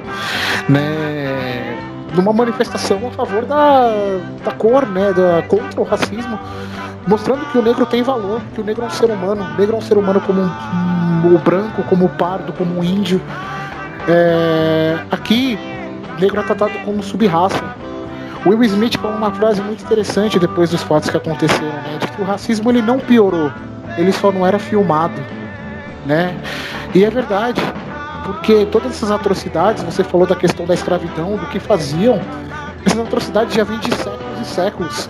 [0.67, 1.77] né?
[2.15, 3.87] Numa manifestação a favor da,
[4.43, 5.13] da cor, né?
[5.13, 6.39] Da, contra o racismo
[7.09, 9.75] mostrando que o negro tem valor, que o negro é um ser humano, o negro
[9.75, 13.19] é um ser humano como um, um, o branco, como o pardo, como o índio.
[14.07, 15.57] É, aqui,
[16.19, 17.63] negro é tratado como subraça.
[18.45, 21.97] O Will Smith falou uma frase muito interessante depois dos fatos que aconteceram, né?
[21.99, 23.51] De que o racismo ele não piorou,
[23.97, 25.21] ele só não era filmado,
[26.05, 26.35] né?
[26.95, 27.61] E é verdade,
[28.25, 32.19] porque todas essas atrocidades, você falou da questão da escravidão, do que faziam,
[32.85, 35.09] essas atrocidades já vêm de séculos e séculos.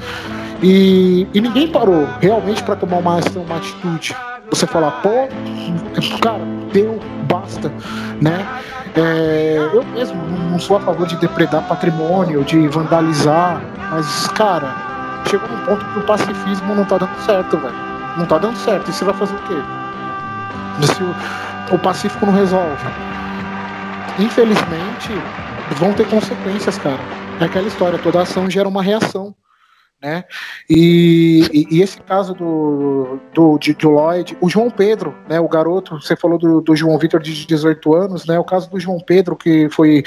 [0.62, 4.16] E, e ninguém parou realmente para tomar uma uma atitude.
[4.50, 5.28] Você falar, pô,
[6.22, 6.44] cara,
[6.74, 7.72] deu, basta,
[8.22, 8.46] né?
[8.96, 13.62] É, eu mesmo não sou a favor de depredar patrimônio, de vandalizar,
[13.92, 14.76] mas, cara,
[15.30, 17.90] chegou num ponto que o pacifismo não tá dando certo, velho.
[18.18, 18.90] Não tá dando certo.
[18.90, 19.56] E você vai fazer o quê?
[20.86, 22.86] Se o, o Pacífico não resolve.
[24.18, 25.10] Infelizmente,
[25.78, 27.00] vão ter consequências, cara.
[27.40, 29.34] É aquela história, toda ação gera uma reação
[30.02, 30.24] né?
[30.70, 35.40] E, e, e, esse caso do, do, de, de Lloyd, o João Pedro, né?
[35.40, 38.40] O garoto, você falou do, do João Vitor de 18 anos, né?
[38.40, 40.04] O caso do João Pedro, que foi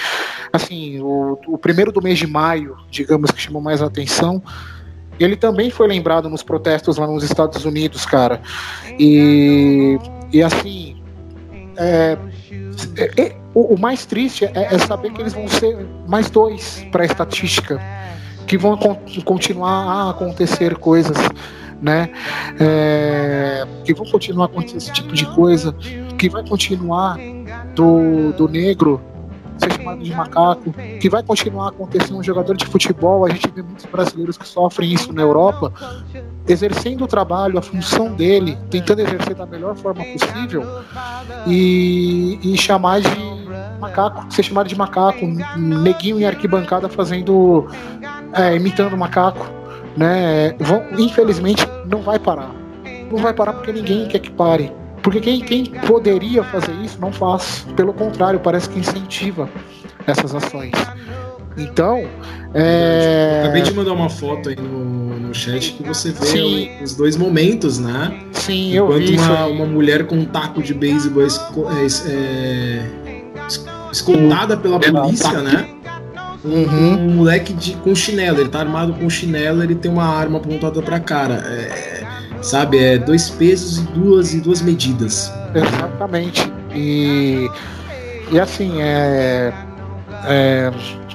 [0.50, 4.42] assim, o, o primeiro do mês de maio, digamos que chamou mais atenção.
[5.20, 8.40] Ele também foi lembrado nos protestos lá nos Estados Unidos, cara.
[8.98, 9.98] E,
[10.32, 11.02] e assim,
[11.76, 12.16] é,
[12.96, 16.86] é, é, o, o, mais triste é, é saber que eles vão ser mais dois
[16.90, 17.78] para a estatística
[18.46, 18.78] que vão
[19.24, 21.16] continuar a acontecer coisas,
[21.80, 22.10] né?
[22.60, 25.74] É, que vão continuar a acontecer esse tipo de coisa,
[26.18, 27.16] que vai continuar
[27.74, 29.00] do, do negro
[29.58, 33.24] ser chamado de macaco, que vai continuar a acontecer um jogador de futebol.
[33.24, 35.72] A gente vê muitos brasileiros que sofrem isso na Europa,
[36.48, 40.64] exercendo o trabalho, a função dele, tentando exercer da melhor forma possível
[41.46, 43.31] e, e chamar de
[43.80, 45.26] macaco, ser chamado de macaco,
[45.56, 47.66] neguinho em arquibancada fazendo,
[48.32, 49.46] é, imitando macaco,
[49.96, 50.54] né?
[50.58, 52.50] Vão, infelizmente não vai parar.
[53.10, 54.72] Não vai parar porque ninguém quer que pare.
[55.02, 57.66] Porque quem, quem poderia fazer isso não faz.
[57.76, 59.48] Pelo contrário, parece que incentiva
[60.06, 60.72] essas ações.
[61.56, 62.04] Então,
[62.54, 63.42] é...
[63.44, 66.82] Acabei de mandar uma foto aí no, no chat que você vê Sim.
[66.82, 68.20] os dois momentos, né?
[68.32, 73.11] Sim, Enquanto eu vi uma, uma mulher com um taco de beisebol é, é,
[73.92, 75.68] escoltada pela polícia, né?
[76.44, 76.94] Uhum.
[76.94, 80.82] Um moleque de, com chinelo, ele tá armado com chinelo, ele tem uma arma apontada
[80.82, 81.34] pra cara.
[81.34, 82.04] É,
[82.40, 85.32] sabe, é dois pesos e duas, e duas medidas.
[85.54, 86.52] Exatamente.
[86.74, 87.48] E,
[88.32, 89.52] e assim, é,
[90.24, 90.72] é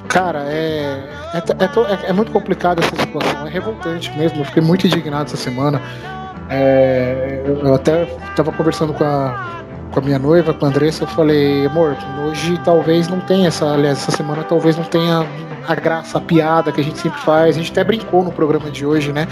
[0.08, 4.38] cara, é, é, é, é, muito complicado essa situação, é revoltante mesmo.
[4.38, 5.80] Eu fiquei muito indignado essa semana.
[6.48, 11.08] É, eu até estava conversando com a, com a minha noiva, com a Andressa, eu
[11.08, 11.96] falei, amor,
[12.26, 15.26] hoje talvez não tenha essa, aliás, essa semana talvez não tenha
[15.68, 17.56] a graça, a piada que a gente sempre faz.
[17.56, 19.28] A gente até brincou no programa de hoje, né?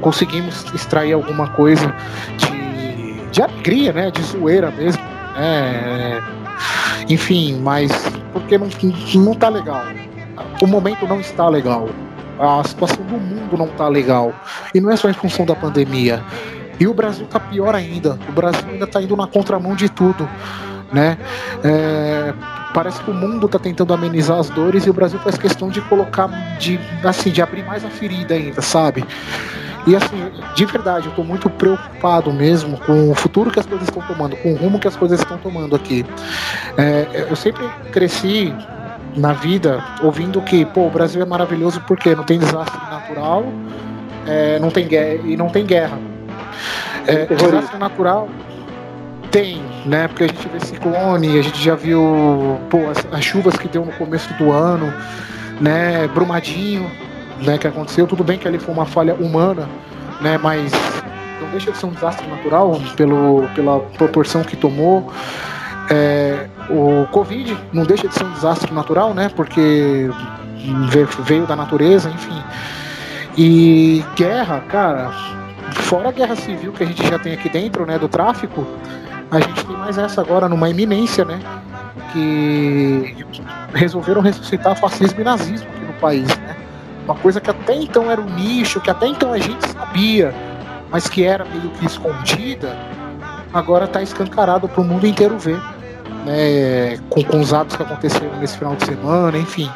[0.00, 1.94] Conseguimos extrair alguma coisa
[2.36, 4.10] de, de alegria, né?
[4.10, 5.02] De zoeira mesmo.
[5.36, 6.20] Né?
[7.08, 7.90] Enfim, mas
[8.32, 8.68] porque não,
[9.14, 9.82] não tá legal.
[10.60, 11.88] O momento não está legal.
[12.38, 14.32] A situação do mundo não tá legal.
[14.74, 16.22] E não é só em função da pandemia.
[16.80, 18.18] E o Brasil tá pior ainda.
[18.26, 20.26] O Brasil ainda tá indo na contramão de tudo,
[20.90, 21.18] né?
[21.62, 22.32] É,
[22.72, 25.82] parece que o mundo tá tentando amenizar as dores e o Brasil faz questão de
[25.82, 26.28] colocar,
[26.58, 29.04] de, assim, de abrir mais a ferida ainda, sabe?
[29.86, 33.88] E assim, de verdade, eu tô muito preocupado mesmo com o futuro que as coisas
[33.88, 36.04] estão tomando, com o rumo que as coisas estão tomando aqui.
[36.76, 38.54] É, eu sempre cresci
[39.16, 43.44] na vida ouvindo que, pô, o Brasil é maravilhoso porque não tem desastre natural,
[44.26, 45.98] é, não tem guerra, e não tem guerra.
[47.06, 48.28] É, desastre natural
[49.30, 50.08] tem, né?
[50.08, 53.84] Porque a gente vê ciclone, a gente já viu pô, as, as chuvas que deu
[53.84, 54.92] no começo do ano,
[55.60, 56.08] né?
[56.08, 56.90] Brumadinho,
[57.42, 57.56] né?
[57.56, 58.06] Que aconteceu.
[58.06, 59.68] Tudo bem que ali foi uma falha humana,
[60.20, 60.38] né?
[60.38, 60.72] Mas
[61.40, 65.10] não deixa de ser um desastre natural pelo, pela proporção que tomou.
[65.90, 69.30] É, o Covid não deixa de ser um desastre natural, né?
[69.34, 70.10] Porque
[71.24, 72.42] veio da natureza, enfim.
[73.36, 75.10] E guerra, cara,
[75.72, 78.66] fora a guerra civil que a gente já tem aqui dentro, né, do tráfico,
[79.30, 81.40] a gente tem mais essa agora numa iminência, né?
[82.12, 83.24] Que
[83.72, 86.56] resolveram ressuscitar fascismo e nazismo aqui no país, né?
[87.04, 90.34] Uma coisa que até então era um nicho, que até então a gente sabia,
[90.90, 92.76] mas que era meio que escondida,
[93.52, 95.60] agora está escancarado para o mundo inteiro ver,
[96.26, 96.98] né?
[97.08, 99.70] Com, com os atos que aconteceram nesse final de semana, enfim.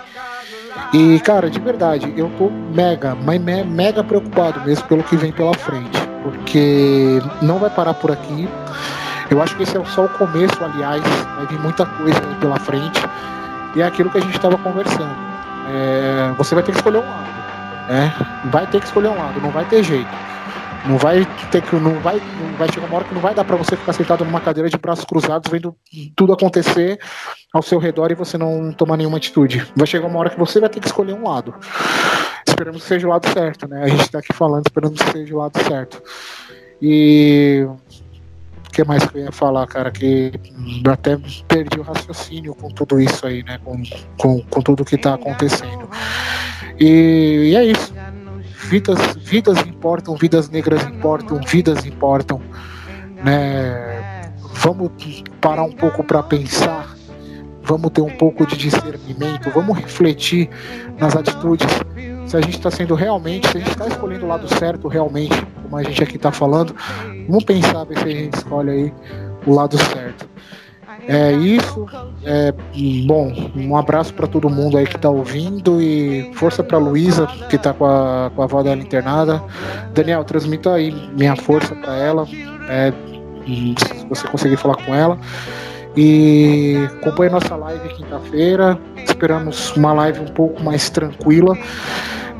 [0.92, 5.98] E, cara, de verdade, eu tô mega, mega preocupado mesmo pelo que vem pela frente.
[6.22, 8.48] Porque não vai parar por aqui.
[9.30, 11.02] Eu acho que esse é só o começo, aliás,
[11.36, 13.00] vai vir muita coisa pela frente.
[13.74, 15.16] E é aquilo que a gente estava conversando.
[15.68, 17.34] É, você vai ter que escolher um lado.
[17.88, 18.14] Né?
[18.44, 20.33] Vai ter que escolher um lado, não vai ter jeito.
[20.86, 21.74] Não vai ter que.
[21.76, 24.24] Não vai, não vai chegar uma hora que não vai dar para você ficar sentado
[24.24, 25.74] numa cadeira de braços cruzados vendo
[26.14, 26.98] tudo acontecer
[27.52, 29.66] ao seu redor e você não tomar nenhuma atitude.
[29.74, 31.54] Vai chegar uma hora que você vai ter que escolher um lado.
[32.46, 33.82] Esperamos que seja o lado certo, né?
[33.82, 36.02] A gente está aqui falando, esperando que seja o lado certo.
[36.80, 37.66] E
[38.74, 39.90] que mais que eu ia falar, cara?
[39.90, 40.32] Que
[40.90, 41.16] até
[41.48, 43.58] perdi o raciocínio com tudo isso aí, né?
[43.64, 43.82] Com,
[44.18, 45.88] com, com tudo que tá acontecendo.
[46.78, 47.94] E, e é isso.
[48.68, 52.40] Vidas, vidas importam, vidas negras importam, vidas importam,
[53.22, 54.30] né?
[54.54, 54.90] Vamos
[55.40, 56.96] parar um pouco para pensar,
[57.62, 60.48] vamos ter um pouco de discernimento, vamos refletir
[60.98, 61.68] nas atitudes
[62.26, 65.34] se a gente está sendo realmente, se a gente está escolhendo o lado certo realmente,
[65.62, 66.74] como a gente aqui está falando,
[67.28, 68.92] vamos pensar ver se a gente escolhe aí
[69.46, 70.28] o lado certo.
[71.06, 71.86] É isso.
[72.24, 72.52] É,
[73.06, 77.56] bom, um abraço para todo mundo aí que está ouvindo e força para Luísa, que
[77.56, 79.42] está com a, com a avó dela internada.
[79.92, 82.26] Daniel, transmita aí minha força para ela,
[82.68, 82.92] é,
[83.46, 85.18] se você conseguir falar com ela.
[85.96, 88.78] E acompanhe nossa live quinta-feira.
[88.96, 91.56] Esperamos uma live um pouco mais tranquila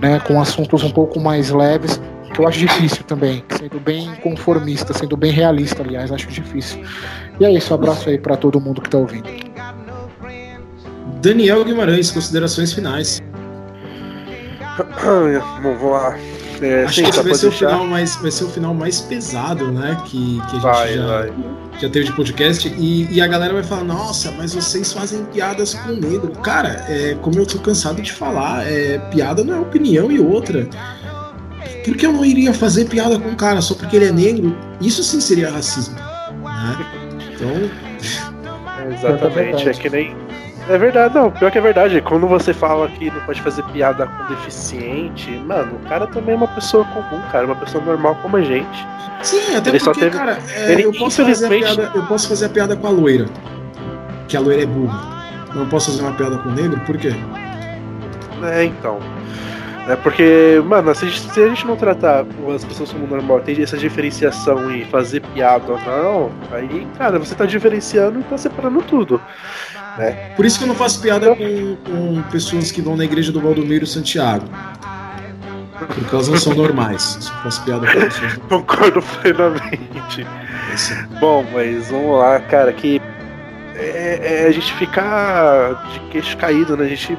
[0.05, 2.01] né, com assuntos um pouco mais leves,
[2.32, 6.85] que eu acho difícil também, sendo bem conformista, sendo bem realista, aliás, acho difícil.
[7.40, 9.28] E é isso, um abraço aí para todo mundo que está ouvindo.
[11.20, 13.23] Daniel Guimarães, considerações finais.
[15.62, 16.16] Bom, vou lá.
[16.61, 19.01] É, Acho sim, que esse vai ser, o final mais, vai ser o final mais
[19.01, 20.01] pesado, né?
[20.06, 21.32] Que, que a gente vai, já, vai.
[21.81, 22.69] já teve de podcast.
[22.69, 26.31] E, e, a galera vai falar: Nossa, mas vocês fazem piadas com o negro.
[26.43, 30.69] Cara, é, como eu tô cansado de falar, é, piada não é opinião e outra.
[31.85, 34.56] Por que eu não iria fazer piada com um cara só porque ele é negro?
[34.81, 35.94] Isso sim seria racismo.
[35.94, 36.93] Né?
[37.35, 38.90] Então.
[38.93, 40.16] exatamente, é que nem
[40.69, 41.31] é verdade, não.
[41.31, 42.01] Pior que é verdade.
[42.01, 46.36] Quando você fala que não pode fazer piada com deficiente, mano, o cara também é
[46.36, 48.86] uma pessoa comum, cara, uma pessoa normal como a gente.
[49.23, 50.16] Sim, até ele porque, teve...
[50.16, 51.66] cara, é, ele, eu, posso infelizmente...
[51.66, 53.27] fazer piada, eu posso fazer a piada com a loira.
[54.28, 55.15] Que a loira é burra.
[55.55, 57.15] Não posso fazer uma piada com o negro, por quê?
[58.43, 58.98] É, então.
[59.86, 62.24] É porque, mano, se a, gente, se a gente não tratar
[62.55, 67.35] as pessoas como normal, tem essa diferenciação e fazer piada ou não, aí, cara, você
[67.35, 69.20] tá diferenciando e tá separando tudo.
[69.98, 70.12] Né?
[70.36, 73.40] Por isso que eu não faço piada com, com pessoas que vão na igreja do
[73.40, 74.47] Valdomiro Santiago.
[75.78, 77.19] Porque elas não são normais.
[77.20, 78.35] Só faço piada com pessoas.
[78.48, 80.27] Concordo plenamente.
[81.20, 83.02] Bom, mas vamos lá, cara, que
[83.74, 86.85] é, é a gente ficar de queixo caído, né?
[86.85, 87.19] A gente,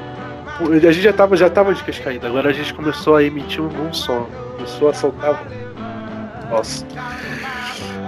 [0.64, 3.92] a gente já tava, já tava de caído, agora a gente começou a emitir um
[3.92, 4.26] som.
[4.56, 5.46] Começou a soltar.
[6.50, 6.86] Nossa.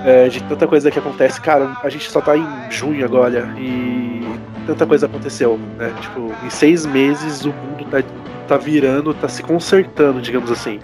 [0.05, 4.23] É, de tanta coisa que acontece, cara, a gente só tá em junho agora e
[4.67, 5.93] tanta coisa aconteceu, né?
[6.01, 8.03] Tipo, em seis meses o mundo tá,
[8.47, 10.79] tá virando, tá se consertando, digamos assim.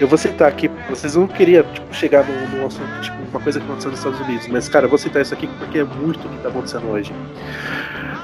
[0.00, 3.58] Eu vou citar aqui, vocês não queriam tipo, chegar no, no assunto, tipo, uma coisa
[3.58, 6.26] que aconteceu nos Estados Unidos, mas, cara, eu vou citar isso aqui porque é muito
[6.26, 7.12] o que tá acontecendo hoje.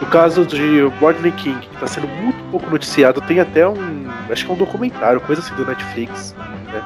[0.00, 4.00] No caso de Rodney King, que tá sendo muito pouco noticiado, tem até um
[4.32, 6.34] acho que é um documentário, coisa assim do Netflix.
[6.72, 6.82] Né?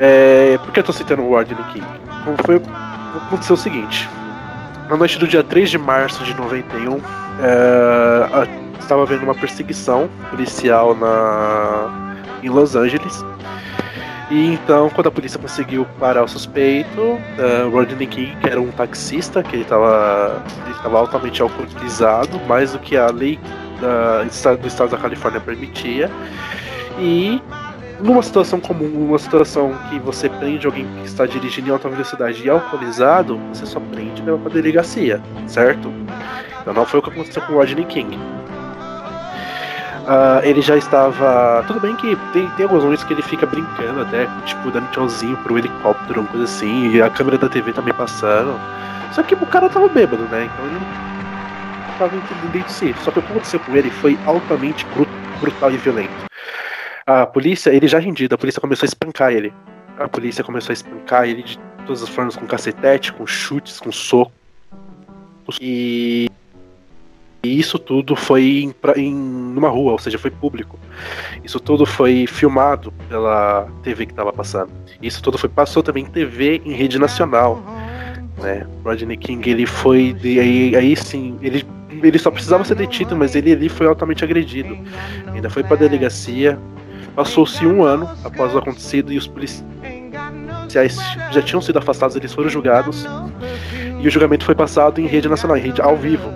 [0.00, 1.86] É, por que eu tô citando o King?
[2.24, 2.56] Como foi,
[3.26, 4.08] aconteceu o seguinte.
[4.88, 6.96] Na noite do dia 3 de março de 91,
[7.42, 8.48] é,
[8.80, 13.24] estava havendo uma perseguição policial na, em Los Angeles.
[14.30, 18.70] E então, quando a polícia conseguiu parar o suspeito, uh, Rodney King, que era um
[18.70, 23.38] taxista, que ele estava ele altamente alcoolizado, mais do que a lei
[23.80, 24.22] da,
[24.54, 26.08] do estado da Califórnia permitia.
[26.98, 27.42] E
[28.02, 32.42] numa situação comum, numa situação que você prende alguém que está dirigindo em alta velocidade
[32.44, 35.92] e alcoolizado, você só prende e leva para delegacia, certo?
[36.60, 38.16] Então não foi o que aconteceu com o Rodney King.
[40.00, 41.62] Uh, ele já estava.
[41.66, 45.36] Tudo bem que tem, tem alguns momentos que ele fica brincando até, tipo, dando tchauzinho
[45.38, 48.58] pro helicóptero, uma coisa assim, e a câmera da TV também passando.
[49.12, 50.48] Só que o cara tava bêbado, né?
[50.52, 52.94] Então ele não tava entendendo de si.
[53.04, 54.86] Só que o que aconteceu com ele foi altamente
[55.40, 56.29] brutal e violento.
[57.10, 59.52] A polícia, ele já rendido, a polícia começou a espancar ele.
[59.98, 63.90] A polícia começou a espancar ele de todas as formas, com cacetete, com chutes, com
[63.90, 64.32] socos.
[65.60, 66.30] E
[67.42, 70.78] e isso tudo foi em, em numa rua, ou seja, foi público.
[71.42, 74.70] Isso tudo foi filmado pela TV que estava passando.
[75.02, 77.60] Isso tudo foi passou também em TV em rede nacional.
[78.38, 78.66] Né?
[78.84, 83.52] Rodney King ele foi aí, aí sim ele ele só precisava ser detido, mas ele
[83.52, 84.78] ali foi altamente agredido.
[85.34, 86.58] Ainda foi para delegacia.
[87.14, 89.64] Passou-se um ano após o acontecido e os policiais
[91.30, 93.04] já tinham sido afastados, eles foram julgados.
[94.00, 96.30] E o julgamento foi passado em rede nacional, em rede ao vivo.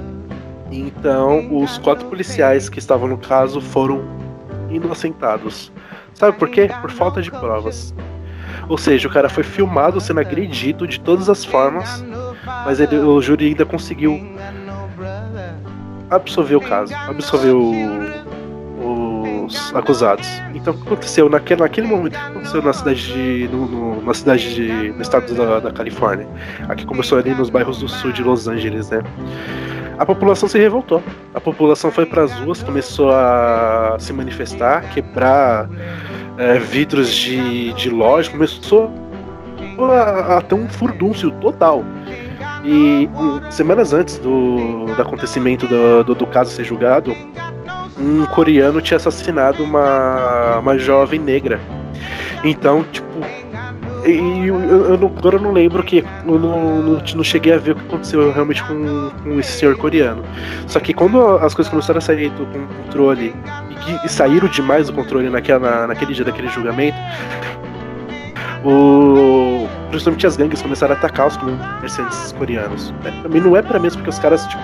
[0.71, 4.03] Então, os quatro policiais que estavam no caso foram
[4.71, 5.73] inocentados.
[6.15, 6.69] Sabe por quê?
[6.81, 7.95] Por falta de provas.
[8.69, 12.05] Ou seja, o cara foi filmado sendo agredido de todas as formas,
[12.65, 14.21] mas ele, o júri ainda conseguiu
[16.11, 17.73] absolver o caso, absolver o,
[19.45, 20.29] os acusados.
[20.55, 22.15] Então, o que aconteceu naquele, naquele momento?
[22.15, 25.71] O que aconteceu na cidade de, no, no, na cidade de, no estado da, da
[25.71, 26.29] Califórnia?
[26.69, 29.03] Aqui começou ali nos bairros do sul de Los Angeles, né?
[29.99, 31.03] a população se revoltou.
[31.35, 35.69] A população foi para as ruas, começou a se manifestar, quebrar
[36.37, 38.91] é, vidros de, de loja, começou
[39.79, 41.85] a, a ter um furdúncio total.
[42.65, 47.15] E um, semanas antes do, do acontecimento do, do, do, caso ser julgado,
[47.99, 51.61] um coreano tinha assassinado uma, uma jovem negra.
[52.43, 53.07] Então, tipo,
[54.07, 57.59] e eu, eu, não, agora eu não lembro que eu não, não, não, cheguei a
[57.59, 60.23] ver o que aconteceu realmente com, com esse senhor coreano.
[60.67, 63.35] Só que quando as coisas começaram a sair do controle
[63.71, 66.99] e, e saíram demais do controle naquela, naquele dia daquele julgamento,
[68.63, 72.93] o, principalmente as gangues começaram a atacar os comerciantes coreanos.
[73.05, 74.63] É, também não é para mesmo porque os caras tipo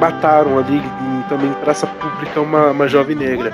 [0.00, 0.82] mataram ali
[1.28, 3.52] também em praça pública uma, uma jovem negra.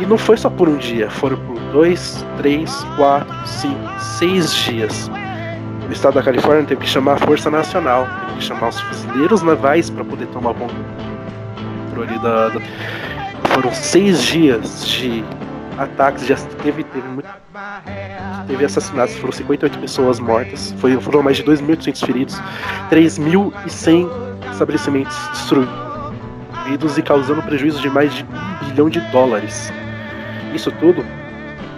[0.00, 5.10] E não foi só por um dia, foram por dois, três, quatro, cinco, seis dias.
[5.88, 9.42] O estado da Califórnia teve que chamar a Força Nacional, teve que chamar os fuzileiros
[9.42, 12.60] navais para poder tomar o controle da, da.
[13.50, 15.22] Foram seis dias de
[15.78, 17.28] ataques, já teve, teve, muito,
[18.46, 22.40] teve assassinatos, foram 58 pessoas mortas, foram mais de 2.800 feridos,
[22.90, 29.72] 3.100 estabelecimentos destruídos e causando prejuízo de mais de um bilhão de dólares
[30.54, 31.04] isso tudo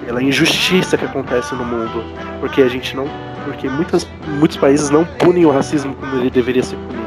[0.04, 2.04] pela injustiça que acontece no mundo,
[2.38, 3.08] porque a gente não,
[3.44, 4.06] porque muitas,
[4.38, 7.06] muitos países não punem o racismo como ele deveria ser punido.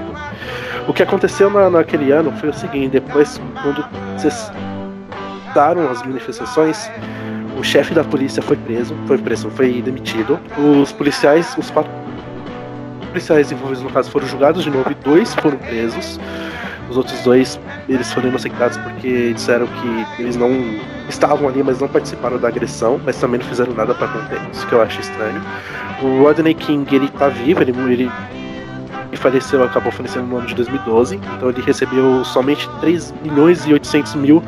[0.88, 3.86] O que aconteceu na, naquele ano foi o seguinte: depois, quando
[4.18, 6.92] cessaram as manifestações,
[7.58, 10.38] o chefe da polícia foi preso, foi preso, foi demitido.
[10.58, 11.92] Os policiais, os quatro
[13.10, 16.20] policiais envolvidos no caso foram julgados de novo e dois foram presos.
[16.90, 20.50] Os outros dois, eles foram inocentados porque disseram que eles não
[21.08, 24.40] estavam ali, mas não participaram da agressão, mas também não fizeram nada para conter.
[24.52, 25.40] Isso que eu acho estranho.
[26.02, 28.12] O Rodney King, ele tá vivo, ele, ele,
[29.10, 33.74] ele faleceu, acabou falecendo no ano de 2012, então ele recebeu somente 3 milhões e
[33.74, 34.42] 800 mil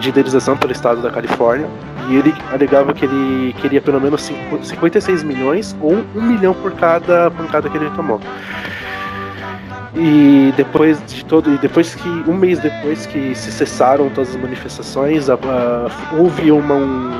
[0.00, 1.68] de indenização pelo estado da Califórnia.
[2.08, 4.30] E ele alegava que ele queria pelo menos
[4.62, 8.18] 56 milhões ou 1 milhão por cada pancada que ele tomou.
[9.94, 14.40] E depois de todo, e depois que um mês depois que se cessaram todas as
[14.40, 17.10] manifestações, a, a, houve uma um,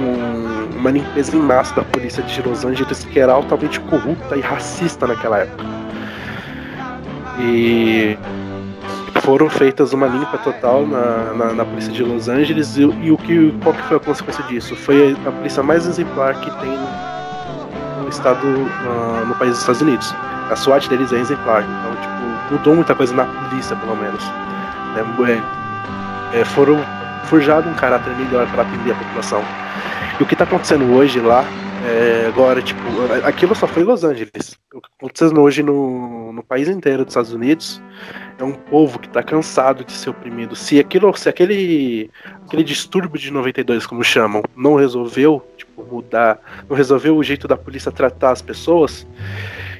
[0.00, 4.40] um, uma limpeza em massa da polícia de Los Angeles que era altamente corrupta e
[4.40, 5.64] racista naquela época.
[7.38, 8.18] E
[9.24, 13.16] foram feitas uma limpa total na, na, na polícia de Los Angeles e, e, o
[13.16, 14.76] que qual que foi a consequência disso?
[14.76, 16.78] Foi a polícia mais exemplar que tem
[18.02, 20.14] no estado uh, no país dos Estados Unidos
[20.50, 21.62] a SWAT deles é exemplar.
[21.62, 24.22] Então, tipo, mudou muita coisa na polícia, pelo menos.
[24.96, 26.80] É, é é, foram
[27.26, 29.42] forjado um caráter melhor para atender a população.
[30.18, 31.44] E o que está acontecendo hoje lá,
[31.86, 32.80] é, agora, tipo,
[33.24, 34.58] aquilo só foi em Los Angeles.
[34.74, 37.80] O que acontecendo hoje no, no país inteiro dos Estados Unidos
[38.38, 40.56] é um povo que está cansado de ser oprimido.
[40.56, 42.10] Se aquilo, se aquele,
[42.46, 46.38] aquele distúrbio de 92, como chamam, não resolveu, tipo, mudar,
[46.68, 49.06] não resolveu o jeito da polícia tratar as pessoas,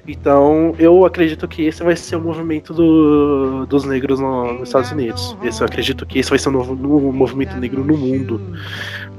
[0.07, 4.93] então, eu acredito que esse vai ser o movimento do, dos negros no, nos Estados
[4.93, 5.35] Unidos.
[5.43, 8.41] Esse, eu acredito que esse vai ser o novo, novo movimento negro no mundo.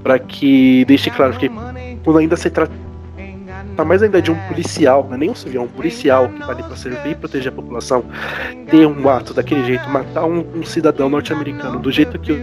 [0.03, 1.49] Para que deixe claro que
[2.03, 2.71] quando ainda se trata
[3.83, 6.51] mais ainda de um policial, não é nem um civil, é um policial que está
[6.51, 8.05] ali para servir e proteger a população,
[8.69, 12.35] ter um ato daquele jeito, matar um, um cidadão norte-americano do jeito que,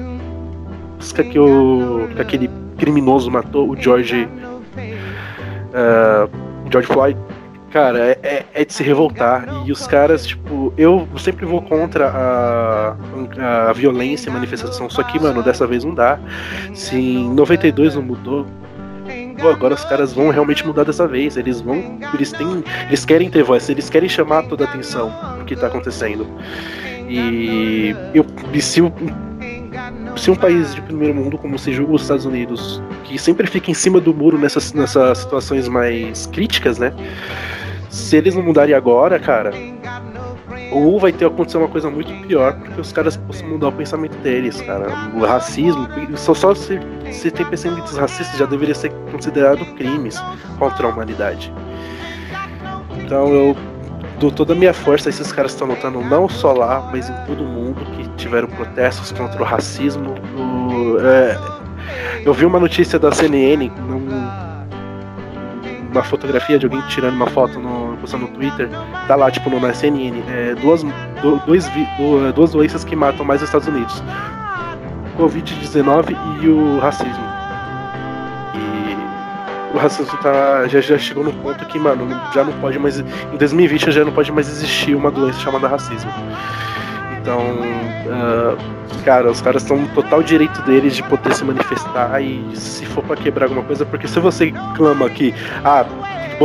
[1.31, 4.29] que, o, que aquele criminoso matou o George
[5.73, 6.29] uh,
[6.71, 7.19] George Floyd
[7.73, 9.47] Cara, é, é, é, de se revoltar.
[9.65, 12.97] E os caras, tipo, eu sempre vou contra a,
[13.71, 14.91] a violência e manifestação.
[14.91, 16.21] Só que, mano, dessa vez não dá.
[16.75, 18.47] Se em 92 não mudou,
[19.49, 21.37] agora os caras vão realmente mudar dessa vez.
[21.37, 21.99] Eles vão.
[22.15, 22.65] Eles têm.
[22.89, 26.27] Eles querem ter voz, eles querem chamar toda a atenção do que tá acontecendo.
[27.09, 28.25] E eu.
[28.53, 28.81] E se,
[30.17, 33.71] se um país de primeiro mundo como se julga os Estados Unidos, que sempre fica
[33.71, 36.93] em cima do muro nessas, nessas situações mais críticas, né?
[37.93, 39.53] se eles não mudarem agora, cara,
[40.73, 44.17] ou vai ter acontecer uma coisa muito pior, porque os caras possam mudar o pensamento
[44.19, 44.87] deles, cara.
[45.15, 46.81] O racismo, só, só se,
[47.11, 50.19] se tem pensamentos racistas já deveria ser considerado crimes
[50.59, 51.53] contra a humanidade.
[52.99, 53.57] Então eu
[54.19, 57.45] dou toda a minha força esses caras estão lutando não só lá, mas em todo
[57.45, 60.15] mundo que tiveram protestos contra o racismo.
[60.37, 61.39] O, é,
[62.25, 64.07] eu vi uma notícia da CNN, num,
[65.91, 68.69] uma fotografia de alguém tirando uma foto no, postando no Twitter,
[69.09, 73.41] tá lá, tipo, no CNN, é, duas, do, dois, do, duas doenças que matam mais
[73.41, 74.03] os Estados Unidos.
[75.17, 77.25] Covid-19 e o racismo.
[78.55, 82.99] E o racismo tá, já, já chegou no ponto que, mano, já não pode mais.
[83.01, 86.11] Em 2020 já não pode mais existir uma doença chamada racismo.
[87.21, 92.45] Então, uh, cara, os caras estão no total direito deles de poder se manifestar e
[92.57, 95.33] se for para quebrar alguma coisa, porque se você clama que,
[95.65, 95.85] ah,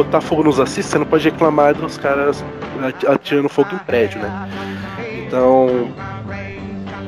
[0.03, 2.44] botar fogo nos assistes, você não pode reclamar dos caras
[3.07, 4.49] atirando fogo em prédio, né?
[5.26, 5.65] Então,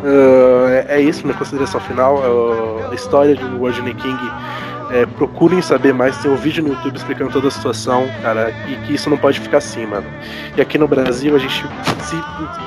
[0.04, 2.18] uh, é, é, isso minha consideração final.
[2.18, 4.18] Uh, a história de Rodney King
[4.92, 8.76] é, procurem saber mais, tem um vídeo no YouTube explicando toda a situação, cara, e
[8.86, 10.08] que isso não pode ficar assim, mano.
[10.58, 11.64] E aqui no Brasil, a gente,
[12.02, 12.16] se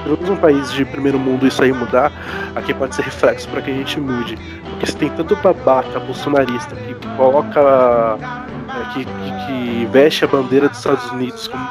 [0.05, 2.12] pelo menos um país de primeiro mundo isso aí mudar,
[2.55, 4.39] aqui pode ser reflexo para que a gente mude.
[4.70, 7.61] Porque se tem tanto babaca bolsonarista que coloca.
[7.61, 11.62] É, que, que, que veste a bandeira dos Estados Unidos como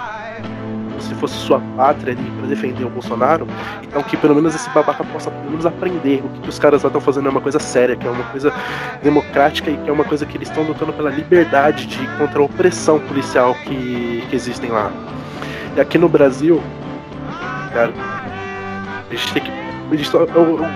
[1.02, 3.48] se fosse sua pátria ali para defender o Bolsonaro,
[3.82, 6.84] então que pelo menos esse babaca possa pelo menos aprender o que, que os caras
[6.84, 8.54] lá estão fazendo é uma coisa séria, que é uma coisa
[9.04, 12.44] democrática e que é uma coisa que eles estão lutando pela liberdade de contra a
[12.44, 14.92] opressão policial que, que existem lá.
[15.76, 16.62] E aqui no Brasil,
[17.74, 17.94] cara,
[19.10, 19.71] a gente tem que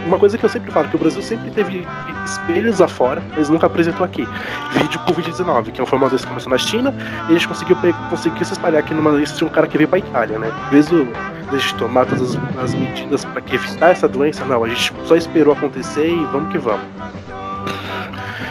[0.06, 1.86] uma coisa que eu sempre falo, que o Brasil sempre teve
[2.26, 4.28] espelhos afora, mas nunca apresentou aqui.
[4.74, 6.94] Vídeo Covid-19, que é um formato que começou na China,
[7.28, 7.78] e a gente conseguiu,
[8.10, 10.52] conseguiu se espalhar aqui numa lista de um cara que veio pra Itália, né?
[10.72, 14.68] De a gente tomar todas as, as medidas para que evitar essa doença, não, a
[14.68, 16.86] gente só esperou acontecer e vamos que vamos.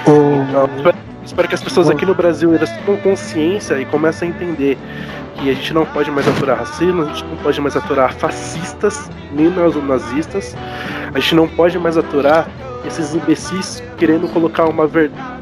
[0.03, 4.33] Então, espero, espero que as pessoas aqui no Brasil elas tenham consciência e comecem a
[4.35, 4.79] entender
[5.35, 9.11] que a gente não pode mais aturar racismo, a gente não pode mais aturar fascistas,
[9.33, 9.51] nem
[9.83, 10.57] nazistas,
[11.13, 12.49] a gente não pode mais aturar
[12.87, 15.35] esses imbecis querendo colocar uma verdade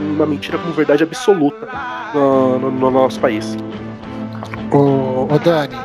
[0.00, 1.68] uma mentira como verdade absoluta
[2.14, 3.56] no, no, no nosso país.
[4.70, 5.76] Ô, ô Dani,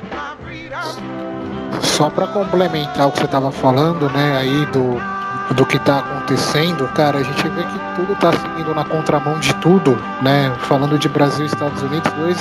[1.82, 5.17] só para complementar o que você estava falando, né, aí do
[5.56, 9.54] do que está acontecendo, cara, a gente vê que tudo está seguindo na contramão de
[9.56, 10.54] tudo, né?
[10.62, 12.38] Falando de Brasil e Estados Unidos, dois,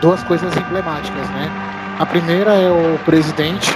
[0.00, 1.50] duas coisas emblemáticas, né?
[1.98, 3.70] A primeira é o presidente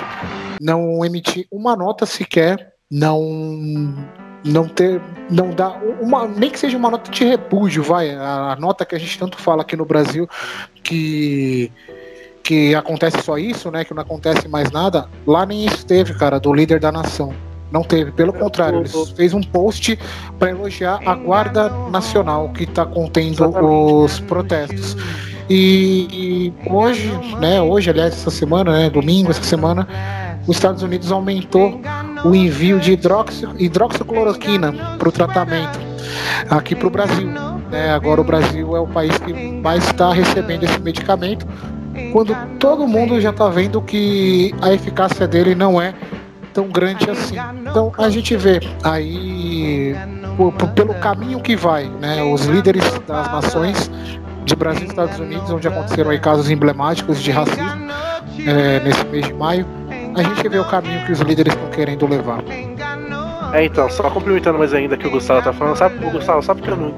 [0.61, 3.23] não emitir uma nota sequer, não
[4.45, 5.71] não ter, não dá
[6.01, 9.19] uma, nem que seja uma nota de repúdio, vai, a, a nota que a gente
[9.19, 10.29] tanto fala aqui no Brasil
[10.83, 11.71] que
[12.43, 13.85] que acontece só isso, né?
[13.85, 15.07] Que não acontece mais nada.
[15.27, 17.35] Lá nem isso teve, cara, do líder da nação.
[17.71, 19.99] Não teve, pelo contrário, ele fez um post
[20.39, 24.97] para elogiar a Guarda Nacional que está contendo os protestos.
[25.51, 29.87] E, e, hoje, né, hoje, aliás, essa semana, né, domingo, essa semana,
[30.47, 31.81] os Estados Unidos aumentou
[32.25, 35.79] o envio de hidroxi, hidroxicloroquina para o tratamento
[36.51, 37.29] aqui para o Brasil.
[37.71, 37.91] Né?
[37.91, 41.47] Agora o Brasil é o país que mais está recebendo esse medicamento,
[42.13, 45.95] quando todo mundo já está vendo que a eficácia dele não é
[46.59, 47.37] tão grande assim.
[47.63, 49.95] Então a gente vê aí
[50.75, 52.21] pelo caminho que vai, né?
[52.25, 53.89] Os líderes das nações
[54.45, 57.89] de Brasil e Estados Unidos, onde aconteceram aí casos emblemáticos de racismo
[58.45, 59.65] é, nesse mês de maio,
[60.17, 62.43] a gente vê o caminho que os líderes estão querendo levar.
[63.53, 66.61] É, então, só complementando mais ainda que o Gustavo tá falando, sabe, o Gustavo, sabe
[66.61, 66.95] que eu não-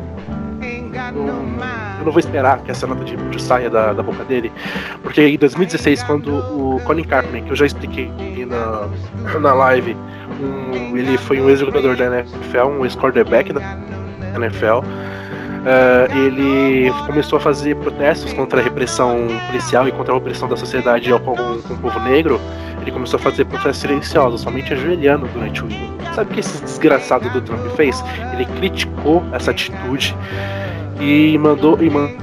[1.18, 4.50] eu não vou esperar que essa nota de repúdio saia da, da boca dele,
[5.02, 8.10] porque em 2016, quando o Colin Kaepernick, que eu já expliquei
[8.46, 8.88] na,
[9.38, 9.96] na live,
[10.40, 13.60] um- ele foi um ex-jogador da NFL, um ex-quarterback da
[14.36, 14.82] NFL,
[15.66, 20.56] eh, ele começou a fazer protestos contra a repressão policial e contra a opressão da
[20.56, 22.40] sociedade ao- com o povo negro,
[22.80, 25.90] ele começou a fazer protestos silenciosos, somente ajoelhando durante o hino.
[26.14, 28.02] Sabe o que esse desgraçado do Trump fez?
[28.32, 30.16] Ele criticou essa atitude
[30.98, 32.16] e mandou, e mandou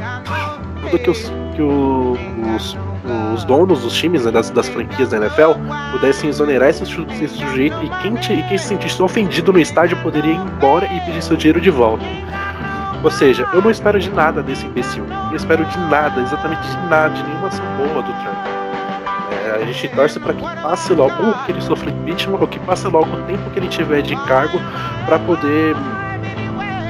[1.03, 2.17] que, os, que o-
[2.55, 2.77] os,
[3.33, 5.53] os donos dos times, né, das, das franquias da NFL,
[5.91, 10.33] pudessem exonerar esse, esse sujeito e quem, e quem se sentisse ofendido no estádio poderia
[10.33, 12.03] ir embora e pedir seu dinheiro de volta.
[13.03, 15.05] Ou seja, eu não espero de nada desse imbecil.
[15.29, 18.37] Eu espero de nada, exatamente de nada, de nenhuma ação boa do Trump.
[19.45, 22.59] É, a gente torce para que passe logo ou que ele sofra impeachment ou que
[22.59, 24.59] passe logo o tempo que ele tiver de cargo
[25.05, 25.75] para poder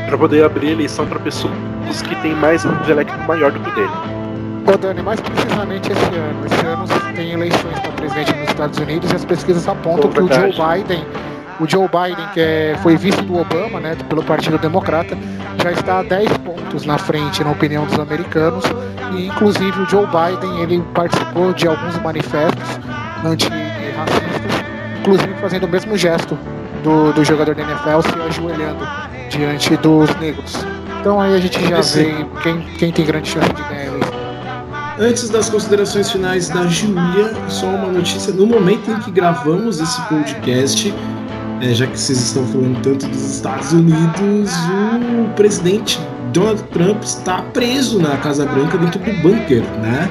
[0.07, 1.53] para poder abrir eleição para pessoas
[2.01, 3.91] que têm mais um intelecto maior do que o dele.
[4.73, 6.45] Ô Dani, mais precisamente esse ano.
[6.45, 10.33] Esse ano tem eleições para presidente nos Estados Unidos e as pesquisas apontam Pô, que
[10.33, 10.51] o Joe.
[10.51, 11.05] Biden,
[11.59, 15.17] o Joe Biden, que é, foi vice do Obama, né, pelo Partido Democrata,
[15.61, 18.63] já está a 10 pontos na frente na opinião dos americanos.
[19.13, 22.79] E inclusive o Joe Biden ele participou de alguns manifestos
[23.25, 24.51] antirracistas,
[24.99, 26.37] inclusive fazendo o mesmo gesto
[26.83, 28.85] do, do jogador da NFL se ajoelhando
[29.29, 30.55] diante dos negros.
[30.99, 33.85] Então aí a gente já Esse- vê quem, quem tem grande chance de ganhar a
[33.85, 34.17] eleição.
[34.99, 38.33] Antes das considerações finais da Júlia, só uma notícia.
[38.33, 40.93] No momento em que gravamos esse podcast,
[41.61, 44.51] é, já que vocês estão falando tanto dos Estados Unidos,
[45.25, 45.99] o presidente
[46.33, 50.09] Donald Trump está preso na Casa Branca dentro do bunker, né?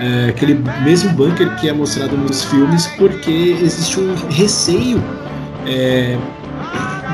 [0.00, 5.02] É, aquele mesmo bunker que é mostrado nos filmes, porque existe um receio
[5.66, 6.16] é,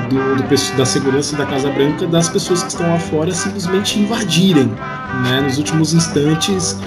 [0.08, 4.66] do, do da segurança da Casa Branca das pessoas que estão lá fora simplesmente invadirem.
[5.24, 5.40] Né?
[5.42, 6.78] Nos últimos instantes,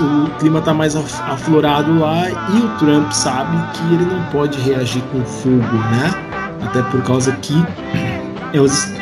[0.00, 4.60] o clima está mais af- aflorado lá e o Trump sabe que ele não pode
[4.60, 6.12] reagir com fogo, né?
[6.66, 7.54] Até por causa que
[8.52, 8.92] é os,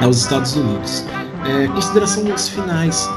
[0.00, 1.06] é os Estados Unidos.
[1.46, 3.08] É, considerações finais.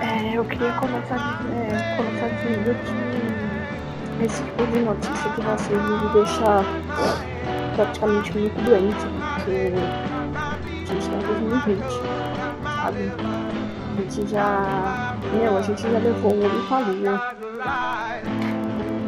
[0.00, 6.64] É, eu queria começar, é, começar dizendo que esse tipo de notícia de racismo deixa
[7.74, 9.72] praticamente muito doente, porque
[10.64, 11.84] a gente tá em 2020,
[12.64, 13.12] sabe?
[13.96, 15.16] A gente já.
[15.32, 17.34] Meu, a gente já levou um homem pra lua.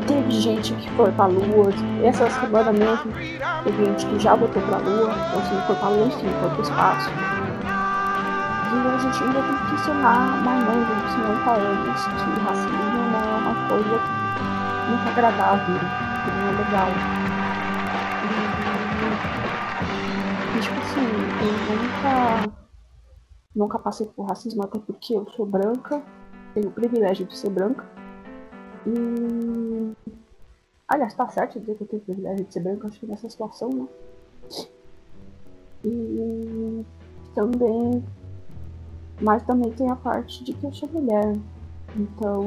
[0.07, 1.71] Teve gente que foi pra lua,
[2.05, 3.13] essa semana mesmo,
[3.65, 6.51] teve gente que já voltou pra lua, então se não foi pra lua, enfim, foi
[6.51, 7.11] pro espaço.
[8.69, 12.79] E a gente ainda tem que ensinar mais novo de 50 anos que racismo
[13.13, 14.01] não é uma coisa
[14.89, 17.26] muito agradável, que não é legal.
[20.55, 22.53] E, tipo assim, eu nunca,
[23.55, 26.03] nunca passei por racismo, até porque eu sou branca,
[26.55, 27.85] tenho o privilégio de ser branca.
[28.87, 29.93] E.
[30.89, 33.28] Aliás, tá certo dizer que eu tenho o privilégio de ser branca, acho que nessa
[33.28, 33.89] situação, né?
[35.85, 36.85] E
[37.35, 38.03] também
[39.20, 41.33] mas também tem a parte de que eu sou mulher.
[41.97, 42.45] Então,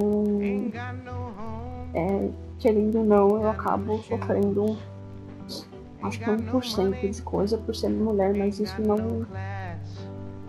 [1.93, 2.29] é,
[2.59, 4.77] querendo ou não, eu acabo sofrendo
[6.01, 9.25] acho que 1% de coisa por ser mulher, mas isso não,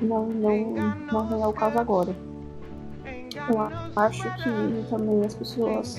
[0.00, 0.74] não, não,
[1.12, 2.14] não vem ao caso agora.
[3.48, 3.60] Eu
[3.96, 5.98] acho que também as pessoas.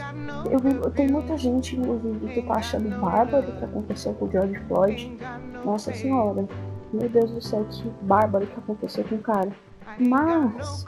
[0.49, 4.31] Eu vi, tem muita gente, inclusive, que tá achando bárbaro o que aconteceu com o
[4.31, 5.17] George Floyd.
[5.65, 6.45] Nossa senhora,
[6.93, 9.51] meu Deus do céu, que bárbaro que aconteceu com o cara.
[9.99, 10.85] Mas,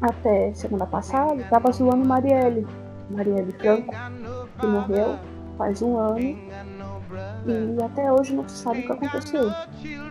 [0.00, 2.66] até semana passada, tava zoando Marielle.
[3.10, 3.94] Marielle Franco,
[4.58, 5.18] que morreu
[5.56, 6.36] faz um ano.
[7.46, 9.50] E até hoje não se sabe o que aconteceu,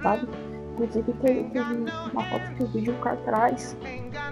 [0.02, 0.28] sabe?
[0.74, 1.74] Inclusive teve, teve
[2.12, 3.78] uma foto que eu vi de um cartaz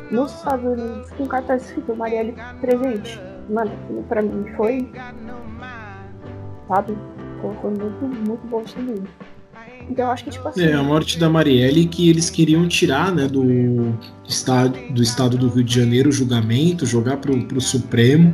[0.09, 3.19] nos Estados Unidos com um cartaz escrito Marielle presente.
[3.49, 3.71] Mano,
[4.07, 4.89] pra mim foi.
[6.67, 6.97] Sabe?
[7.41, 9.03] Foi, muito, muito bom isso também.
[9.89, 10.63] Então eu acho que tipo assim.
[10.63, 13.95] É, a morte da Marielle que eles queriam tirar né, do,
[14.27, 18.33] estado, do estado do Rio de Janeiro o julgamento, jogar pro, pro Supremo,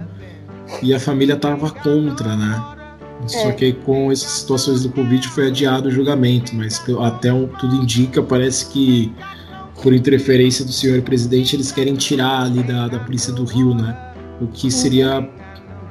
[0.81, 2.76] e a família tava contra, né?
[3.25, 3.51] Só É.
[3.51, 7.75] que aí, com essas situações do Covid foi adiado o julgamento, mas até o, tudo
[7.75, 9.13] indica, parece que
[9.81, 13.97] por interferência do senhor presidente eles querem tirar ali da, da polícia do Rio, né?
[14.39, 15.27] O que seria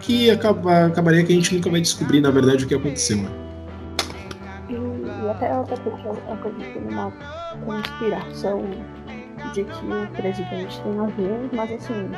[0.01, 3.17] que acaba, acabaria que a gente nunca vai descobrir, na verdade, o que aconteceu.
[3.19, 3.31] Né?
[4.69, 7.13] E, e até, porque eu acredito numa
[7.65, 8.63] conspiração
[9.53, 12.11] de que o presidente tem a ver, mas assim,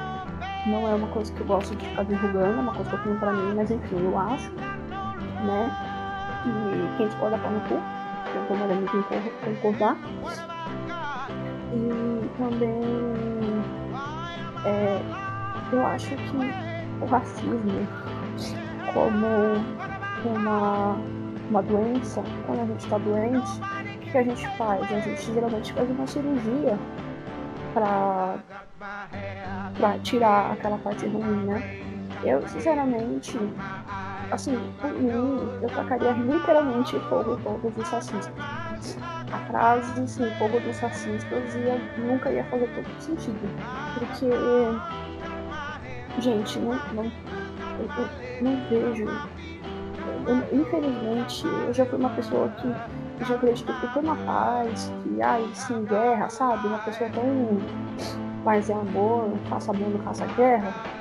[0.67, 3.03] não é uma coisa que eu gosto de ficar divulgando, é uma coisa que eu
[3.03, 4.51] tenho pra mim, mas enfim, eu acho,
[5.45, 5.71] né?
[6.47, 8.87] E quem discorda tá no cu, eu tô mandando
[9.45, 9.97] concordar.
[11.75, 12.83] E também
[14.65, 15.01] é,
[15.73, 16.37] eu acho que
[17.01, 17.87] o racismo
[18.93, 19.27] como
[20.25, 20.97] uma,
[21.51, 23.61] uma doença, quando a gente está doente,
[23.97, 24.83] o que a gente faz?
[24.93, 26.79] A gente geralmente faz uma cirurgia
[27.75, 28.39] para
[30.03, 31.88] tirar aquela parte ruim, né?
[32.25, 33.39] Eu, sinceramente,
[34.31, 35.11] assim, por mim,
[35.63, 38.33] eu tacaria literalmente fogo todos os racistas.
[39.33, 43.39] A frase, assim, fogo dos racistas ia, nunca ia fazer todo sentido.
[43.99, 44.31] Porque,
[46.21, 48.09] gente, não, não, eu, eu
[48.43, 49.07] não vejo.
[50.27, 55.23] Eu, infelizmente, eu já fui uma pessoa que já acreditou que foi uma paz, que,
[55.23, 56.67] ai, sem guerra, sabe?
[56.67, 57.59] Uma pessoa tão
[58.45, 60.98] paz é amor, faça não faça guerra.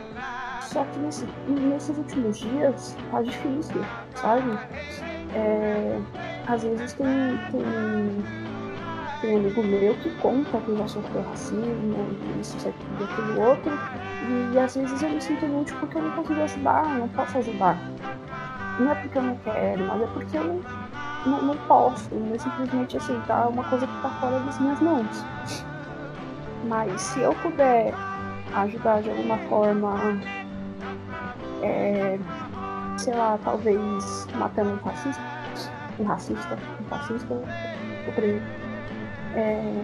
[0.67, 3.81] Só que nesse, nesses últimos dias tá difícil,
[4.15, 4.51] sabe?
[5.33, 5.99] É,
[6.45, 7.07] às vezes tem,
[7.51, 7.63] tem,
[9.21, 11.95] tem amigo meu que conta que já sofreu racismo,
[12.41, 13.71] isso, isso, aquilo, aquilo outro,
[14.53, 17.77] e, às vezes eu me sinto inútil porque eu não consigo ajudar, não posso ajudar.
[18.79, 20.61] Não é porque eu não quero, mas é porque eu não,
[21.25, 25.25] não, não posso, não é simplesmente aceitar uma coisa que tá fora das minhas mãos.
[26.65, 27.93] Mas se eu puder
[28.53, 30.19] ajudar de alguma forma,
[31.63, 32.19] é,
[32.97, 35.21] sei lá, talvez matando um fascista,
[35.99, 38.41] um racista, um fascista, o preto,
[39.35, 39.83] é,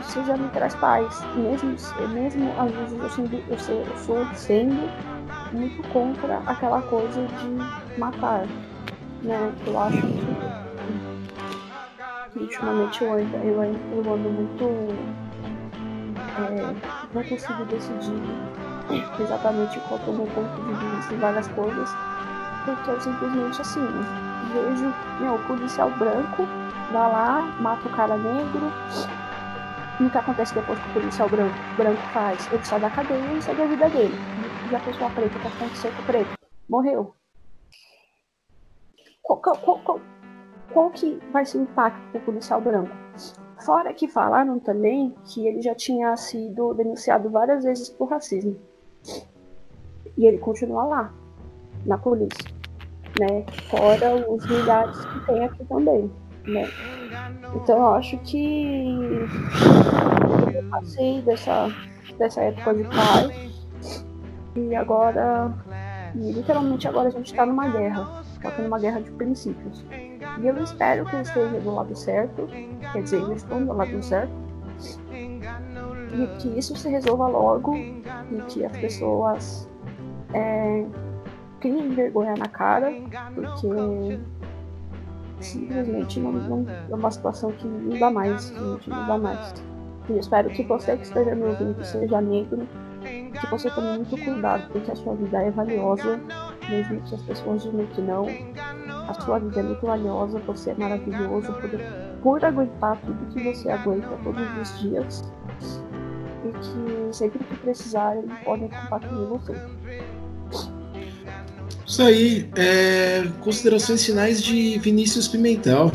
[0.00, 1.20] isso já me traz paz.
[1.34, 1.76] Mesmo,
[2.12, 4.90] mesmo às vezes eu, sendo, eu, sou, eu sou sendo
[5.52, 8.46] muito contra aquela coisa de matar.
[9.22, 9.52] Né?
[9.66, 10.08] Eu acho que,
[12.32, 14.64] que ultimamente eu ando, eu, eu ando muito
[16.38, 16.74] é,
[17.14, 18.22] não consigo decidir
[19.20, 21.90] exatamente qual é o meu ponto de vista em várias coisas,
[22.64, 23.86] porque eu simplesmente assim
[24.52, 26.46] vejo meu, policial branco
[26.92, 28.72] vai lá, mata o cara negro.
[29.98, 32.52] E o que acontece depois que o policial branco, branco faz?
[32.52, 34.14] Ele sai da cadeia e segue a vida dele.
[34.70, 36.38] E a pessoa preta, o que aconteceu com o preto?
[36.68, 37.14] Morreu.
[39.22, 40.00] Qual, qual, qual,
[40.72, 42.94] qual que vai ser o impacto pro policial branco?
[43.64, 48.56] Fora que falaram também que ele já tinha sido denunciado várias vezes por racismo.
[50.16, 51.12] E ele continua lá,
[51.84, 52.50] na polícia.
[53.18, 53.44] Né?
[53.70, 56.10] Fora os milhares que tem aqui também.
[56.46, 56.68] Né?
[57.54, 59.26] Então eu acho que
[60.54, 61.68] eu passei dessa,
[62.18, 63.50] dessa época de pai.
[64.54, 65.52] E agora,
[66.14, 68.22] e literalmente agora a gente está numa guerra.
[68.34, 69.84] Está tendo uma guerra de princípios.
[70.40, 72.46] E eu espero que eu esteja do lado certo,
[72.92, 74.32] quer dizer, eu estou do lado certo,
[76.16, 79.68] e que isso se resolva logo e que as pessoas
[80.32, 80.84] é,
[81.60, 82.92] criem vergonha na cara,
[83.34, 84.18] porque
[85.40, 89.54] simplesmente não, não, é uma situação que não dá mais, gente, não dá mais.
[90.08, 92.66] E espero que você que esteja me ouvindo seja negro,
[93.02, 96.20] que você tome muito cuidado, porque a sua vida é valiosa,
[96.68, 98.26] mesmo que as pessoas digam que não,
[99.08, 101.70] a sua vida é muito valiosa, você é maravilhoso por,
[102.22, 105.35] por aguentar tudo que você aguenta todos os dias.
[106.46, 109.54] E que sempre que precisarem, podem contar com você.
[111.86, 115.90] Isso aí, é, considerações finais de Vinícius Pimentel.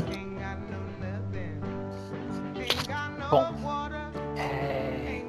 [3.29, 3.45] Bom,
[4.37, 5.21] é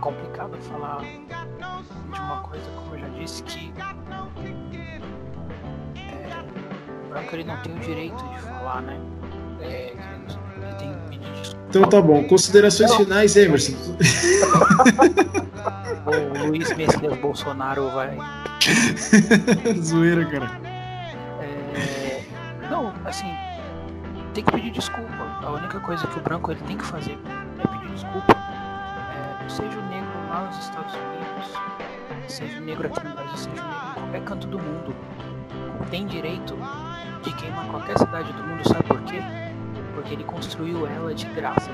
[0.00, 3.72] complicado falar de uma coisa, como eu já disse, que
[7.16, 9.00] branco ele não tem o direito de falar, né?
[11.68, 12.24] Então tá bom.
[12.24, 12.98] Considerações não.
[12.98, 13.72] finais, Emerson.
[16.06, 18.16] o Luiz Messias Bolsonaro vai.
[19.82, 20.60] Zoeira, cara.
[21.40, 22.22] É,
[22.70, 23.32] não, assim,
[24.32, 25.24] tem que pedir desculpa.
[25.42, 27.18] A única coisa que o branco ele tem que fazer
[27.58, 28.32] é pedir desculpa.
[28.32, 31.52] É, seja o negro lá nos Estados Unidos,
[32.28, 34.94] seja o negro aqui no Brasil, seja o negro em qualquer canto do mundo,
[35.90, 36.56] tem direito
[37.22, 39.22] de queimar qualquer cidade do mundo, sabe por quê?
[39.96, 41.70] porque ele construiu ela de graça.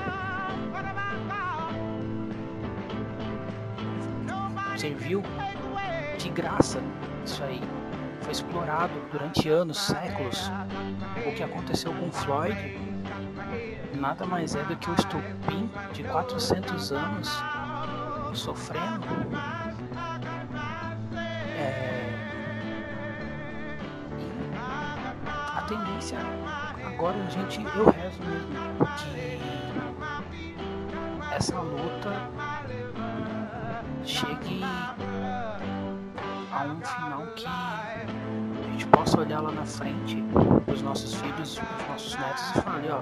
[4.77, 5.21] Serviu
[6.17, 6.81] de graça
[7.25, 7.61] isso aí.
[8.21, 10.49] Foi explorado durante anos, séculos.
[11.27, 12.79] O que aconteceu com Floyd
[13.95, 17.29] nada mais é do que o estupim de 400 anos
[18.33, 19.05] sofrendo.
[21.57, 22.09] É...
[25.55, 26.17] A tendência
[26.93, 28.53] agora gente, eu rezo mesmo
[28.97, 29.41] que
[31.35, 32.29] essa luta
[34.05, 34.61] chegue
[36.51, 38.05] a um final que a
[38.71, 40.23] gente possa olhar lá na frente
[40.71, 43.01] os nossos filhos, os nossos netos e falar, ó,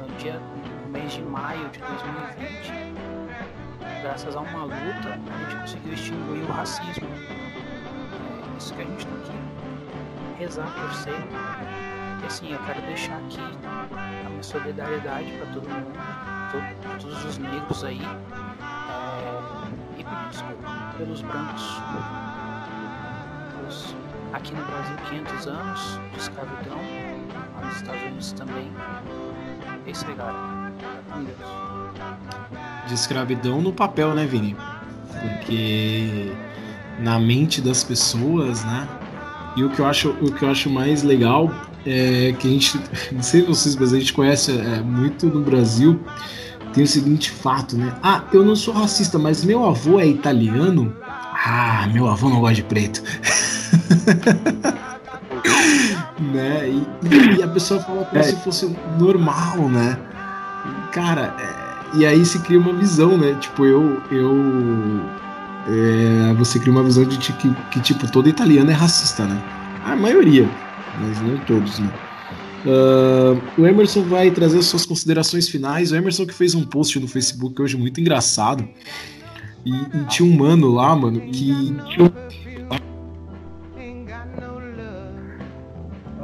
[0.00, 0.40] no dia,
[0.84, 2.72] no mês de maio de 2020,
[4.02, 7.08] graças a uma luta, a gente conseguiu extinguir o racismo.
[8.54, 11.83] É isso que a gente tem que rezar, torcer.
[12.24, 15.92] E assim, eu quero deixar aqui a minha solidariedade para todo mundo,
[16.50, 21.82] to todos os negros aí, é, e pedir desculpa pelos brancos.
[23.52, 23.94] Pelos,
[24.32, 26.78] aqui no Brasil, 500 anos de escravidão,
[27.56, 28.72] lá nos Estados Unidos também.
[29.86, 30.72] É isso aí, galera.
[31.12, 31.38] Com Deus.
[32.86, 34.56] De escravidão no papel, né, Vini?
[35.20, 36.34] Porque
[37.00, 38.88] na mente das pessoas, né?
[39.56, 41.50] E o que eu acho, o que eu acho mais legal
[41.86, 42.80] é que a gente,
[43.12, 46.00] não sei vocês, mas a gente conhece é, muito no Brasil.
[46.72, 47.94] Tem o seguinte fato, né?
[48.02, 50.92] Ah, eu não sou racista, mas meu avô é italiano.
[51.02, 53.00] Ah, meu avô não gosta de preto.
[56.32, 56.68] né?
[56.68, 58.24] E, e, a pessoa fala como é.
[58.24, 59.96] se fosse normal, né?
[60.90, 63.36] Cara, é, e aí se cria uma visão, né?
[63.40, 64.02] Tipo, eu.
[64.10, 64.34] eu
[65.66, 67.32] é, você cria uma visão de que,
[67.70, 69.40] que, tipo, todo italiano é racista, né?
[69.84, 70.48] A maioria,
[71.00, 71.92] mas não todos, né?
[72.64, 75.92] Uh, o Emerson vai trazer suas considerações finais.
[75.92, 78.66] O Emerson que fez um post no Facebook hoje muito engraçado.
[79.64, 81.76] E, e tinha um mano lá, mano, que.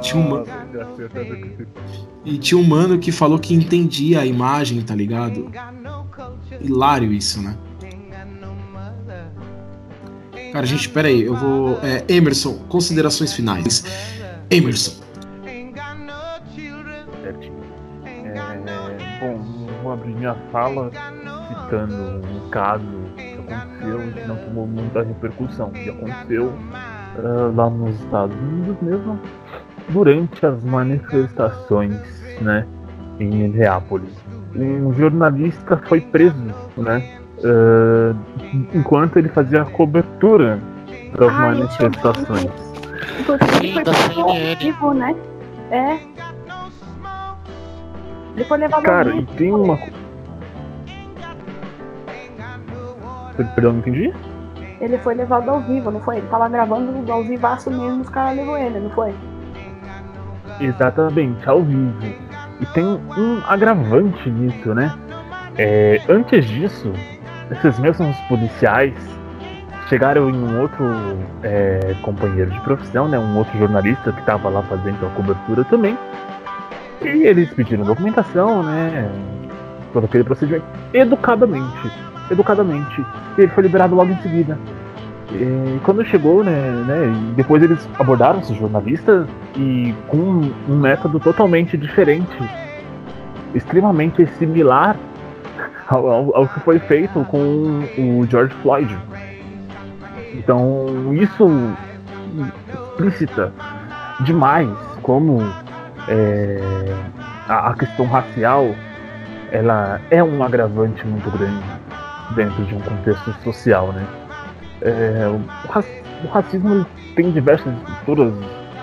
[0.00, 0.46] Tinha um mano.
[2.24, 5.50] E tinha um mano que falou que entendia a imagem, tá ligado?
[6.60, 7.56] Hilário isso, né?
[10.52, 11.78] Cara, gente, pera aí, eu vou.
[11.82, 13.84] É, Emerson, considerações finais.
[14.50, 15.00] Emerson.
[18.04, 19.38] É, bom,
[19.82, 20.90] vou abrir minha fala
[21.48, 22.84] citando um caso
[23.16, 25.70] que aconteceu e que não tomou muita repercussão.
[25.70, 29.20] Que aconteceu uh, lá nos Estados Unidos mesmo,
[29.90, 31.96] durante as manifestações,
[32.40, 32.66] né,
[33.18, 34.12] em Minneapolis.
[34.54, 38.16] Um jornalista foi preso, né, uh,
[38.74, 40.58] enquanto ele fazia a cobertura
[41.16, 42.69] das ah, manifestações.
[43.18, 43.92] Inclusive foi da
[44.58, 45.14] vivo, né?
[45.70, 45.98] É.
[48.34, 49.78] Ele foi levado Cara, e tem uma.
[53.54, 54.12] Perdão, não entendi?
[54.80, 56.18] Ele foi levado ao vivo, não foi?
[56.18, 59.14] Ele tava gravando ao vivaço mesmo, os caras levou ele, não foi?
[60.60, 61.98] Exatamente, ao vivo.
[62.60, 64.94] E tem um agravante nisso, né?
[65.58, 66.92] É, antes disso,
[67.50, 68.94] esses mesmos policiais
[69.90, 70.86] chegaram em um outro
[71.42, 75.98] é, companheiro de profissão, né, um outro jornalista que estava lá fazendo a cobertura também.
[77.02, 79.10] E eles pediram documentação, né,
[79.92, 80.64] todo aquele procedimento,
[80.94, 81.90] educadamente,
[82.30, 83.04] educadamente.
[83.36, 84.56] E ele foi liberado logo em seguida.
[85.32, 89.26] E quando chegou, né, né, depois eles abordaram esse jornalista
[89.56, 92.38] e com um método totalmente diferente,
[93.54, 94.96] extremamente similar
[95.88, 98.96] ao, ao, que foi feito com o George Floyd.
[100.34, 101.48] Então isso
[102.96, 103.52] explícita
[104.20, 104.68] demais
[105.02, 105.40] como
[106.08, 106.60] é,
[107.48, 108.74] a, a questão racial
[109.50, 111.64] ela é um agravante muito grande
[112.34, 114.06] dentro de um contexto social, né?
[114.82, 115.40] É, o,
[116.24, 118.32] o, racismo tem diversas estruturas,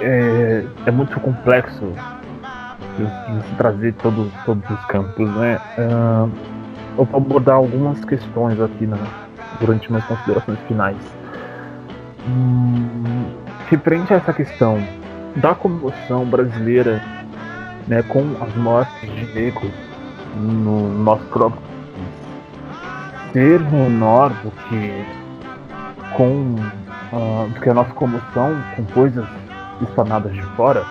[0.02, 1.94] é, é muito complexo
[2.98, 5.60] de, de, trazer todos, todos os campos, né?
[5.78, 6.30] Uh,
[6.98, 8.98] eu vou abordar algumas questões aqui na,
[9.60, 11.17] durante minhas considerações finais.
[12.28, 13.26] Hum,
[13.70, 14.78] referente a essa questão
[15.38, 17.02] da comoção brasileira
[17.88, 19.72] né, com as mortes de negros
[20.36, 21.78] no nosso próprio país
[23.34, 25.06] ser menor do que
[26.16, 26.56] com
[27.14, 29.26] uh, do que a nossa comoção com coisas
[29.82, 30.84] explanadas de fora,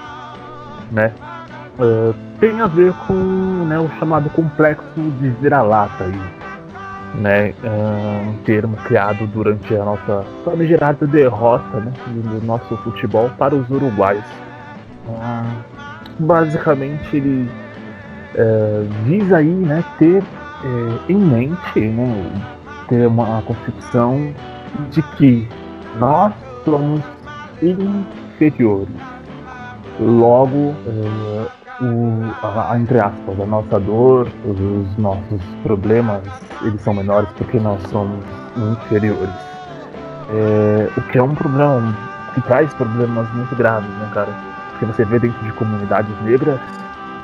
[0.92, 1.12] né?
[1.78, 6.20] Uh, tem a ver com né, o chamado complexo de vira-lata aí,
[7.16, 13.54] né, uh, um termo criado durante a nossa famigerada derrota né, do nosso futebol para
[13.54, 14.24] os uruguaios.
[15.06, 15.76] Uh,
[16.18, 17.50] basicamente ele
[18.34, 20.22] uh, visa aí né, ter
[20.64, 22.32] eh, em mente, né,
[22.88, 24.32] ter uma concepção
[24.90, 25.48] de que
[25.98, 26.32] nós
[26.64, 27.00] somos
[27.62, 28.88] inferiores.
[30.00, 30.74] Logo,
[31.80, 36.22] o, a, a, entre aspas, a nossa dor, os nossos problemas,
[36.62, 38.24] eles são menores porque nós somos
[38.56, 39.46] inferiores.
[40.30, 41.94] É, o que é um problema
[42.34, 44.56] que traz problemas muito graves, né, cara?
[44.78, 46.60] que você vê dentro de comunidades negras,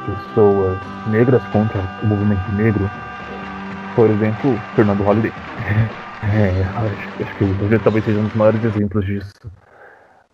[0.07, 0.79] pessoas
[1.11, 2.89] negras contra o movimento negro,
[3.95, 5.33] por exemplo, Fernando Holliday.
[6.25, 9.35] É, acho, acho que ele talvez seja um dos maiores exemplos disso.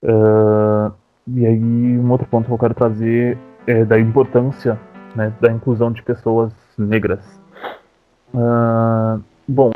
[0.02, 0.92] Uh,
[1.28, 1.58] e aí,
[1.98, 3.38] um outro ponto que eu quero trazer
[3.68, 4.78] é da importância
[5.14, 7.20] né, da inclusão de pessoas negras.
[8.32, 9.70] Uh, bom,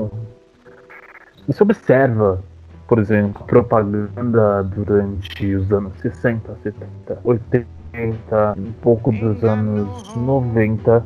[1.46, 2.42] você observa,
[2.88, 11.04] por exemplo, propaganda durante os anos 60, 70, 80, um pouco dos anos 90, uh,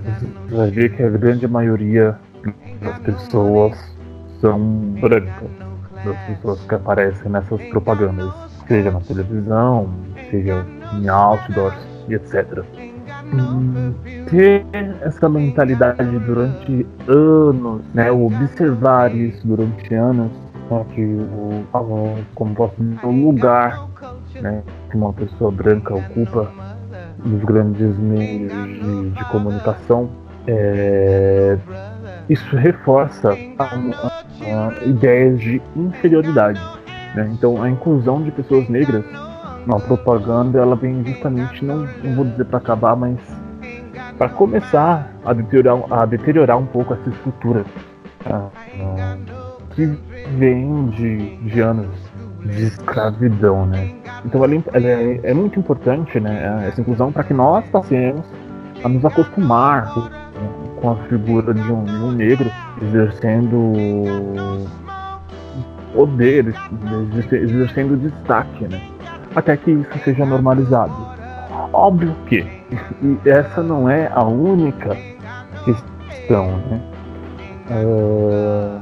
[0.00, 2.18] você vai ver que a grande maioria
[2.80, 3.94] das pessoas
[4.40, 4.58] são
[5.00, 5.50] brancas,
[6.02, 8.32] das pessoas que aparecem nessas propagandas,
[8.66, 9.90] seja na televisão,
[10.30, 10.64] seja
[10.98, 11.76] em outdoors
[12.08, 12.62] e etc.
[14.30, 14.66] ter
[15.02, 20.30] essa mentalidade durante anos, né, observar isso durante anos,
[20.70, 21.64] né, que o,
[22.34, 23.88] como posso dizer, o lugar
[24.40, 26.50] né, que uma pessoa branca ocupa
[27.24, 30.10] nos grandes meios de, de comunicação
[30.46, 31.56] é,
[32.28, 36.60] isso reforça a, a, a ideias de inferioridade.
[37.14, 37.30] Né?
[37.32, 39.04] Então, a inclusão de pessoas negras
[39.66, 43.18] na propaganda, ela vem justamente, não, não vou dizer para acabar, mas
[44.18, 47.64] para começar a deteriorar, a deteriorar um pouco essa estrutura
[48.22, 48.48] tá?
[49.74, 49.86] que
[50.38, 51.88] vem de, de anos
[52.44, 53.94] de escravidão, né?
[54.24, 58.24] Então ela, ela é, é, muito importante, né, essa inclusão para que nós passemos
[58.82, 59.92] a nos acostumar
[60.80, 62.50] com a figura de um, de um negro
[62.82, 63.72] exercendo
[65.94, 66.54] poder,
[67.32, 68.93] exercendo destaque, né?
[69.34, 70.92] Até que isso seja normalizado.
[71.72, 72.46] Óbvio que
[73.24, 74.96] essa não é a única
[75.64, 76.80] questão, né?
[77.70, 78.80] Uh,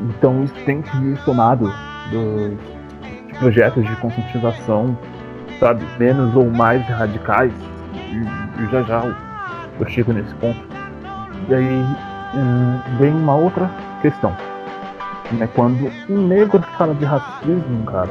[0.00, 1.72] então isso tem que vir somado
[2.10, 4.98] dos projetos de conscientização,
[5.58, 7.52] sabe, menos ou mais radicais,
[7.94, 9.02] e, e já já
[9.78, 10.74] eu chego nesse ponto
[11.48, 11.86] e aí
[12.34, 13.70] hum, vem uma outra
[14.00, 14.34] questão.
[15.32, 15.48] Né?
[15.54, 18.10] Quando um negro fala de racismo, cara,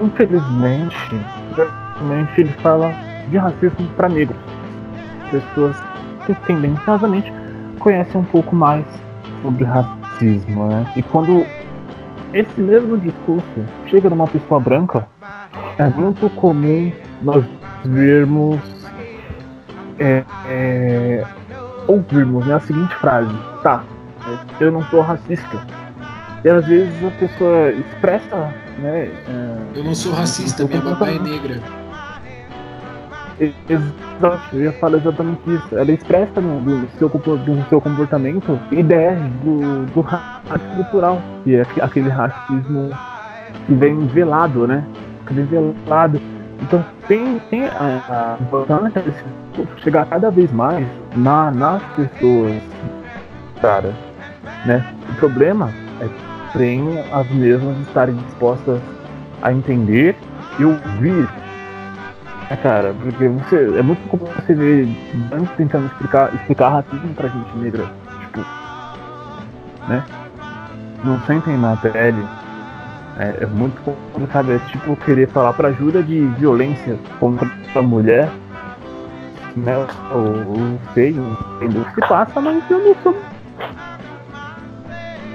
[0.00, 0.96] infelizmente,
[1.54, 2.92] geralmente ele fala
[3.28, 4.38] de racismo para negros.
[5.30, 5.76] Pessoas
[6.26, 7.32] que tendenciosamente
[7.78, 8.84] conhecem um pouco mais
[9.42, 10.86] sobre racismo, né?
[10.96, 11.44] E quando
[12.32, 15.06] esse mesmo discurso chega numa pessoa branca,
[15.78, 16.92] é muito comum
[17.22, 17.44] nós
[17.84, 18.60] vermos
[19.98, 21.24] é, é,
[21.86, 23.84] ouvirmos né, a seguinte frase: tá,
[24.60, 25.66] eu não sou racista.
[26.44, 29.10] E às vezes a pessoa expressa, né?
[29.28, 31.60] É, eu não sou racista, minha babá é negra.
[33.40, 35.76] Exato, eu ia falar exatamente isso.
[35.76, 41.62] Ela expressa no, do, seu, do seu comportamento ideias do, do racismo cultural, que é
[41.80, 42.90] aquele racismo
[43.66, 44.84] que vem velado, né?
[45.26, 46.20] Que vem velado
[46.62, 50.86] então tem, tem a, a importância de chegar cada vez mais
[51.16, 52.62] na, nas pessoas,
[53.60, 53.92] cara.
[54.64, 54.84] Né?
[55.10, 55.70] O problema
[56.00, 58.80] é que tem as mesmas estarem dispostas
[59.40, 60.16] a entender
[60.58, 61.28] e ouvir.
[62.50, 63.78] É, cara, porque você.
[63.78, 64.88] É muito comum você ver
[65.32, 67.86] antes tentando explicar, explicar racismo pra gente negra.
[68.20, 68.40] Tipo.
[69.88, 70.04] Né?
[71.04, 72.24] Não sentem na pele
[73.18, 74.52] é, é, muito complicado.
[74.52, 78.30] É tipo querer falar pra ajuda de violência contra a mulher.
[79.56, 79.76] Né?
[80.12, 81.84] O, feio, entendeu?
[81.94, 83.16] Se passa, mas eu não sou.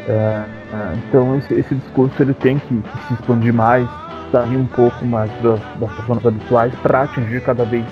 [0.08, 3.88] É, é, então esse, esse, discurso ele tem que, que, se expandir mais,
[4.32, 7.86] sair um pouco mais das, das pessoas habituais para atingir cada vez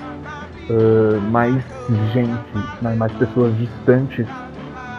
[0.69, 1.55] uh, mais
[2.13, 4.27] gente, mais pessoas distantes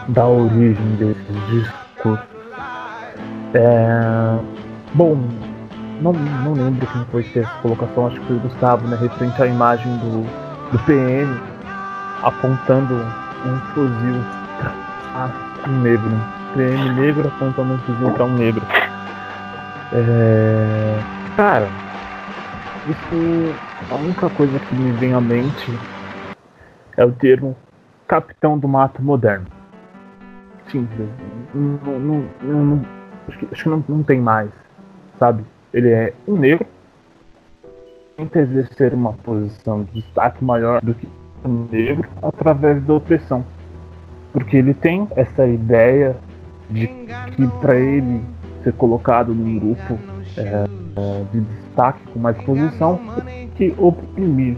[0.09, 2.25] da origem desses discursos.
[3.53, 4.57] É,
[4.93, 5.15] Bom,
[6.01, 8.97] não, não lembro quem foi essa colocação, acho que foi o Gustavo, né?
[8.99, 11.39] Referente à imagem do, do PM
[12.23, 14.15] apontando um fuzil
[15.11, 16.36] para um negro.
[16.57, 18.65] PM negro apontando um fuzil para um negro.
[19.93, 20.99] É...
[21.35, 21.67] Cara,
[22.87, 23.55] isso.
[23.89, 25.71] A única coisa que me vem à mente
[26.97, 27.55] é o termo
[28.07, 29.45] Capitão do Mato Moderno.
[30.69, 31.07] Simples.
[31.53, 32.85] Não, não, não,
[33.27, 34.49] acho que, acho que não, não tem mais
[35.19, 35.43] sabe?
[35.73, 36.65] Ele é um negro,
[38.15, 41.07] tenta exercer uma posição de destaque maior do que
[41.45, 43.45] um negro através da opressão.
[44.31, 46.15] Porque ele tem essa ideia
[46.69, 48.21] de que para ele
[48.63, 49.97] ser colocado num grupo
[50.37, 52.99] é, é, de destaque com mais posição,
[53.55, 54.57] que oprimir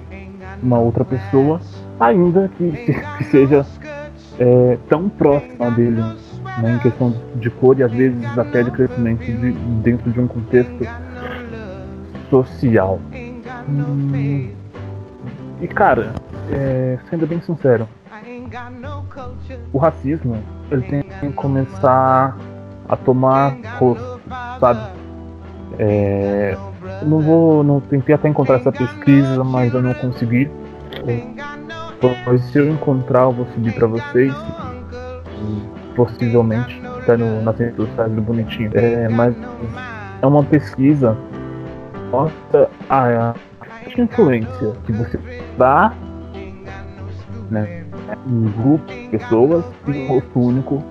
[0.61, 1.60] uma outra pessoa,
[1.99, 2.72] ainda que,
[3.18, 3.65] que seja
[4.40, 6.02] é, tão próxima dele
[6.61, 10.27] né, em questão de cor e às vezes até de crescimento de, dentro de um
[10.27, 10.86] contexto
[12.30, 12.99] social.
[14.15, 14.53] E,
[15.61, 16.14] e cara,
[16.52, 17.88] é, sendo bem sincero,
[19.72, 20.38] o racismo
[20.72, 22.38] ele tem começar
[22.88, 24.22] a tomar rosto,
[24.60, 24.80] sabe?
[25.78, 26.58] É,
[27.04, 30.50] não vou, não tentei até encontrar essa pesquisa, mas eu não consegui.
[32.24, 37.76] Pois se eu encontrar, eu vou subir para vocês, e possivelmente tá no, nas redes
[37.76, 38.72] sociais do Bonitinho.
[38.74, 39.36] É, mas
[40.22, 41.18] é uma pesquisa
[42.12, 45.20] mostra a, a influência que você
[45.58, 45.94] dá
[47.50, 47.86] né,
[48.28, 50.84] um grupo de pessoas e um rosto único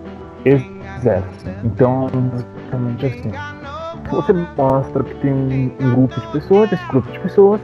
[0.45, 1.49] exerce.
[1.65, 3.33] Então, basicamente assim.
[4.11, 7.61] Você mostra que tem um, grupo de pessoas, esse grupo de pessoas,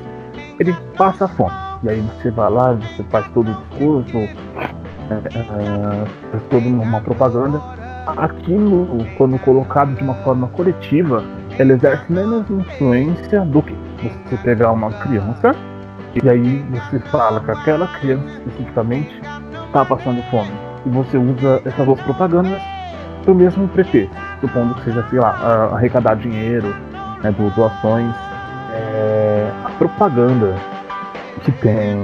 [0.58, 1.52] ele passa fome.
[1.82, 4.28] E aí você vai lá, você faz todo o discurso, é,
[5.14, 7.60] é, faz toda uma propaganda.
[8.06, 8.86] Aquilo,
[9.16, 11.24] quando colocado de uma forma coletiva,
[11.58, 15.54] ele exerce menos influência do que você pegar uma criança
[16.22, 19.20] e aí você fala que aquela criança especificamente
[19.66, 20.63] está passando fome.
[20.86, 22.60] E você usa essas duas propagandas
[23.22, 26.74] para o mesmo pretexto, supondo que seja, sei lá, arrecadar dinheiro,
[27.22, 28.14] né, do, doações.
[28.72, 30.54] É, a propaganda
[31.42, 31.96] que tem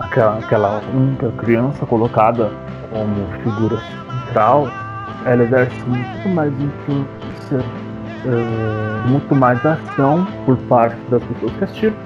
[0.00, 2.50] aquela, aquela única criança colocada
[2.90, 3.78] como figura
[4.26, 4.68] central,
[5.26, 7.58] ela exerce muito mais influência,
[8.24, 11.96] uh, muito mais ação por parte das pessoas que assistiram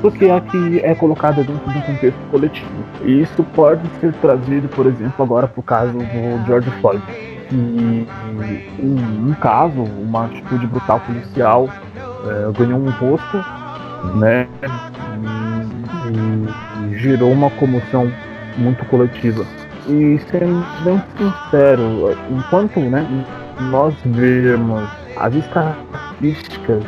[0.00, 2.70] porque a que é colocada dentro de um contexto coletivo.
[3.04, 7.02] E isso pode ser trazido, por exemplo, agora para o caso do George Floyd.
[7.48, 8.06] Que
[8.82, 13.44] um, um caso, uma atitude brutal policial é, ganhou um rosto,
[14.16, 14.46] né?
[16.12, 18.12] E, e gerou uma comoção
[18.58, 19.44] muito coletiva.
[19.86, 23.06] E sendo bem sincero, enquanto né,
[23.70, 26.84] nós vemos as estatísticas,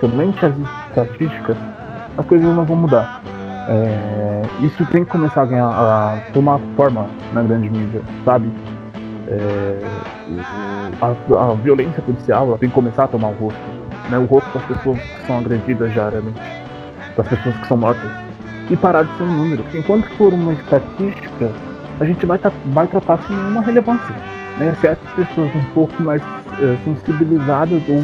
[0.00, 0.54] somente as
[0.88, 1.56] estatísticas
[2.16, 3.22] as coisas não vão mudar.
[3.68, 8.50] É, isso tem que começar a, ganhar, a tomar forma na grande mídia, sabe?
[9.28, 9.78] É,
[11.00, 13.60] a, a, violência policial tem que começar a tomar o rosto,
[14.10, 14.18] né?
[14.18, 16.40] o rosto das pessoas que são agredidas diariamente,
[17.16, 18.10] das pessoas que são mortas,
[18.68, 19.64] e parar de ser um número.
[19.72, 21.52] Enquanto for uma estatística,
[22.00, 24.14] a gente vai, vai tratar sem nenhuma relevância.
[24.58, 24.74] Né?
[24.80, 26.20] Certas pessoas um pouco mais
[26.60, 28.02] é, sensibilizadas ou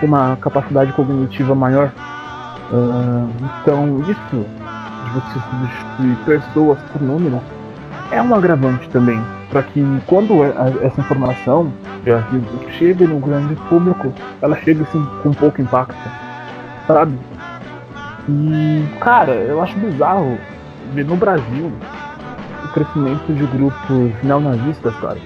[0.00, 1.90] com uma capacidade cognitiva maior
[2.72, 3.30] Uh,
[3.62, 7.40] então, isso de você substituir pessoas por número
[8.10, 9.20] é um agravante também,
[9.50, 10.44] para que quando
[10.82, 11.72] essa informação
[12.78, 15.96] chegue no grande público, ela chegue assim, com pouco impacto,
[16.86, 17.18] sabe?
[18.28, 20.38] E, cara, eu acho bizarro
[20.94, 21.72] ver no Brasil
[22.64, 25.18] o crescimento de grupos neonazistas, cara.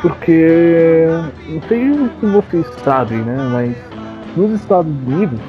[0.00, 1.06] Porque,
[1.48, 3.76] não sei se vocês sabem, né, mas
[4.36, 5.40] nos Estados Unidos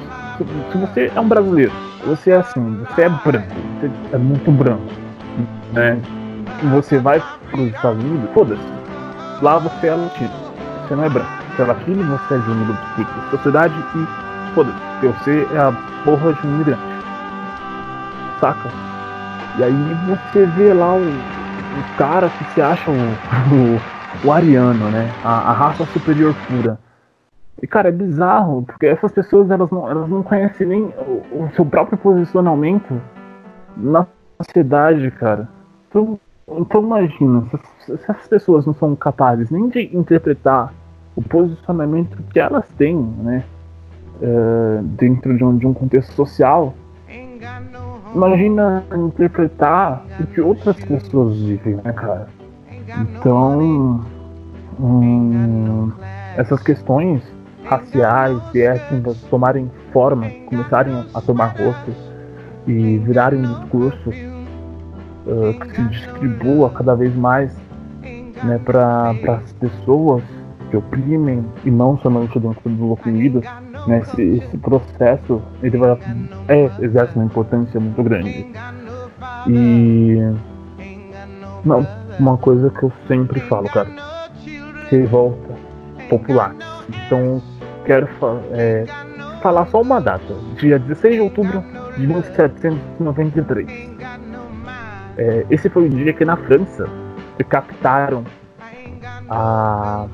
[0.44, 1.72] se você é um brasileiro,
[2.06, 4.82] você é assim, você é branco, você é muito branco,
[5.72, 6.00] né?
[6.62, 8.62] E você vai para os Estados Unidos, foda-se.
[9.42, 10.30] Lá você é latino,
[10.86, 11.30] você não é branco.
[11.56, 15.72] Você é latino, você é de um grupo da sociedade e foda-se, você é a
[16.04, 16.82] porra de um imigrante.
[18.40, 18.68] Saca?
[19.58, 22.94] E aí você vê lá o, o cara que se acha o,
[24.24, 25.10] o, o ariano, né?
[25.24, 26.78] A, a raça superior pura
[27.62, 31.50] e, cara, é bizarro, porque essas pessoas elas não, elas não conhecem nem o, o
[31.54, 33.00] seu próprio posicionamento
[33.76, 34.06] na
[34.40, 35.48] sociedade, cara.
[35.88, 36.18] Então,
[36.48, 40.72] então imagina, se, se essas pessoas não são capazes nem de interpretar
[41.14, 43.44] o posicionamento que elas têm, né?
[44.22, 46.74] Uh, dentro de um, de um contexto social,
[48.14, 52.28] imagina interpretar o que outras pessoas vivem, né, cara?
[53.00, 54.04] Então,
[54.78, 55.90] hum,
[56.36, 57.22] essas questões
[57.70, 61.94] raciais e étnicas tomarem forma, começarem a tomar rosto
[62.66, 67.56] e virarem um discurso uh, que se distribua cada vez mais
[68.42, 70.24] né, para as pessoas
[70.68, 73.40] que oprimem e não somente dentro do oprimido,
[73.86, 75.96] né, esse, esse processo ele vai,
[76.48, 78.46] é, exerce uma importância muito grande.
[79.48, 80.16] E
[81.64, 81.86] não,
[82.18, 83.90] uma coisa que eu sempre falo, cara,
[84.90, 85.54] revolta
[86.08, 86.54] popular.
[87.06, 87.40] Então
[87.84, 88.08] quero
[88.52, 88.84] é,
[89.42, 91.64] falar só uma data, dia 16 de outubro
[91.96, 93.90] de 1793.
[95.16, 96.88] É, esse foi o dia que na França
[97.48, 98.24] captaram
[99.28, 100.06] a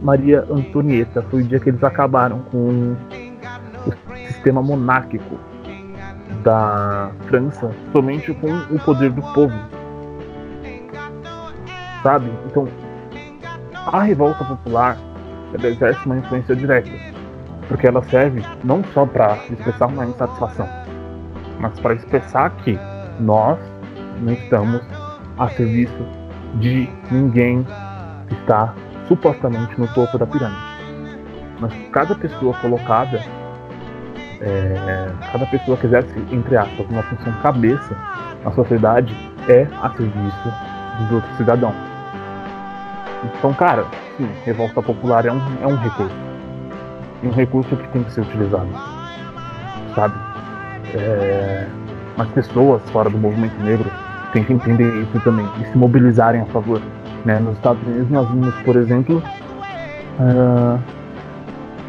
[0.00, 1.22] Maria Antonieta.
[1.22, 2.96] Foi o dia que eles acabaram com
[3.86, 3.92] o
[4.26, 5.38] sistema monárquico
[6.42, 9.54] da França somente com o poder do povo.
[12.02, 12.32] Sabe?
[12.46, 12.66] Então,
[13.86, 14.96] a revolta popular
[15.54, 16.90] ela exerce uma influência direta
[17.68, 20.68] Porque ela serve não só para expressar uma insatisfação,
[21.58, 22.78] mas para expressar que
[23.20, 23.58] nós
[24.20, 24.82] não estamos
[25.38, 26.06] a serviço
[26.54, 27.66] de ninguém
[28.28, 28.74] que está
[29.08, 30.60] supostamente no topo da pirâmide.
[31.60, 33.20] Mas cada pessoa colocada,
[34.40, 37.96] é, cada pessoa que exerce, entre aspas, uma função cabeça
[38.44, 39.14] na sociedade
[39.48, 40.52] é a serviço
[40.98, 41.91] dos outros cidadãos.
[43.24, 43.84] Então, cara,
[44.16, 46.16] sim, revolta popular é um, é um recurso.
[47.22, 48.68] E um recurso que tem que ser utilizado.
[49.94, 50.14] Sabe?
[50.94, 51.66] É,
[52.16, 53.90] mas pessoas fora do movimento negro
[54.32, 56.80] têm que entender isso também e se mobilizarem a favor.
[57.24, 57.38] Né?
[57.38, 59.22] Nos Estados Unidos nós vimos, por exemplo,
[60.18, 60.78] uh,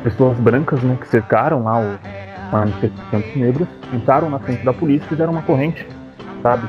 [0.04, 2.00] pessoas brancas né, que cercaram lá os
[2.52, 5.88] manifestantes negros, entraram na frente da polícia e fizeram uma corrente,
[6.44, 6.68] sabe?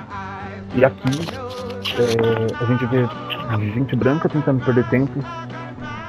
[0.75, 1.21] E aqui
[1.99, 3.07] é, a gente vê
[3.59, 5.19] gente branca tentando perder tempo,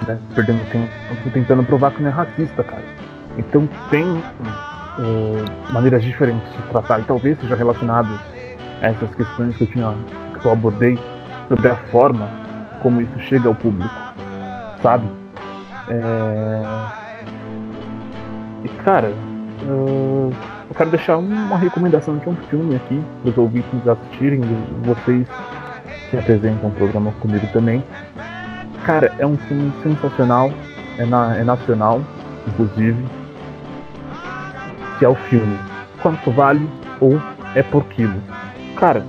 [0.07, 0.89] né, perdendo tempo,
[1.33, 2.83] tentando provar que não é racista, cara.
[3.37, 4.05] Então tem
[5.71, 8.17] maneiras diferentes de tratar, e talvez seja relacionado
[8.81, 9.93] a essas questões que eu tinha
[10.39, 10.97] que eu abordei
[11.49, 12.29] sobre a forma
[12.81, 13.93] como isso chega ao público,
[14.81, 15.05] sabe?
[15.89, 16.63] É...
[18.63, 19.13] E cara,
[19.67, 20.31] eu
[20.75, 24.41] quero deixar uma recomendação de um filme aqui para os ouvintes assistirem,
[24.83, 25.27] vocês
[26.09, 27.83] que apresentam o programa comigo também.
[28.85, 30.51] Cara, é um filme sensacional,
[30.97, 32.01] é, na, é nacional,
[32.47, 33.03] inclusive,
[34.99, 35.57] que é o filme
[36.01, 37.19] Quanto Vale ou
[37.55, 38.21] É Por Quilo.
[38.77, 39.03] Cara,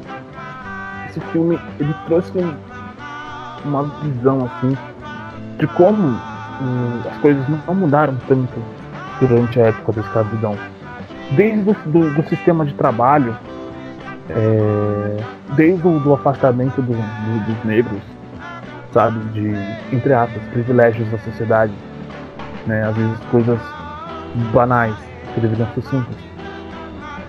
[1.09, 2.55] esse filme ele trouxe um,
[3.65, 4.77] uma visão assim
[5.59, 8.63] de como hum, as coisas não mudaram tanto
[9.21, 10.57] durante a época da escravidão.
[11.33, 13.37] Desde o do, do sistema de trabalho,
[14.31, 15.17] é,
[15.55, 18.01] desde o do afastamento do, do, dos negros,
[18.93, 19.55] sabe, de,
[19.95, 21.73] entre aspas, privilégios da sociedade,
[22.67, 23.59] né, às vezes coisas
[24.53, 24.95] banais
[25.35, 26.17] que deveriam ser simples.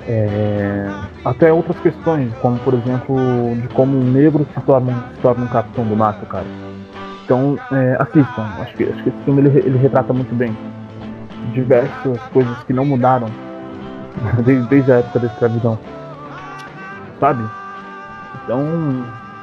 [0.10, 0.90] É,
[1.26, 3.18] até outras questões, como por exemplo,
[3.62, 6.46] de como um negro se torna, se torna um capitão do mato, cara.
[7.26, 8.44] Então, é, assistam.
[8.62, 10.56] Acho que, acho que esse filme ele, ele retrata muito bem
[11.54, 13.28] diversas coisas que não mudaram
[14.46, 15.78] desde, desde a época da escravidão.
[17.20, 17.44] Sabe?
[18.44, 18.64] Então,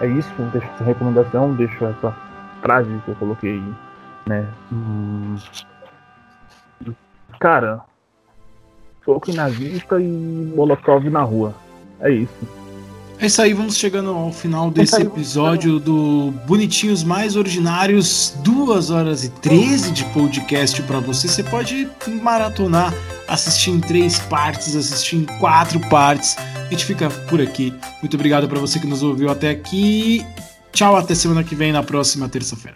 [0.01, 0.31] é isso.
[0.53, 2.15] Deixo essa recomendação, deixo essa
[2.63, 3.63] frase que eu coloquei,
[4.27, 4.47] né?
[4.73, 5.37] Hum...
[7.41, 7.81] Cara,
[9.05, 10.07] soco em nazista e
[10.57, 11.55] molotov na rua.
[12.01, 12.65] É isso.
[13.19, 19.25] É isso aí, vamos chegando ao final desse episódio do Bonitinhos Mais Ordinários, 2 horas
[19.25, 21.29] e 13 de podcast para você.
[21.29, 21.89] Você pode
[22.21, 22.93] maratonar,
[23.29, 26.37] assistir em três partes, assistir em quatro partes.
[26.67, 27.73] A gente fica por aqui.
[28.01, 30.25] Muito obrigado para você que nos ouviu até aqui.
[30.73, 32.73] Tchau, até semana que vem, na próxima terça-feira.